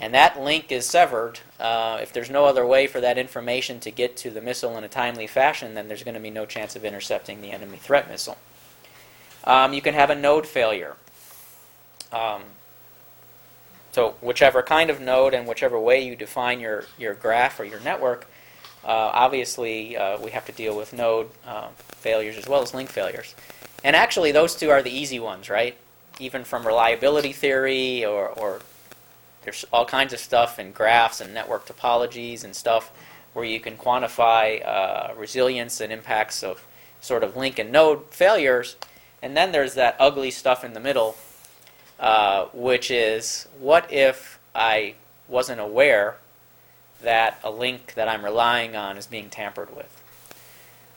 and 0.00 0.12
that 0.12 0.40
link 0.40 0.72
is 0.72 0.86
severed, 0.86 1.40
uh, 1.60 1.98
if 2.02 2.12
there's 2.12 2.30
no 2.30 2.46
other 2.46 2.66
way 2.66 2.86
for 2.86 3.00
that 3.00 3.16
information 3.16 3.78
to 3.80 3.90
get 3.90 4.16
to 4.18 4.30
the 4.30 4.40
missile 4.40 4.76
in 4.76 4.84
a 4.84 4.88
timely 4.88 5.26
fashion, 5.26 5.74
then 5.74 5.88
there's 5.88 6.02
going 6.02 6.14
to 6.14 6.20
be 6.20 6.30
no 6.30 6.46
chance 6.46 6.74
of 6.74 6.84
intercepting 6.84 7.40
the 7.40 7.52
enemy 7.52 7.76
threat 7.76 8.08
missile. 8.08 8.36
Um, 9.44 9.72
you 9.72 9.80
can 9.80 9.94
have 9.94 10.10
a 10.10 10.14
node 10.14 10.46
failure. 10.46 10.96
Um, 12.10 12.42
so 13.92 14.16
whichever 14.20 14.62
kind 14.62 14.90
of 14.90 15.00
node 15.00 15.34
and 15.34 15.46
whichever 15.46 15.78
way 15.78 16.04
you 16.04 16.16
define 16.16 16.58
your, 16.58 16.84
your 16.98 17.14
graph 17.14 17.60
or 17.60 17.64
your 17.64 17.80
network, 17.80 18.26
uh, 18.84 18.88
obviously 18.88 19.96
uh, 19.96 20.18
we 20.20 20.32
have 20.32 20.44
to 20.46 20.52
deal 20.52 20.76
with 20.76 20.92
node 20.92 21.30
uh, 21.46 21.68
failures 21.76 22.36
as 22.36 22.48
well 22.48 22.62
as 22.62 22.74
link 22.74 22.90
failures. 22.90 23.34
And 23.84 23.94
actually 23.94 24.32
those 24.32 24.56
two 24.56 24.70
are 24.70 24.82
the 24.82 24.90
easy 24.90 25.20
ones, 25.20 25.48
right? 25.48 25.76
Even 26.18 26.42
from 26.42 26.66
reliability 26.66 27.32
theory 27.32 28.04
or, 28.04 28.28
or 28.28 28.60
there's 29.44 29.64
all 29.72 29.84
kinds 29.84 30.12
of 30.12 30.18
stuff 30.18 30.58
in 30.58 30.72
graphs 30.72 31.20
and 31.20 31.32
network 31.32 31.66
topologies 31.66 32.44
and 32.44 32.56
stuff 32.56 32.90
where 33.34 33.44
you 33.44 33.60
can 33.60 33.76
quantify 33.76 34.66
uh, 34.66 35.12
resilience 35.16 35.80
and 35.80 35.92
impacts 35.92 36.42
of 36.42 36.66
sort 37.00 37.22
of 37.22 37.36
link 37.36 37.58
and 37.58 37.70
node 37.70 38.06
failures. 38.10 38.76
And 39.22 39.36
then 39.36 39.52
there's 39.52 39.74
that 39.74 39.96
ugly 39.98 40.30
stuff 40.30 40.64
in 40.64 40.72
the 40.72 40.80
middle, 40.80 41.16
uh, 42.00 42.46
which 42.52 42.90
is 42.90 43.46
what 43.58 43.92
if 43.92 44.38
I 44.54 44.94
wasn't 45.28 45.60
aware 45.60 46.16
that 47.02 47.38
a 47.44 47.50
link 47.50 47.94
that 47.94 48.08
I'm 48.08 48.24
relying 48.24 48.76
on 48.76 48.96
is 48.96 49.06
being 49.06 49.28
tampered 49.28 49.74
with? 49.76 50.02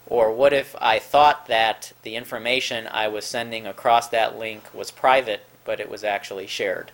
Or 0.06 0.32
what 0.32 0.54
if 0.54 0.74
I 0.80 0.98
thought 0.98 1.48
that 1.48 1.92
the 2.02 2.16
information 2.16 2.86
I 2.86 3.08
was 3.08 3.26
sending 3.26 3.66
across 3.66 4.08
that 4.08 4.38
link 4.38 4.62
was 4.72 4.90
private, 4.90 5.44
but 5.64 5.80
it 5.80 5.90
was 5.90 6.02
actually 6.02 6.46
shared? 6.46 6.92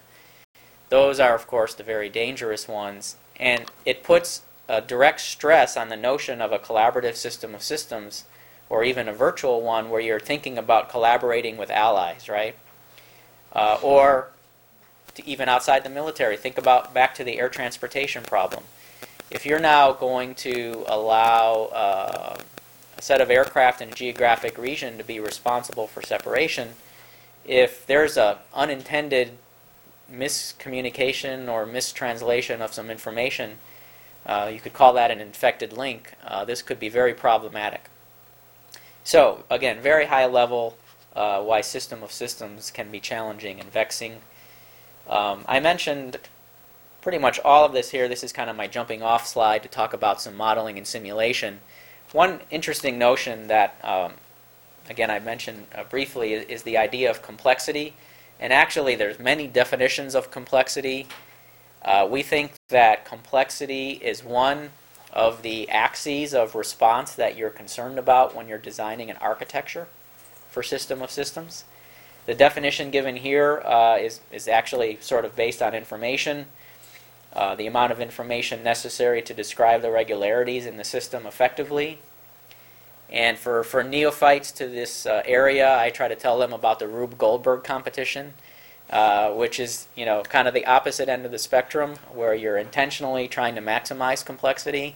Those 0.89 1.19
are, 1.19 1.35
of 1.35 1.47
course, 1.47 1.73
the 1.73 1.83
very 1.83 2.09
dangerous 2.09 2.67
ones. 2.67 3.15
And 3.39 3.65
it 3.85 4.03
puts 4.03 4.43
a 4.67 4.81
direct 4.81 5.21
stress 5.21 5.77
on 5.77 5.89
the 5.89 5.97
notion 5.97 6.41
of 6.41 6.51
a 6.51 6.59
collaborative 6.59 7.15
system 7.15 7.53
of 7.53 7.61
systems, 7.61 8.25
or 8.69 8.83
even 8.83 9.07
a 9.07 9.13
virtual 9.13 9.61
one 9.61 9.89
where 9.89 10.01
you're 10.01 10.19
thinking 10.19 10.57
about 10.57 10.89
collaborating 10.89 11.57
with 11.57 11.69
allies, 11.69 12.27
right? 12.27 12.55
Uh, 13.53 13.77
or 13.81 14.29
even 15.23 15.47
outside 15.47 15.83
the 15.83 15.89
military, 15.89 16.35
think 16.35 16.57
about 16.57 16.93
back 16.93 17.13
to 17.15 17.23
the 17.23 17.39
air 17.39 17.49
transportation 17.49 18.23
problem. 18.23 18.63
If 19.29 19.45
you're 19.45 19.59
now 19.59 19.93
going 19.93 20.35
to 20.35 20.83
allow 20.87 21.69
uh, 21.73 22.37
a 22.97 23.01
set 23.01 23.21
of 23.21 23.29
aircraft 23.29 23.81
in 23.81 23.89
a 23.89 23.93
geographic 23.93 24.57
region 24.57 24.97
to 24.97 25.03
be 25.03 25.19
responsible 25.19 25.87
for 25.87 26.01
separation, 26.01 26.69
if 27.45 27.85
there's 27.85 28.17
a 28.17 28.39
unintended 28.53 29.37
miscommunication 30.11 31.49
or 31.49 31.65
mistranslation 31.65 32.61
of 32.61 32.73
some 32.73 32.89
information, 32.89 33.57
uh, 34.25 34.49
you 34.51 34.59
could 34.59 34.73
call 34.73 34.93
that 34.93 35.11
an 35.11 35.19
infected 35.19 35.73
link. 35.73 36.13
Uh, 36.23 36.45
this 36.45 36.61
could 36.61 36.79
be 36.79 36.89
very 36.89 37.13
problematic. 37.13 37.89
So, 39.03 39.43
again, 39.49 39.81
very 39.81 40.05
high 40.05 40.25
level 40.25 40.77
uh, 41.15 41.41
why 41.41 41.61
system 41.61 42.03
of 42.03 42.11
systems 42.11 42.71
can 42.71 42.91
be 42.91 42.99
challenging 42.99 43.59
and 43.59 43.71
vexing. 43.71 44.17
Um, 45.07 45.45
I 45.47 45.59
mentioned 45.59 46.17
pretty 47.01 47.19
much 47.19 47.39
all 47.45 47.63
of 47.63 47.71
this 47.71 47.91
here. 47.91 48.07
This 48.07 48.23
is 48.23 48.33
kind 48.33 48.49
of 48.49 48.55
my 48.55 48.67
jumping 48.67 49.01
off 49.01 49.27
slide 49.27 49.63
to 49.63 49.69
talk 49.69 49.93
about 49.93 50.21
some 50.21 50.35
modeling 50.35 50.77
and 50.77 50.87
simulation. 50.87 51.59
One 52.11 52.39
interesting 52.49 52.97
notion 52.97 53.47
that, 53.47 53.77
um, 53.83 54.13
again, 54.89 55.11
I 55.11 55.19
mentioned 55.19 55.67
uh, 55.75 55.83
briefly 55.83 56.33
is, 56.33 56.45
is 56.45 56.63
the 56.63 56.77
idea 56.77 57.09
of 57.09 57.21
complexity. 57.21 57.93
And 58.39 58.51
actually, 58.51 58.95
there's 58.95 59.19
many 59.19 59.47
definitions 59.47 60.15
of 60.15 60.31
complexity. 60.31 61.07
Uh, 61.83 62.07
we 62.09 62.21
think 62.23 62.53
that 62.69 63.05
complexity 63.05 63.91
is 63.91 64.23
one 64.23 64.71
of 65.13 65.41
the 65.41 65.69
axes 65.69 66.33
of 66.33 66.55
response 66.55 67.13
that 67.15 67.37
you're 67.37 67.49
concerned 67.49 67.97
about 67.97 68.35
when 68.35 68.47
you're 68.47 68.57
designing 68.57 69.09
an 69.09 69.17
architecture 69.17 69.87
for 70.49 70.61
system 70.61 71.01
of 71.01 71.09
systems. 71.09 71.63
The 72.25 72.33
definition 72.33 72.89
given 72.89 73.17
here 73.17 73.61
uh, 73.61 73.97
is 73.97 74.19
is 74.31 74.47
actually 74.47 74.97
sort 74.99 75.25
of 75.25 75.35
based 75.35 75.61
on 75.61 75.73
information, 75.73 76.47
uh, 77.33 77.55
the 77.55 77.67
amount 77.67 77.91
of 77.91 78.01
information 78.01 78.63
necessary 78.63 79.21
to 79.21 79.33
describe 79.33 79.81
the 79.81 79.91
regularities 79.91 80.65
in 80.65 80.77
the 80.77 80.83
system 80.83 81.25
effectively. 81.25 81.99
And 83.11 83.37
for, 83.37 83.63
for 83.63 83.83
neophytes 83.83 84.51
to 84.53 84.67
this 84.67 85.05
uh, 85.05 85.21
area, 85.25 85.77
I 85.77 85.89
try 85.89 86.07
to 86.07 86.15
tell 86.15 86.39
them 86.39 86.53
about 86.53 86.79
the 86.79 86.87
Rube 86.87 87.17
Goldberg 87.17 87.63
competition, 87.63 88.33
uh, 88.89 89.31
which 89.31 89.59
is 89.59 89.87
you 89.95 90.05
know 90.05 90.23
kind 90.23 90.47
of 90.47 90.53
the 90.53 90.65
opposite 90.65 91.07
end 91.07 91.25
of 91.25 91.31
the 91.31 91.39
spectrum, 91.39 91.95
where 92.13 92.33
you're 92.33 92.57
intentionally 92.57 93.27
trying 93.27 93.55
to 93.55 93.61
maximize 93.61 94.25
complexity. 94.25 94.95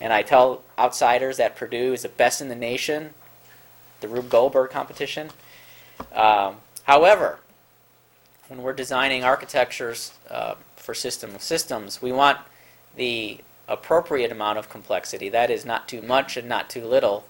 And 0.00 0.12
I 0.12 0.22
tell 0.22 0.62
outsiders 0.78 1.38
that 1.38 1.56
Purdue 1.56 1.94
is 1.94 2.02
the 2.02 2.10
best 2.10 2.42
in 2.42 2.48
the 2.48 2.54
nation, 2.54 3.14
the 4.00 4.08
Rube 4.08 4.28
Goldberg 4.28 4.70
competition. 4.70 5.30
Um, 6.14 6.56
However, 6.86 7.40
when 8.46 8.62
we're 8.62 8.72
designing 8.72 9.24
architectures 9.24 10.12
uh, 10.30 10.54
for 10.76 10.94
system 10.94 11.34
of 11.34 11.42
systems, 11.42 12.00
we 12.00 12.12
want 12.12 12.38
the 12.94 13.40
appropriate 13.66 14.30
amount 14.30 14.58
of 14.58 14.68
complexity. 14.68 15.28
That 15.28 15.50
is, 15.50 15.64
not 15.64 15.88
too 15.88 16.00
much 16.00 16.36
and 16.36 16.48
not 16.48 16.70
too 16.70 16.84
little. 16.84 17.24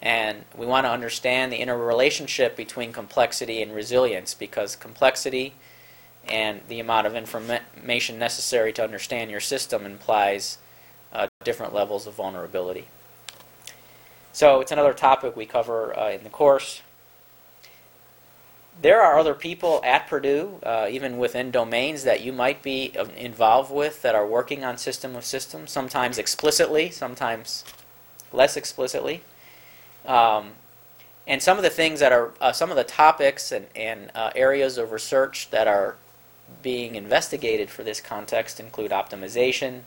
And 0.00 0.44
we 0.56 0.66
want 0.66 0.84
to 0.84 0.90
understand 0.90 1.52
the 1.52 1.56
interrelationship 1.56 2.56
between 2.56 2.92
complexity 2.92 3.62
and 3.62 3.74
resilience 3.74 4.34
because 4.34 4.76
complexity 4.76 5.54
and 6.28 6.60
the 6.68 6.80
amount 6.80 7.06
of 7.06 7.14
information 7.14 8.18
necessary 8.18 8.72
to 8.74 8.84
understand 8.84 9.30
your 9.30 9.40
system 9.40 9.86
implies 9.86 10.58
uh, 11.12 11.28
different 11.44 11.72
levels 11.72 12.06
of 12.06 12.14
vulnerability. 12.14 12.88
So 14.32 14.60
it's 14.60 14.72
another 14.72 14.92
topic 14.92 15.34
we 15.34 15.46
cover 15.46 15.98
uh, 15.98 16.10
in 16.10 16.24
the 16.24 16.30
course 16.30 16.82
there 18.80 19.00
are 19.00 19.18
other 19.18 19.34
people 19.34 19.80
at 19.84 20.06
Purdue, 20.06 20.58
uh, 20.62 20.86
even 20.90 21.18
within 21.18 21.50
domains 21.50 22.04
that 22.04 22.20
you 22.20 22.32
might 22.32 22.62
be 22.62 22.92
uh, 22.98 23.06
involved 23.16 23.72
with, 23.72 24.02
that 24.02 24.14
are 24.14 24.26
working 24.26 24.64
on 24.64 24.76
system 24.76 25.16
of 25.16 25.24
systems, 25.24 25.70
sometimes 25.70 26.18
explicitly, 26.18 26.90
sometimes 26.90 27.64
less 28.32 28.56
explicitly. 28.56 29.22
Um, 30.06 30.52
and 31.26 31.42
some 31.42 31.56
of 31.56 31.64
the 31.64 31.70
things 31.70 32.00
that 32.00 32.12
are, 32.12 32.32
uh, 32.40 32.52
some 32.52 32.70
of 32.70 32.76
the 32.76 32.84
topics 32.84 33.50
and, 33.50 33.66
and 33.74 34.10
uh, 34.14 34.30
areas 34.34 34.78
of 34.78 34.92
research 34.92 35.50
that 35.50 35.66
are 35.66 35.96
being 36.62 36.94
investigated 36.94 37.68
for 37.68 37.82
this 37.82 38.00
context 38.00 38.60
include 38.60 38.92
optimization, 38.92 39.80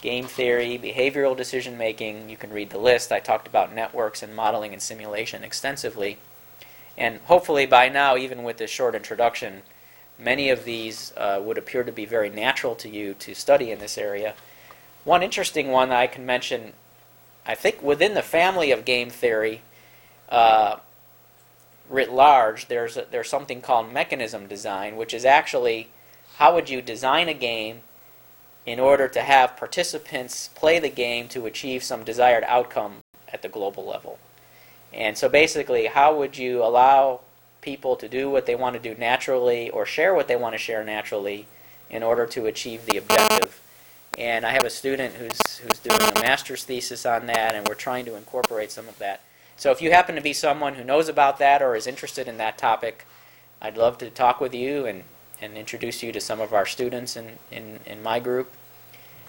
game 0.00 0.26
theory, 0.26 0.78
behavioral 0.80 1.36
decision 1.36 1.76
making. 1.76 2.30
You 2.30 2.36
can 2.36 2.50
read 2.50 2.70
the 2.70 2.78
list. 2.78 3.10
I 3.10 3.18
talked 3.18 3.48
about 3.48 3.74
networks 3.74 4.22
and 4.22 4.34
modeling 4.34 4.72
and 4.72 4.80
simulation 4.80 5.42
extensively. 5.42 6.18
And 6.96 7.20
hopefully 7.24 7.66
by 7.66 7.88
now, 7.88 8.16
even 8.16 8.44
with 8.44 8.58
this 8.58 8.70
short 8.70 8.94
introduction, 8.94 9.62
many 10.18 10.50
of 10.50 10.64
these 10.64 11.12
uh, 11.16 11.40
would 11.42 11.58
appear 11.58 11.82
to 11.82 11.92
be 11.92 12.04
very 12.04 12.30
natural 12.30 12.74
to 12.76 12.88
you 12.88 13.14
to 13.14 13.34
study 13.34 13.70
in 13.70 13.78
this 13.78 13.98
area. 13.98 14.34
One 15.04 15.22
interesting 15.22 15.68
one 15.68 15.88
that 15.88 15.98
I 15.98 16.06
can 16.06 16.26
mention, 16.26 16.72
I 17.48 17.54
think 17.54 17.82
within 17.82 18.14
the 18.14 18.22
family 18.22 18.70
of 18.70 18.84
game 18.84 19.08
theory, 19.08 19.62
uh, 20.28 20.76
writ 21.88 22.12
large, 22.12 22.66
there's 22.68 22.98
a, 22.98 23.06
there's 23.10 23.28
something 23.28 23.62
called 23.62 23.90
mechanism 23.90 24.46
design, 24.46 24.96
which 24.96 25.14
is 25.14 25.24
actually 25.24 25.88
how 26.36 26.54
would 26.54 26.68
you 26.68 26.82
design 26.82 27.28
a 27.28 27.34
game 27.34 27.80
in 28.66 28.78
order 28.78 29.08
to 29.08 29.22
have 29.22 29.56
participants 29.56 30.50
play 30.54 30.78
the 30.78 30.90
game 30.90 31.26
to 31.26 31.46
achieve 31.46 31.82
some 31.82 32.04
desired 32.04 32.44
outcome 32.46 32.98
at 33.32 33.40
the 33.40 33.48
global 33.48 33.86
level. 33.86 34.18
And 34.92 35.16
so 35.16 35.26
basically, 35.28 35.86
how 35.86 36.14
would 36.16 36.36
you 36.36 36.62
allow 36.62 37.20
people 37.62 37.96
to 37.96 38.08
do 38.08 38.28
what 38.28 38.44
they 38.44 38.54
want 38.54 38.74
to 38.74 38.80
do 38.80 38.94
naturally 38.98 39.70
or 39.70 39.86
share 39.86 40.14
what 40.14 40.28
they 40.28 40.36
want 40.36 40.52
to 40.52 40.58
share 40.58 40.84
naturally 40.84 41.46
in 41.88 42.02
order 42.02 42.26
to 42.26 42.44
achieve 42.44 42.84
the 42.84 42.98
objective? 42.98 43.58
And 44.18 44.44
I 44.44 44.50
have 44.50 44.64
a 44.64 44.70
student 44.70 45.14
who's, 45.14 45.58
who's 45.58 45.78
doing 45.78 46.00
a 46.00 46.20
master's 46.20 46.64
thesis 46.64 47.06
on 47.06 47.26
that, 47.26 47.54
and 47.54 47.68
we're 47.68 47.74
trying 47.74 48.04
to 48.06 48.16
incorporate 48.16 48.72
some 48.72 48.88
of 48.88 48.98
that. 48.98 49.20
So 49.56 49.70
if 49.70 49.80
you 49.80 49.92
happen 49.92 50.16
to 50.16 50.20
be 50.20 50.32
someone 50.32 50.74
who 50.74 50.82
knows 50.82 51.08
about 51.08 51.38
that 51.38 51.62
or 51.62 51.76
is 51.76 51.86
interested 51.86 52.26
in 52.26 52.36
that 52.38 52.58
topic, 52.58 53.06
I'd 53.62 53.76
love 53.76 53.96
to 53.98 54.10
talk 54.10 54.40
with 54.40 54.52
you 54.54 54.86
and, 54.86 55.04
and 55.40 55.56
introduce 55.56 56.02
you 56.02 56.10
to 56.10 56.20
some 56.20 56.40
of 56.40 56.52
our 56.52 56.66
students 56.66 57.16
in, 57.16 57.38
in, 57.52 57.78
in 57.86 58.02
my 58.02 58.18
group. 58.18 58.50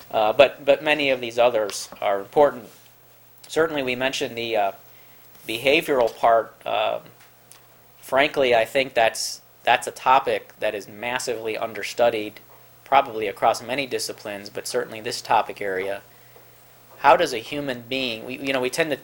Uh, 0.09 0.33
but, 0.33 0.65
but 0.65 0.83
many 0.83 1.11
of 1.11 1.21
these 1.21 1.37
others 1.37 1.89
are 2.01 2.19
important. 2.19 2.67
Certainly, 3.47 3.83
we 3.83 3.95
mentioned 3.95 4.35
the 4.35 4.57
uh, 4.57 4.71
behavioral 5.47 6.15
part, 6.17 6.55
um, 6.65 7.01
frankly, 8.01 8.55
I 8.55 8.65
think 8.65 8.95
that's 8.95 9.41
that's 9.63 9.87
a 9.87 9.91
topic 9.91 10.53
that 10.59 10.73
is 10.73 10.87
massively 10.87 11.57
understudied, 11.57 12.39
probably 12.89 13.27
across 13.27 13.61
many 13.61 13.85
disciplines, 13.85 14.49
but 14.49 14.67
certainly 14.67 14.99
this 14.99 15.21
topic 15.21 15.61
area. 15.61 16.01
How 16.97 17.15
does 17.15 17.33
a 17.33 17.37
human 17.37 17.83
being? 17.87 18.25
We, 18.25 18.39
you 18.39 18.51
know, 18.51 18.59
we 18.59 18.71
tend 18.71 18.89
to, 18.89 18.97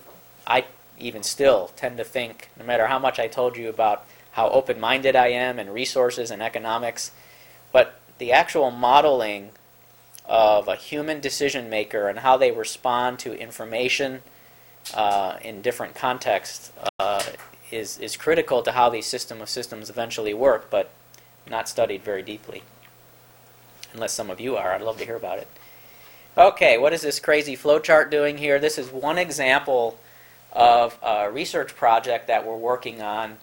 I 0.46 0.66
even 1.00 1.22
still 1.22 1.72
tend 1.76 1.98
to 1.98 2.04
think, 2.04 2.50
no 2.60 2.66
matter 2.66 2.88
how 2.88 2.98
much 2.98 3.20
I 3.20 3.28
told 3.28 3.56
you 3.56 3.70
about 3.70 4.06
how 4.32 4.50
open-minded 4.50 5.16
I 5.16 5.28
am 5.28 5.60
and 5.60 5.72
resources 5.72 6.32
and 6.32 6.42
economics, 6.42 7.12
but 7.72 8.00
the 8.18 8.32
actual 8.32 8.72
modeling 8.72 9.52
of 10.26 10.68
a 10.68 10.76
human 10.76 11.20
decision 11.20 11.70
maker 11.70 12.10
and 12.10 12.20
how 12.20 12.38
they 12.38 12.52
respond 12.52 13.20
to 13.20 13.40
information 13.40 14.24
uh, 14.96 15.38
in 15.44 15.62
different 15.62 15.94
contexts 15.94 16.72
uh, 17.00 17.24
is, 17.72 18.00
is 18.00 18.18
critical 18.18 18.64
to 18.64 18.72
how 18.72 18.90
these 18.90 19.06
system 19.06 19.42
of 19.42 19.50
systems 19.50 19.92
eventually 19.92 20.34
work, 20.34 20.72
but 20.72 20.90
not 21.48 21.70
studied 21.70 22.04
very 22.04 22.24
deeply. 22.24 22.64
Unless 23.96 24.12
some 24.12 24.30
of 24.30 24.42
you 24.42 24.58
are, 24.58 24.74
I'd 24.74 24.82
love 24.82 24.98
to 24.98 25.06
hear 25.06 25.16
about 25.16 25.40
it. 25.40 25.48
Okay, 26.38 26.78
what 26.78 26.92
is 26.92 27.02
this 27.02 27.18
crazy 27.18 27.56
flowchart 27.56 28.12
doing 28.12 28.38
here? 28.38 28.60
This 28.60 28.78
is 28.78 28.92
one 28.92 29.18
example 29.18 29.98
of 30.52 31.00
a 31.02 31.32
research 31.32 31.78
project 31.78 32.28
that 32.28 32.46
we're 32.46 32.58
working 32.58 33.02
on 33.02 33.38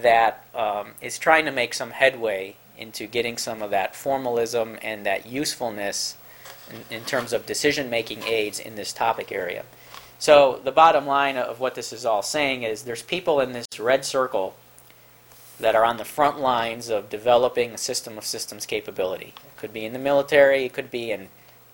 that 0.00 0.46
um, 0.54 0.92
is 1.02 1.18
trying 1.18 1.44
to 1.44 1.50
make 1.50 1.74
some 1.74 1.90
headway 1.90 2.56
into 2.78 3.06
getting 3.06 3.36
some 3.36 3.60
of 3.60 3.70
that 3.70 3.94
formalism 3.94 4.78
and 4.80 5.04
that 5.04 5.26
usefulness 5.26 6.16
in, 6.70 6.96
in 6.96 7.04
terms 7.04 7.34
of 7.34 7.44
decision 7.44 7.90
making 7.90 8.22
aids 8.22 8.58
in 8.58 8.76
this 8.76 8.94
topic 8.94 9.30
area. 9.30 9.62
So 10.18 10.58
the 10.64 10.72
bottom 10.72 11.06
line 11.06 11.36
of 11.36 11.60
what 11.60 11.74
this 11.74 11.92
is 11.92 12.06
all 12.06 12.22
saying 12.22 12.62
is 12.62 12.84
there's 12.84 13.02
people 13.02 13.40
in 13.40 13.52
this 13.52 13.66
red 13.78 14.06
circle 14.06 14.56
that 15.60 15.74
are 15.74 15.84
on 15.84 15.98
the 15.98 16.04
front 16.04 16.40
lines 16.40 16.88
of 16.88 17.10
developing 17.10 17.72
a 17.72 17.78
system 17.78 18.18
of 18.18 18.24
systems 18.24 18.66
capability. 18.66 19.34
It 19.36 19.56
could 19.58 19.72
be 19.72 19.84
in 19.84 19.92
the 19.92 19.98
military, 19.98 20.64
it 20.64 20.72
could 20.72 20.90
be 20.90 21.10
in 21.10 21.28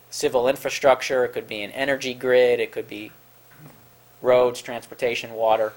civil 0.09 0.47
infrastructure, 0.47 1.25
it 1.25 1.33
could 1.33 1.47
be 1.47 1.61
in 1.61 1.71
energy 1.71 2.13
grid, 2.13 2.59
it 2.59 2.71
could 2.71 2.87
be 2.87 3.11
roads, 4.21 4.61
transportation, 4.61 5.33
water. 5.33 5.73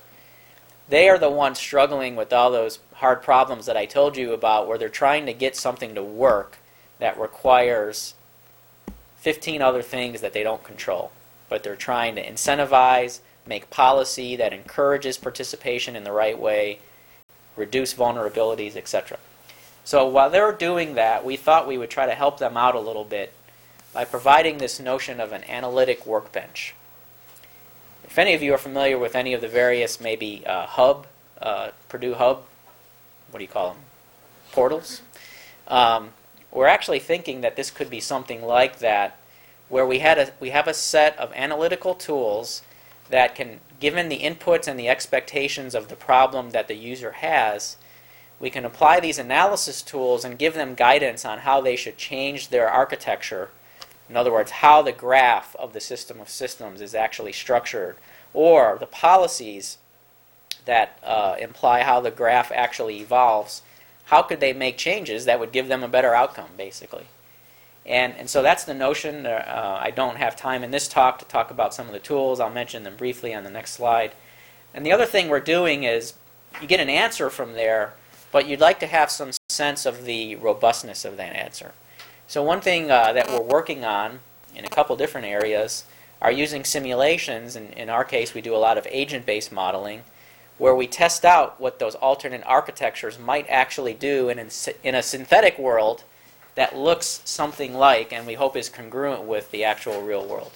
They 0.89 1.09
are 1.09 1.19
the 1.19 1.31
ones 1.31 1.59
struggling 1.59 2.17
with 2.17 2.33
all 2.33 2.51
those 2.51 2.81
hard 2.95 3.23
problems 3.23 3.67
that 3.67 3.77
I 3.77 3.87
told 3.87 4.17
you 4.17 4.33
about 4.33 4.67
where 4.67 4.77
they're 4.77 4.89
trying 4.89 5.27
to 5.27 5.33
get 5.33 5.55
something 5.55 5.95
to 5.95 6.03
work 6.03 6.59
that 6.99 7.19
requires 7.19 8.15
15 9.19 9.63
other 9.63 9.83
things 9.83 10.21
that 10.21 10.33
they 10.33 10.43
don't 10.43 10.65
control. 10.65 11.13
But 11.49 11.63
they're 11.63 11.77
trying 11.77 12.17
to 12.17 12.27
incentivize, 12.27 13.21
make 13.47 13.71
policy 13.71 14.35
that 14.37 14.53
encourages 14.53 15.17
participation 15.17 15.95
in 15.95 16.05
the 16.05 16.13
right 16.13 16.39
way, 16.39 16.81
reduce 17.61 17.95
vulnerabilities, 17.95 18.75
etc. 18.75 19.19
So 19.85 20.09
while 20.09 20.31
they're 20.31 20.53
doing 20.53 20.95
that, 20.95 21.25
we 21.25 21.37
thought 21.37 21.69
we 21.69 21.79
would 21.79 21.91
try 21.91 22.07
to 22.07 22.15
help 22.15 22.39
them 22.39 22.57
out 22.57 22.75
a 22.75 22.81
little 22.81 23.05
bit 23.05 23.33
by 23.93 24.05
providing 24.05 24.59
this 24.59 24.81
notion 24.81 25.21
of 25.21 25.33
an 25.33 25.45
analytic 25.45 26.07
workbench. 26.07 26.75
If 28.05 28.19
any 28.19 28.35
of 28.35 28.43
you 28.43 28.55
are 28.55 28.59
familiar 28.59 28.99
with 28.99 29.15
any 29.15 29.35
of 29.35 29.41
the 29.41 29.49
various, 29.49 30.01
maybe 30.01 30.45
uh, 30.47 30.67
Hub, 30.67 31.07
uh, 31.41 31.71
Purdue 31.89 32.15
Hub, 32.15 32.43
what 33.31 33.39
do 33.39 33.45
you 33.45 33.51
call 33.51 33.75
them? 33.75 33.83
Portals. 34.51 35.03
Um, 35.69 36.11
we're 36.51 36.67
actually 36.67 36.99
thinking 36.99 37.43
that 37.43 37.55
this 37.55 37.71
could 37.71 37.89
be 37.89 38.01
something 38.01 38.43
like 38.43 38.81
that, 38.81 39.17
where 39.69 39.87
we 39.87 40.01
had 40.01 40.19
a 40.19 40.33
we 40.41 40.51
have 40.51 40.67
a 40.67 40.75
set 40.75 41.17
of 41.19 41.33
analytical 41.35 41.95
tools 41.95 42.63
that 43.09 43.37
can, 43.37 43.61
given 43.81 44.09
the 44.09 44.21
inputs 44.21 44.69
and 44.69 44.79
the 44.79 44.89
expectations 44.89 45.75
of 45.75 45.89
the 45.89 45.97
problem 45.97 46.51
that 46.51 46.69
the 46.69 46.77
user 46.77 47.13
has, 47.13 47.77
we 48.39 48.51
can 48.51 48.65
apply 48.65 49.01
these 49.01 49.19
analysis 49.19 49.83
tools 49.83 50.25
and 50.25 50.39
give 50.39 50.55
them 50.55 50.75
guidance 50.75 51.25
on 51.25 51.41
how 51.41 51.61
they 51.61 51.77
should 51.77 51.97
change 51.97 52.49
their 52.49 52.69
architecture. 52.69 53.49
In 54.09 54.17
other 54.17 54.33
words, 54.33 54.51
how 54.51 54.83
the 54.83 54.93
graph 54.93 55.57
of 55.57 55.73
the 55.73 55.81
system 55.81 56.21
of 56.21 56.29
systems 56.29 56.81
is 56.81 56.95
actually 56.95 57.33
structured, 57.33 57.97
or 58.33 58.77
the 58.79 58.87
policies 58.87 59.79
that 60.65 60.99
uh, 61.03 61.37
imply 61.39 61.83
how 61.83 62.01
the 62.01 62.11
graph 62.11 62.53
actually 62.53 63.01
evolves. 63.01 63.63
How 64.07 64.23
could 64.23 64.41
they 64.41 64.53
make 64.53 64.77
changes 64.77 65.25
that 65.25 65.41
would 65.41 65.53
give 65.53 65.69
them 65.69 65.83
a 65.83 65.89
better 65.89 66.15
outcome, 66.15 66.51
basically? 66.57 67.07
And, 67.87 68.15
and 68.17 68.29
so 68.29 68.43
that's 68.43 68.65
the 68.65 68.75
notion. 68.75 69.27
Uh, 69.27 69.79
I 69.81 69.91
don't 69.91 70.17
have 70.17 70.37
time 70.37 70.63
in 70.63 70.71
this 70.71 70.87
talk 70.87 71.19
to 71.19 71.25
talk 71.25 71.51
about 71.51 71.75
some 71.75 71.87
of 71.87 71.93
the 71.93 71.99
tools. 71.99 72.39
I'll 72.39 72.51
mention 72.51 72.83
them 72.83 72.97
briefly 72.97 73.35
on 73.35 73.43
the 73.43 73.51
next 73.51 73.73
slide. 73.73 74.13
And 74.75 74.85
the 74.85 74.93
other 74.93 75.07
thing 75.07 75.29
we're 75.29 75.41
doing 75.41 75.85
is 75.85 76.15
you 76.61 76.69
get 76.69 76.81
an 76.81 76.91
answer 76.91 77.31
from 77.31 77.55
there, 77.55 77.95
but 78.33 78.47
you'd 78.47 78.61
like 78.61 78.79
to 78.81 78.87
have 78.87 79.11
some 79.11 79.31
sense 79.49 79.87
of 79.87 80.05
the 80.05 80.37
robustness 80.37 81.05
of 81.05 81.17
that 81.17 81.35
answer. 81.35 81.73
So 82.29 82.43
one 82.43 82.61
thing 82.61 82.91
uh, 82.91 83.13
that 83.13 83.29
we're 83.29 83.41
working 83.41 83.85
on 83.85 84.21
in 84.55 84.65
a 84.65 84.69
couple 84.69 84.95
different 84.95 85.27
areas 85.27 85.85
are 86.23 86.31
using 86.31 86.65
simulations. 86.65 87.57
In, 87.57 87.73
in 87.73 87.89
our 87.89 88.05
case, 88.05 88.35
we 88.35 88.41
do 88.41 88.55
a 88.55 88.59
lot 88.59 88.79
of 88.79 88.87
agent-based 88.91 89.51
modeling, 89.51 90.03
where 90.59 90.75
we 90.75 90.87
test 90.87 91.25
out 91.25 91.61
what 91.61 91.79
those 91.79 91.95
alternate 91.95 92.43
architectures 92.45 93.19
might 93.19 93.47
actually 93.49 93.95
do 93.95 94.29
in, 94.29 94.39
in 94.85 94.95
a 94.95 95.03
synthetic 95.03 95.59
world 95.59 96.05
that 96.55 96.77
looks 96.77 97.23
something 97.25 97.75
like 97.75 98.13
and 98.13 98.27
we 98.27 98.35
hope 98.35 98.57
is 98.57 98.69
congruent 98.69 99.25
with 99.25 99.51
the 99.51 99.65
actual 99.65 100.03
real 100.03 100.27
world. 100.27 100.53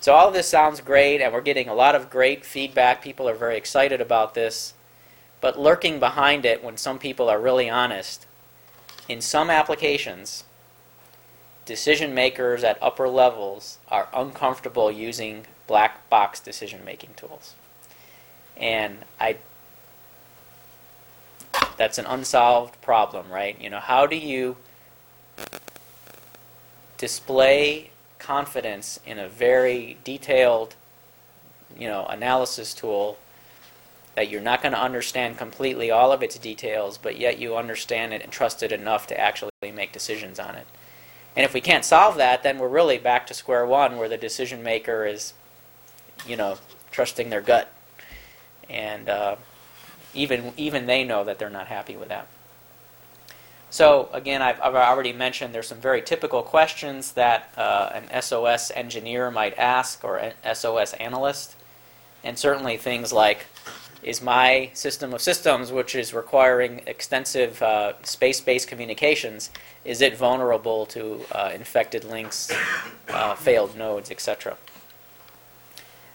So 0.00 0.14
all 0.14 0.28
of 0.28 0.34
this 0.34 0.48
sounds 0.48 0.80
great 0.80 1.20
and 1.20 1.32
we're 1.32 1.40
getting 1.40 1.68
a 1.68 1.74
lot 1.74 1.94
of 1.94 2.10
great 2.10 2.44
feedback. 2.44 3.02
People 3.02 3.28
are 3.28 3.34
very 3.34 3.56
excited 3.56 4.00
about 4.00 4.34
this. 4.34 4.74
But 5.40 5.58
lurking 5.58 5.98
behind 5.98 6.44
it 6.44 6.62
when 6.62 6.76
some 6.76 6.98
people 6.98 7.28
are 7.28 7.40
really 7.40 7.68
honest, 7.68 8.26
in 9.08 9.20
some 9.20 9.50
applications, 9.50 10.44
decision 11.66 12.14
makers 12.14 12.64
at 12.64 12.82
upper 12.82 13.08
levels 13.08 13.78
are 13.88 14.08
uncomfortable 14.12 14.90
using 14.90 15.46
black 15.66 16.08
box 16.08 16.40
decision 16.40 16.84
making 16.84 17.14
tools. 17.14 17.54
And 18.56 19.04
I 19.20 19.36
that's 21.76 21.98
an 21.98 22.06
unsolved 22.06 22.80
problem, 22.82 23.30
right? 23.30 23.60
You 23.60 23.70
know, 23.70 23.80
how 23.80 24.06
do 24.06 24.16
you 24.16 24.56
display 26.98 27.90
confidence 28.18 29.00
in 29.04 29.18
a 29.18 29.28
very 29.28 29.98
detailed, 30.04 30.76
you 31.76 31.88
know, 31.88 32.06
analysis 32.06 32.72
tool 32.72 33.18
that 34.14 34.30
you're 34.30 34.40
not 34.40 34.62
going 34.62 34.72
to 34.72 34.80
understand 34.80 35.38
completely 35.38 35.90
all 35.90 36.12
of 36.12 36.22
its 36.22 36.38
details, 36.38 36.98
but 36.98 37.18
yet 37.18 37.38
you 37.38 37.56
understand 37.56 38.12
it 38.12 38.22
and 38.22 38.30
trust 38.30 38.62
it 38.62 38.70
enough 38.70 39.06
to 39.06 39.18
actually 39.18 39.50
make 39.74 39.92
decisions 39.92 40.38
on 40.38 40.54
it. 40.54 40.66
And 41.34 41.44
if 41.44 41.54
we 41.54 41.60
can't 41.60 41.84
solve 41.84 42.16
that, 42.18 42.42
then 42.42 42.58
we're 42.58 42.68
really 42.68 42.98
back 42.98 43.26
to 43.28 43.34
square 43.34 43.64
one 43.64 43.96
where 43.96 44.08
the 44.08 44.18
decision 44.18 44.62
maker 44.62 45.06
is, 45.06 45.32
you 46.26 46.36
know, 46.36 46.58
trusting 46.90 47.30
their 47.30 47.40
gut. 47.40 47.72
And 48.68 49.08
uh, 49.08 49.36
even, 50.14 50.52
even 50.56 50.86
they 50.86 51.04
know 51.04 51.24
that 51.24 51.38
they're 51.38 51.50
not 51.50 51.66
happy 51.68 51.96
with 51.96 52.08
that. 52.08 52.26
So 53.70 54.10
again, 54.12 54.42
I've, 54.42 54.60
I've 54.60 54.74
already 54.74 55.14
mentioned 55.14 55.54
there's 55.54 55.68
some 55.68 55.80
very 55.80 56.02
typical 56.02 56.42
questions 56.42 57.12
that 57.12 57.50
uh, 57.56 57.90
an 57.94 58.22
SOS 58.22 58.70
engineer 58.74 59.30
might 59.30 59.56
ask 59.56 60.04
or 60.04 60.18
an 60.18 60.34
SOS 60.54 60.92
analyst. 60.94 61.56
And 62.22 62.38
certainly 62.38 62.76
things 62.76 63.14
like, 63.14 63.46
is 64.02 64.20
my 64.20 64.68
system 64.74 65.14
of 65.14 65.22
systems, 65.22 65.72
which 65.72 65.94
is 65.94 66.12
requiring 66.12 66.82
extensive 66.86 67.62
uh, 67.62 67.94
space-based 68.02 68.68
communications, 68.68 69.50
is 69.84 70.02
it 70.02 70.16
vulnerable 70.16 70.84
to 70.86 71.20
uh, 71.32 71.52
infected 71.54 72.04
links, 72.04 72.52
uh, 73.08 73.34
failed 73.36 73.76
nodes, 73.76 74.10
etc.? 74.10 74.56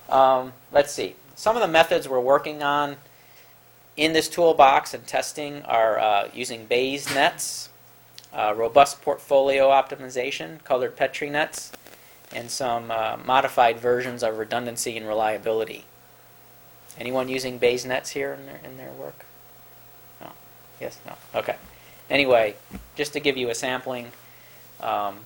Um, 0.10 0.54
let's 0.72 0.92
see. 0.92 1.16
Some 1.36 1.56
of 1.56 1.62
the 1.62 1.68
methods 1.68 2.08
we're 2.08 2.20
working 2.20 2.62
on 2.62 2.98
in 3.98 4.14
this 4.14 4.30
toolbox 4.30 4.94
and 4.94 5.06
testing 5.08 5.64
are 5.64 6.00
uh, 6.00 6.30
using 6.34 6.66
Bayes 6.66 7.14
nets, 7.14 7.70
uh, 8.32 8.54
robust 8.56 9.02
portfolio 9.02 9.70
optimization, 9.70 10.64
colored 10.64 10.96
Petri 10.96 11.30
nets, 11.30 11.72
and 12.34 12.52
some 12.52 12.92
uh, 12.92 13.18
modified 13.26 13.80
versions 13.80 14.22
of 14.22 14.38
redundancy 14.38 14.96
and 14.96 15.08
reliability. 15.08 15.86
Anyone 17.00 17.28
using 17.28 17.58
Bayes 17.58 17.86
nets 17.86 18.12
here 18.12 18.34
in 18.34 18.46
their, 18.46 18.60
in 18.64 18.78
their 18.78 18.92
work? 18.92 19.26
No? 20.22 20.32
Yes? 20.80 21.00
No? 21.06 21.14
Okay. 21.34 21.56
Anyway, 22.10 22.56
just 22.96 23.14
to 23.14 23.20
give 23.20 23.36
you 23.36 23.50
a 23.50 23.56
sampling, 23.56 24.12
um, 24.80 25.20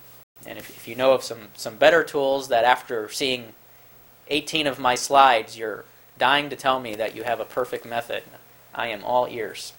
and 0.45 0.57
if, 0.57 0.69
if 0.69 0.87
you 0.87 0.95
know 0.95 1.13
of 1.13 1.23
some, 1.23 1.49
some 1.55 1.75
better 1.75 2.03
tools 2.03 2.47
that 2.47 2.63
after 2.63 3.09
seeing 3.09 3.53
18 4.29 4.65
of 4.65 4.79
my 4.79 4.95
slides, 4.95 5.57
you're 5.57 5.83
dying 6.17 6.49
to 6.49 6.55
tell 6.55 6.79
me 6.79 6.95
that 6.95 7.15
you 7.15 7.23
have 7.23 7.39
a 7.39 7.45
perfect 7.45 7.85
method, 7.85 8.23
I 8.73 8.87
am 8.87 9.03
all 9.03 9.27
ears. 9.27 9.73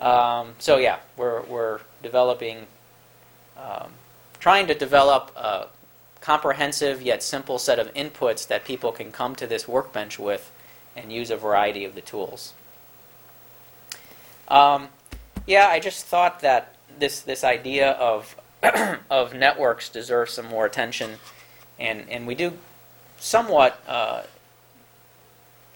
Um, 0.00 0.54
so 0.58 0.78
yeah, 0.78 0.98
we're, 1.16 1.42
we're 1.42 1.80
developing, 2.02 2.66
um, 3.56 3.92
trying 4.40 4.66
to 4.66 4.74
develop 4.74 5.30
a 5.36 5.66
comprehensive 6.20 7.02
yet 7.02 7.22
simple 7.22 7.58
set 7.58 7.78
of 7.78 7.92
inputs 7.94 8.46
that 8.46 8.64
people 8.64 8.92
can 8.92 9.12
come 9.12 9.34
to 9.36 9.46
this 9.46 9.68
workbench 9.68 10.18
with 10.18 10.50
and 10.96 11.12
use 11.12 11.30
a 11.30 11.36
variety 11.36 11.84
of 11.84 11.94
the 11.94 12.00
tools. 12.00 12.54
Um, 14.48 14.88
yeah, 15.46 15.68
I 15.68 15.80
just 15.80 16.06
thought 16.06 16.40
that 16.40 16.74
this 16.98 17.20
this 17.20 17.42
idea 17.42 17.92
of 17.92 18.36
of 19.10 19.34
networks 19.34 19.88
deserves 19.88 20.32
some 20.32 20.46
more 20.46 20.66
attention, 20.66 21.12
and 21.78 22.08
and 22.08 22.26
we 22.26 22.34
do 22.34 22.52
somewhat 23.18 23.82
uh, 23.88 24.22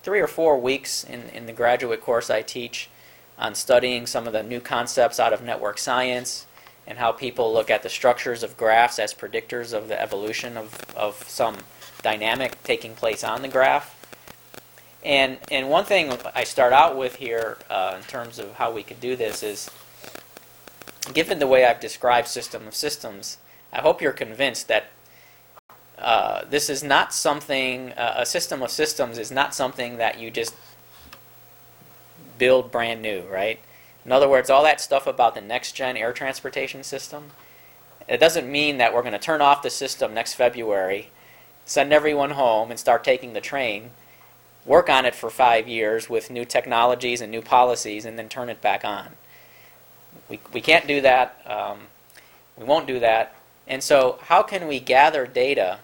three 0.07 0.21
or 0.21 0.29
four 0.29 0.57
weeks 0.57 1.03
in, 1.03 1.25
in 1.31 1.47
the 1.47 1.53
graduate 1.53 2.01
course 2.01 2.31
I 2.31 2.41
teach 2.41 2.89
on 3.37 3.57
studying 3.57 4.07
some 4.07 4.29
of 4.29 4.33
the 4.33 4.45
new 4.45 4.61
concepts 4.61 5.19
out 5.19 5.33
of 5.33 5.43
network 5.43 5.79
science 5.79 6.47
and 6.87 6.99
how 6.99 7.11
people 7.11 7.53
look 7.53 7.71
at 7.71 7.83
the 7.83 7.89
structures 7.89 8.45
of 8.45 8.57
graphs 8.57 9.01
as 9.01 9.13
predictors 9.13 9.73
of 9.73 9.89
the 9.89 10.01
evolution 10.01 10.57
of, 10.57 10.95
of 10.95 11.29
some 11.29 11.57
dynamic 12.03 12.63
taking 12.63 12.95
place 12.95 13.25
on 13.25 13.43
the 13.43 13.49
graph. 13.49 13.97
And, 15.05 15.39
and 15.51 15.71
one 15.71 15.85
thing 15.85 16.17
I 16.37 16.45
start 16.45 16.73
out 16.73 16.97
with 16.97 17.17
here 17.17 17.59
uh, 17.69 17.97
in 17.97 18.05
terms 18.05 18.39
of 18.39 18.55
how 18.55 18.71
we 18.71 18.85
could 18.85 19.01
do 19.01 19.17
this 19.17 19.43
is 19.43 19.69
given 21.13 21.41
the 21.41 21.49
way 21.49 21.65
I've 21.65 21.81
described 21.81 22.29
system 22.29 22.69
of 22.69 22.77
systems, 22.77 23.39
I 23.73 23.81
hope 23.81 24.01
you're 24.01 24.13
convinced 24.13 24.69
that 24.69 24.87
uh, 26.07 26.45
this 26.49 26.71
is 26.71 26.85
not 26.85 27.13
something, 27.13 27.91
uh, 27.95 28.15
a 28.19 28.25
system 28.25 28.63
of 28.63 28.71
systems 28.71 29.19
is 29.19 29.33
not 29.33 29.53
something 29.53 29.97
that 29.97 30.21
you 30.21 30.31
just 30.31 30.55
build 32.39 32.71
brand 32.71 33.03
new, 33.03 33.23
right? 33.23 33.59
In 34.05 34.13
other 34.13 34.29
words, 34.29 34.49
all 34.49 34.63
that 34.63 34.81
stuff 34.81 35.09
about 35.09 35.35
the 35.35 35.41
next 35.41 35.73
gen 35.73 35.97
air 35.97 36.13
transportation 36.13 36.85
system, 36.85 37.33
it 38.09 38.21
doesn't 38.21 38.49
mean 38.49 38.79
that 38.79 38.95
we're 38.95 39.03
going 39.03 39.15
to 39.15 39.19
turn 39.19 39.41
off 39.41 39.63
the 39.63 39.69
system 39.69 40.15
next 40.15 40.35
February, 40.35 41.11
send 41.65 41.93
everyone 41.93 42.31
home, 42.31 42.71
and 42.71 42.79
start 42.79 43.03
taking 43.03 43.33
the 43.33 43.41
train, 43.41 43.91
work 44.65 44.89
on 44.89 45.07
it 45.07 45.15
for 45.17 45.29
five 45.29 45.67
years 45.67 46.09
with 46.09 46.31
new 46.31 46.45
technologies 46.45 47.21
and 47.21 47.33
new 47.33 47.43
policies, 47.43 48.05
and 48.05 48.17
then 48.17 48.29
turn 48.29 48.49
it 48.49 48.61
back 48.63 48.85
on. 48.85 49.09
We, 50.29 50.39
we 50.53 50.61
can't 50.61 50.87
do 50.87 51.01
that. 51.01 51.43
Um, 51.45 51.89
we 52.57 52.65
won't 52.65 52.87
do 52.87 53.01
that. 53.01 53.35
And 53.67 53.83
so, 53.83 54.21
how 54.23 54.45
can 54.45 54.69
we 54.69 54.79
gather 54.79 55.27
data 55.27 55.81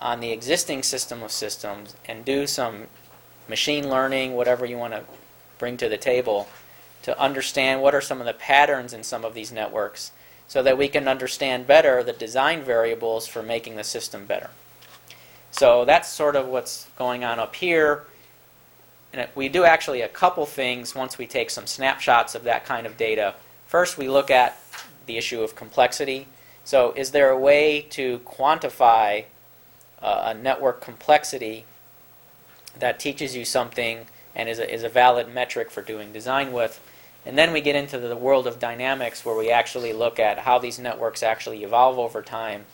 on 0.00 0.20
the 0.20 0.32
existing 0.32 0.82
system 0.82 1.22
of 1.22 1.30
systems 1.30 1.94
and 2.06 2.24
do 2.24 2.46
some 2.46 2.84
machine 3.48 3.88
learning, 3.88 4.34
whatever 4.34 4.64
you 4.64 4.78
want 4.78 4.94
to 4.94 5.04
bring 5.58 5.76
to 5.76 5.88
the 5.88 5.98
table, 5.98 6.48
to 7.02 7.18
understand 7.18 7.82
what 7.82 7.94
are 7.94 8.00
some 8.00 8.20
of 8.20 8.26
the 8.26 8.32
patterns 8.32 8.92
in 8.92 9.02
some 9.02 9.24
of 9.24 9.34
these 9.34 9.52
networks 9.52 10.12
so 10.46 10.62
that 10.62 10.76
we 10.76 10.88
can 10.88 11.06
understand 11.06 11.66
better 11.66 12.02
the 12.02 12.12
design 12.12 12.62
variables 12.62 13.26
for 13.26 13.42
making 13.42 13.76
the 13.76 13.84
system 13.84 14.26
better. 14.26 14.50
So 15.50 15.84
that's 15.84 16.08
sort 16.08 16.36
of 16.36 16.46
what's 16.46 16.88
going 16.96 17.24
on 17.24 17.38
up 17.38 17.54
here. 17.54 18.04
And 19.12 19.28
we 19.34 19.48
do 19.48 19.64
actually 19.64 20.00
a 20.00 20.08
couple 20.08 20.46
things 20.46 20.94
once 20.94 21.18
we 21.18 21.26
take 21.26 21.50
some 21.50 21.66
snapshots 21.66 22.34
of 22.34 22.44
that 22.44 22.64
kind 22.64 22.86
of 22.86 22.96
data. 22.96 23.34
First, 23.66 23.98
we 23.98 24.08
look 24.08 24.30
at 24.30 24.56
the 25.06 25.16
issue 25.16 25.42
of 25.42 25.56
complexity. 25.56 26.28
So, 26.64 26.92
is 26.96 27.10
there 27.10 27.30
a 27.30 27.38
way 27.38 27.82
to 27.90 28.20
quantify 28.20 29.24
uh, 30.02 30.22
a 30.26 30.34
network 30.34 30.80
complexity 30.80 31.64
that 32.78 33.00
teaches 33.00 33.36
you 33.36 33.44
something 33.44 34.06
and 34.34 34.48
is 34.48 34.58
a, 34.58 34.72
is 34.72 34.82
a 34.82 34.88
valid 34.88 35.32
metric 35.32 35.70
for 35.70 35.82
doing 35.82 36.12
design 36.12 36.52
with? 36.52 36.80
And 37.26 37.36
then 37.36 37.52
we 37.52 37.60
get 37.60 37.76
into 37.76 37.98
the 37.98 38.16
world 38.16 38.46
of 38.46 38.58
dynamics 38.58 39.24
where 39.24 39.36
we 39.36 39.50
actually 39.50 39.92
look 39.92 40.18
at 40.18 40.38
how 40.40 40.58
these 40.58 40.78
networks 40.78 41.22
actually 41.22 41.62
evolve 41.62 41.98
over 41.98 42.22
time. 42.22 42.64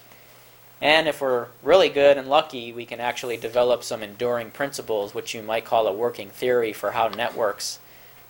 And 0.81 1.09
if 1.09 1.20
we're 1.20 1.47
really 1.62 1.89
good 1.89 2.18
and 2.18 2.29
lucky, 2.29 2.72
we 2.72 2.85
can 2.85 3.01
actually 3.01 3.39
develop 3.39 3.83
some 3.83 4.03
enduring 4.03 4.51
principles, 4.51 5.14
which 5.14 5.35
you 5.35 5.43
might 5.43 5.64
call 5.64 5.87
a 5.87 5.93
working 5.93 6.29
theory 6.29 6.72
for 6.72 6.93
how 6.93 7.09
networks 7.09 7.79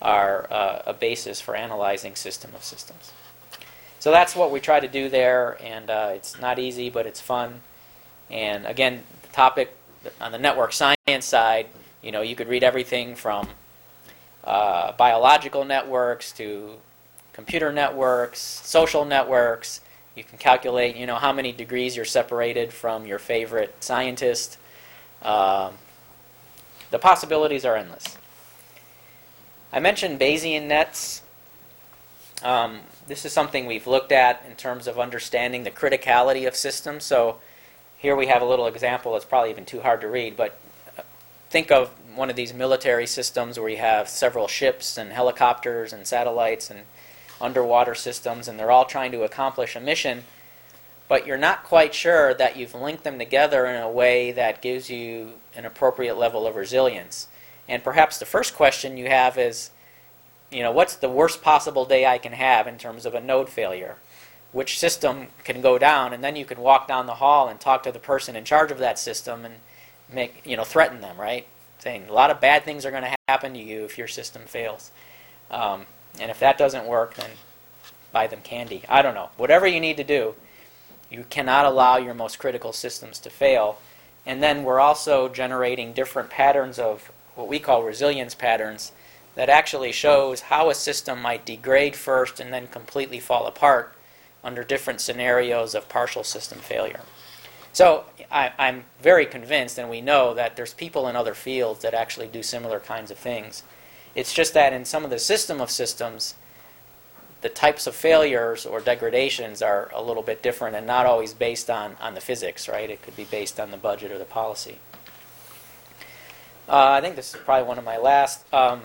are 0.00 0.46
uh, 0.50 0.82
a 0.86 0.94
basis 0.94 1.40
for 1.40 1.56
analyzing 1.56 2.14
system 2.14 2.52
of 2.54 2.62
systems. 2.62 3.12
So 3.98 4.10
that's 4.10 4.36
what 4.36 4.52
we 4.52 4.60
try 4.60 4.78
to 4.78 4.88
do 4.88 5.08
there, 5.08 5.58
and 5.60 5.90
uh, 5.90 6.10
it's 6.14 6.40
not 6.40 6.58
easy, 6.58 6.90
but 6.90 7.06
it's 7.06 7.20
fun. 7.20 7.60
And 8.30 8.66
again, 8.66 9.02
the 9.22 9.28
topic 9.28 9.76
on 10.20 10.32
the 10.32 10.38
network 10.38 10.72
science 10.72 11.24
side, 11.24 11.66
you 12.02 12.12
know, 12.12 12.22
you 12.22 12.36
could 12.36 12.48
read 12.48 12.62
everything 12.62 13.14
from 13.14 13.48
uh, 14.44 14.92
biological 14.92 15.64
networks 15.64 16.32
to 16.32 16.74
computer 17.32 17.72
networks, 17.72 18.40
social 18.40 19.04
networks. 19.04 19.80
You 20.14 20.24
can 20.24 20.38
calculate, 20.38 20.96
you 20.96 21.06
know, 21.06 21.16
how 21.16 21.32
many 21.32 21.52
degrees 21.52 21.96
you're 21.96 22.04
separated 22.04 22.72
from 22.72 23.06
your 23.06 23.18
favorite 23.18 23.74
scientist. 23.82 24.56
Um, 25.22 25.74
the 26.90 26.98
possibilities 26.98 27.64
are 27.64 27.76
endless. 27.76 28.16
I 29.72 29.80
mentioned 29.80 30.18
Bayesian 30.18 30.66
nets. 30.68 31.22
Um, 32.42 32.80
this 33.08 33.24
is 33.24 33.32
something 33.32 33.66
we've 33.66 33.86
looked 33.86 34.12
at 34.12 34.42
in 34.48 34.56
terms 34.56 34.86
of 34.86 34.98
understanding 34.98 35.64
the 35.64 35.70
criticality 35.70 36.46
of 36.46 36.56
systems. 36.56 37.04
So 37.04 37.38
here 37.98 38.16
we 38.16 38.26
have 38.26 38.42
a 38.42 38.46
little 38.46 38.66
example 38.66 39.12
that's 39.12 39.24
probably 39.24 39.50
even 39.50 39.64
too 39.64 39.80
hard 39.80 40.00
to 40.02 40.08
read, 40.08 40.36
but 40.36 40.58
uh, 40.98 41.02
think 41.50 41.70
of 41.70 41.90
one 42.14 42.30
of 42.30 42.36
these 42.36 42.54
military 42.54 43.06
systems 43.06 43.58
where 43.58 43.68
you 43.68 43.76
have 43.76 44.08
several 44.08 44.48
ships 44.48 44.96
and 44.96 45.12
helicopters 45.12 45.92
and 45.92 46.06
satellites 46.06 46.70
and 46.70 46.80
underwater 47.40 47.94
systems, 47.94 48.48
and 48.48 48.58
they're 48.58 48.70
all 48.70 48.84
trying 48.84 49.12
to 49.12 49.22
accomplish 49.22 49.76
a 49.76 49.80
mission, 49.80 50.24
but 51.08 51.26
you're 51.26 51.36
not 51.36 51.62
quite 51.62 51.94
sure 51.94 52.34
that 52.34 52.56
you've 52.56 52.74
linked 52.74 53.04
them 53.04 53.18
together 53.18 53.66
in 53.66 53.80
a 53.80 53.90
way 53.90 54.32
that 54.32 54.62
gives 54.62 54.90
you 54.90 55.34
an 55.54 55.64
appropriate 55.64 56.16
level 56.16 56.46
of 56.46 56.56
resilience. 56.56 57.28
And 57.68 57.82
perhaps 57.82 58.18
the 58.18 58.26
first 58.26 58.54
question 58.54 58.96
you 58.96 59.08
have 59.08 59.38
is, 59.38 59.70
you 60.50 60.62
know, 60.62 60.70
what's 60.70 60.96
the 60.96 61.08
worst 61.08 61.42
possible 61.42 61.84
day 61.84 62.06
I 62.06 62.18
can 62.18 62.32
have 62.32 62.66
in 62.66 62.78
terms 62.78 63.06
of 63.06 63.14
a 63.14 63.20
node 63.20 63.48
failure? 63.48 63.96
Which 64.56 64.78
system 64.78 65.26
can 65.44 65.60
go 65.60 65.76
down? 65.76 66.14
And 66.14 66.24
then 66.24 66.34
you 66.34 66.46
can 66.46 66.56
walk 66.56 66.88
down 66.88 67.04
the 67.04 67.16
hall 67.16 67.46
and 67.46 67.60
talk 67.60 67.82
to 67.82 67.92
the 67.92 67.98
person 67.98 68.34
in 68.36 68.46
charge 68.46 68.70
of 68.70 68.78
that 68.78 68.98
system 68.98 69.44
and 69.44 69.56
make, 70.10 70.40
you 70.46 70.56
know, 70.56 70.64
threaten 70.64 71.02
them, 71.02 71.20
right? 71.20 71.46
Saying 71.80 72.06
a 72.08 72.12
lot 72.14 72.30
of 72.30 72.40
bad 72.40 72.64
things 72.64 72.86
are 72.86 72.90
going 72.90 73.02
to 73.02 73.14
happen 73.28 73.52
to 73.52 73.58
you 73.58 73.84
if 73.84 73.98
your 73.98 74.08
system 74.08 74.44
fails. 74.46 74.92
Um, 75.50 75.84
and 76.18 76.30
if 76.30 76.40
that 76.40 76.56
doesn't 76.56 76.86
work, 76.86 77.16
then 77.16 77.32
buy 78.12 78.28
them 78.28 78.40
candy. 78.42 78.82
I 78.88 79.02
don't 79.02 79.12
know. 79.12 79.28
Whatever 79.36 79.66
you 79.66 79.78
need 79.78 79.98
to 79.98 80.04
do, 80.04 80.34
you 81.10 81.26
cannot 81.28 81.66
allow 81.66 81.98
your 81.98 82.14
most 82.14 82.38
critical 82.38 82.72
systems 82.72 83.18
to 83.18 83.28
fail. 83.28 83.78
And 84.24 84.42
then 84.42 84.64
we're 84.64 84.80
also 84.80 85.28
generating 85.28 85.92
different 85.92 86.30
patterns 86.30 86.78
of 86.78 87.12
what 87.34 87.46
we 87.46 87.58
call 87.58 87.82
resilience 87.82 88.34
patterns 88.34 88.92
that 89.34 89.50
actually 89.50 89.92
shows 89.92 90.40
how 90.40 90.70
a 90.70 90.74
system 90.74 91.20
might 91.20 91.44
degrade 91.44 91.94
first 91.94 92.40
and 92.40 92.54
then 92.54 92.68
completely 92.68 93.20
fall 93.20 93.46
apart 93.46 93.92
under 94.42 94.62
different 94.62 95.00
scenarios 95.00 95.74
of 95.74 95.88
partial 95.88 96.24
system 96.24 96.58
failure. 96.58 97.00
So 97.72 98.04
I, 98.30 98.52
I'm 98.58 98.84
very 99.02 99.26
convinced, 99.26 99.78
and 99.78 99.90
we 99.90 100.00
know 100.00 100.32
that 100.34 100.56
there's 100.56 100.72
people 100.72 101.08
in 101.08 101.16
other 101.16 101.34
fields 101.34 101.82
that 101.82 101.92
actually 101.92 102.28
do 102.28 102.42
similar 102.42 102.80
kinds 102.80 103.10
of 103.10 103.18
things. 103.18 103.62
It's 104.14 104.32
just 104.32 104.54
that 104.54 104.72
in 104.72 104.84
some 104.84 105.04
of 105.04 105.10
the 105.10 105.18
system 105.18 105.60
of 105.60 105.70
systems, 105.70 106.36
the 107.42 107.48
types 107.50 107.86
of 107.86 107.94
failures 107.94 108.64
or 108.64 108.80
degradations 108.80 109.60
are 109.60 109.90
a 109.94 110.02
little 110.02 110.22
bit 110.22 110.42
different 110.42 110.74
and 110.74 110.86
not 110.86 111.04
always 111.06 111.34
based 111.34 111.68
on, 111.68 111.96
on 112.00 112.14
the 112.14 112.20
physics, 112.20 112.66
right? 112.66 112.88
It 112.88 113.02
could 113.02 113.14
be 113.14 113.24
based 113.24 113.60
on 113.60 113.70
the 113.70 113.76
budget 113.76 114.10
or 114.10 114.18
the 114.18 114.24
policy. 114.24 114.78
Uh, 116.68 116.92
I 116.92 117.00
think 117.00 117.14
this 117.14 117.34
is 117.34 117.40
probably 117.42 117.68
one 117.68 117.78
of 117.78 117.84
my 117.84 117.98
last. 117.98 118.52
Um, 118.52 118.82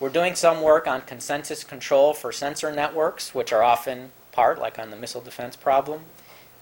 we're 0.00 0.08
doing 0.08 0.34
some 0.34 0.62
work 0.62 0.86
on 0.86 1.02
consensus 1.02 1.64
control 1.64 2.14
for 2.14 2.30
sensor 2.32 2.72
networks, 2.72 3.34
which 3.34 3.52
are 3.52 3.62
often 3.62 4.12
part, 4.32 4.58
like 4.58 4.78
on 4.78 4.90
the 4.90 4.96
missile 4.96 5.20
defense 5.20 5.56
problem. 5.56 6.02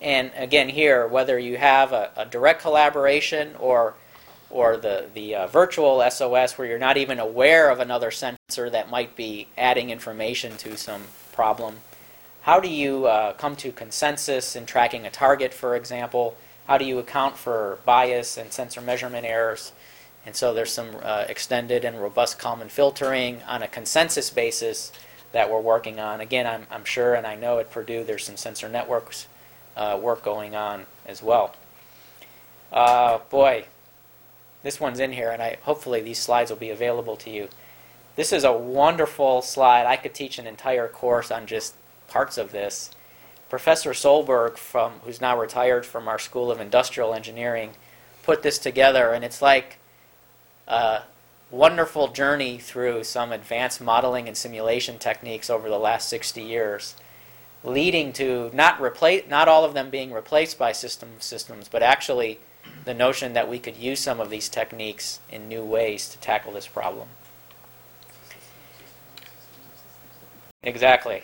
And 0.01 0.31
again, 0.37 0.69
here, 0.69 1.07
whether 1.07 1.39
you 1.39 1.57
have 1.57 1.93
a, 1.93 2.11
a 2.17 2.27
direct 2.27 2.63
collaboration 2.63 3.55
or 3.59 3.95
or 4.49 4.77
the, 4.77 5.07
the 5.13 5.35
uh, 5.35 5.47
virtual 5.49 6.09
SOS 6.09 6.57
where 6.57 6.69
you're 6.69 6.79
not 6.79 6.97
even 6.97 7.19
aware 7.19 7.69
of 7.69 7.81
another 7.81 8.13
sensor 8.13 8.71
that 8.71 8.89
might 8.89 9.17
be 9.17 9.49
adding 9.59 9.91
information 9.91 10.57
to 10.57 10.77
some 10.77 11.03
problem. 11.33 11.77
How 12.43 12.61
do 12.61 12.69
you 12.69 13.07
uh, 13.07 13.33
come 13.33 13.57
to 13.57 13.73
consensus 13.73 14.55
in 14.55 14.65
tracking 14.65 15.05
a 15.05 15.11
target, 15.11 15.53
for 15.53 15.75
example? 15.75 16.37
How 16.69 16.79
do 16.79 16.85
you 16.85 17.01
account 17.01 17.37
for 17.37 17.79
bias 17.85 18.37
and 18.37 18.53
sensor 18.53 18.81
measurement 18.81 19.27
errors? 19.27 19.73
And 20.27 20.35
so 20.35 20.53
there's 20.53 20.73
some 20.73 20.97
uh, 21.03 21.25
extended 21.29 21.85
and 21.85 22.03
robust 22.03 22.39
Kalman 22.39 22.69
filtering 22.69 23.43
on 23.45 23.63
a 23.63 23.69
consensus 23.69 24.29
basis 24.29 24.93
that 25.31 25.49
we're 25.49 25.61
working 25.61 26.01
on. 26.01 26.21
Again, 26.21 26.47
I'm, 26.47 26.67
I'm 26.69 26.85
sure 26.85 27.15
and 27.15 27.27
I 27.27 27.37
know 27.37 27.61
at 27.61 27.71
Purdue 27.71 28.03
there's 28.03 28.25
some 28.25 28.37
sensor 28.37 28.69
networks 28.69 29.29
uh, 29.77 29.99
work 30.03 30.25
going 30.25 30.57
on 30.57 30.87
as 31.07 31.23
well. 31.23 31.55
Uh, 32.73 33.19
boy, 33.31 33.67
this 34.65 34.81
one's 34.81 34.99
in 34.99 35.13
here, 35.13 35.31
and 35.31 35.41
I 35.41 35.59
hopefully 35.63 36.01
these 36.01 36.19
slides 36.19 36.51
will 36.51 36.59
be 36.59 36.71
available 36.71 37.17
to 37.19 37.31
you. 37.31 37.49
This 38.17 38.33
is 38.33 38.43
a 38.43 38.53
wonderful 38.53 39.43
slide. 39.43 39.87
I 39.87 39.97
could 39.97 40.15
teach 40.15 40.39
an 40.39 40.47
entire 40.47 40.89
course 40.89 41.31
on 41.31 41.47
just 41.47 41.75
parts 42.09 42.37
of 42.37 42.51
this. 42.51 42.91
Professor 43.49 43.91
Solberg, 43.91 44.57
from 44.57 44.95
who's 45.05 45.21
now 45.21 45.39
retired 45.39 45.87
from 45.87 46.09
our 46.09 46.19
School 46.19 46.51
of 46.51 46.61
Industrial 46.61 47.15
Engineering, 47.15 47.73
put 48.25 48.43
this 48.43 48.59
together, 48.59 49.13
and 49.13 49.25
it's 49.25 49.41
like 49.41 49.79
a 50.67 51.03
wonderful 51.51 52.09
journey 52.09 52.59
through 52.59 53.05
some 53.05 53.33
advanced 53.33 53.81
modeling 53.81 54.27
and 54.27 54.37
simulation 54.37 54.99
techniques 54.99 55.49
over 55.49 55.69
the 55.69 55.79
last 55.79 56.09
60 56.09 56.43
years, 56.43 56.97
leading 57.63 58.13
to 58.13 58.51
not 58.53 58.81
not 59.29 59.49
all 59.49 59.65
of 59.65 59.75
them 59.75 59.91
being 59.91 60.13
replaced 60.13 60.59
by 60.59 60.73
system 60.73 61.11
systems, 61.19 61.69
but 61.69 61.83
actually 61.83 62.39
the 62.85 62.95
notion 62.95 63.33
that 63.33 63.49
we 63.49 63.59
could 63.59 63.77
use 63.77 64.01
some 64.01 64.21
of 64.21 64.31
these 64.31 64.49
techniques 64.49 65.21
in 65.31 65.49
new 65.49 65.65
ways 65.65 66.09
to 66.09 66.19
tackle 66.19 66.53
this 66.53 66.67
problem. 66.67 67.09
Exactly. 70.63 71.23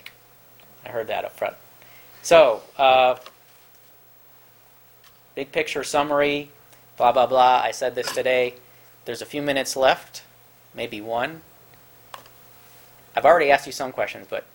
I 0.84 0.90
heard 0.90 1.08
that 1.08 1.24
up 1.24 1.36
front. 1.36 1.56
So, 2.22 2.62
uh, 2.76 3.16
big 5.34 5.50
picture 5.50 5.82
summary, 5.82 6.50
blah, 6.96 7.12
blah, 7.12 7.26
blah. 7.26 7.60
I 7.64 7.72
said 7.72 7.94
this 7.96 8.12
today. 8.12 8.54
There's 9.04 9.22
a 9.22 9.26
few 9.26 9.42
minutes 9.42 9.76
left, 9.76 10.22
maybe 10.74 11.00
one. 11.00 11.42
I've 13.16 13.24
already 13.24 13.50
asked 13.50 13.66
you 13.66 13.72
some 13.72 13.92
questions, 13.92 14.26
but 14.30 14.46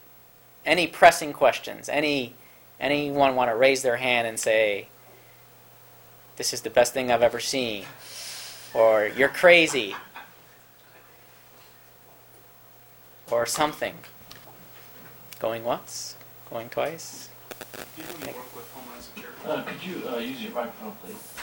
any 0.66 0.88
pressing 0.88 1.34
questions? 1.34 1.90
Any 1.90 2.34
anyone 2.80 3.36
want 3.36 3.50
to 3.52 3.56
raise 3.56 3.82
their 3.82 3.98
hand 3.98 4.28
and 4.28 4.40
say, 4.40 4.88
this 6.38 6.54
is 6.54 6.62
the 6.62 6.70
best 6.70 6.94
thing 6.94 7.12
I've 7.12 7.24
ever 7.24 7.40
seen, 7.40 7.86
or 8.74 9.08
you're 9.08 9.30
crazy, 9.30 9.96
or 13.30 13.46
something. 13.46 13.96
Going 15.40 15.64
once, 15.64 16.16
going 16.50 16.70
twice. 16.70 17.30
Do 17.96 18.02
you 18.02 18.04
do 18.04 18.14
any 18.24 18.34
work 18.34 18.56
with 18.56 18.72
Homeland 18.72 19.04
Security? 19.04 19.40
Uh, 19.46 19.64
could 19.64 19.84
you 19.84 20.10
uh, 20.10 20.18
use 20.18 20.42
your 20.42 20.54
microphone, 20.54 20.94
please? 21.04 21.34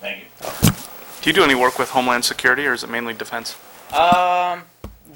Thank 0.00 0.24
you. 0.24 1.03
Do 1.24 1.30
you 1.30 1.34
do 1.34 1.42
any 1.42 1.54
work 1.54 1.78
with 1.78 1.88
Homeland 1.88 2.22
Security, 2.22 2.66
or 2.66 2.74
is 2.74 2.84
it 2.84 2.90
mainly 2.90 3.14
defense? 3.14 3.56
Um, 3.94 4.64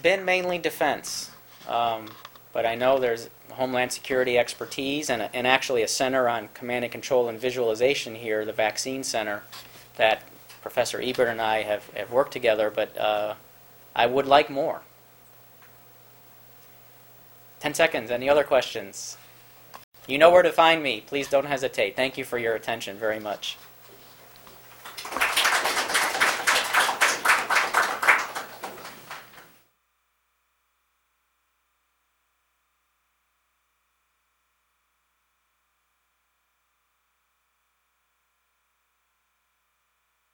been 0.00 0.24
mainly 0.24 0.56
defense, 0.56 1.30
um, 1.68 2.08
but 2.54 2.64
I 2.64 2.76
know 2.76 2.98
there's 2.98 3.28
Homeland 3.50 3.92
Security 3.92 4.38
expertise 4.38 5.10
and, 5.10 5.20
a, 5.20 5.36
and 5.36 5.46
actually 5.46 5.82
a 5.82 5.86
center 5.86 6.26
on 6.26 6.48
command 6.54 6.86
and 6.86 6.90
control 6.90 7.28
and 7.28 7.38
visualization 7.38 8.14
here, 8.14 8.46
the 8.46 8.54
Vaccine 8.54 9.04
Center, 9.04 9.42
that 9.96 10.22
Professor 10.62 10.98
Ebert 10.98 11.28
and 11.28 11.42
I 11.42 11.64
have, 11.64 11.90
have 11.90 12.10
worked 12.10 12.32
together. 12.32 12.70
But 12.70 12.96
uh, 12.96 13.34
I 13.94 14.06
would 14.06 14.26
like 14.26 14.48
more. 14.48 14.80
10 17.60 17.74
seconds. 17.74 18.10
Any 18.10 18.30
other 18.30 18.44
questions? 18.44 19.18
You 20.06 20.16
know 20.16 20.30
where 20.30 20.42
to 20.42 20.52
find 20.52 20.82
me. 20.82 21.02
Please 21.06 21.28
don't 21.28 21.44
hesitate. 21.44 21.96
Thank 21.96 22.16
you 22.16 22.24
for 22.24 22.38
your 22.38 22.54
attention 22.54 22.96
very 22.96 23.20
much. 23.20 23.58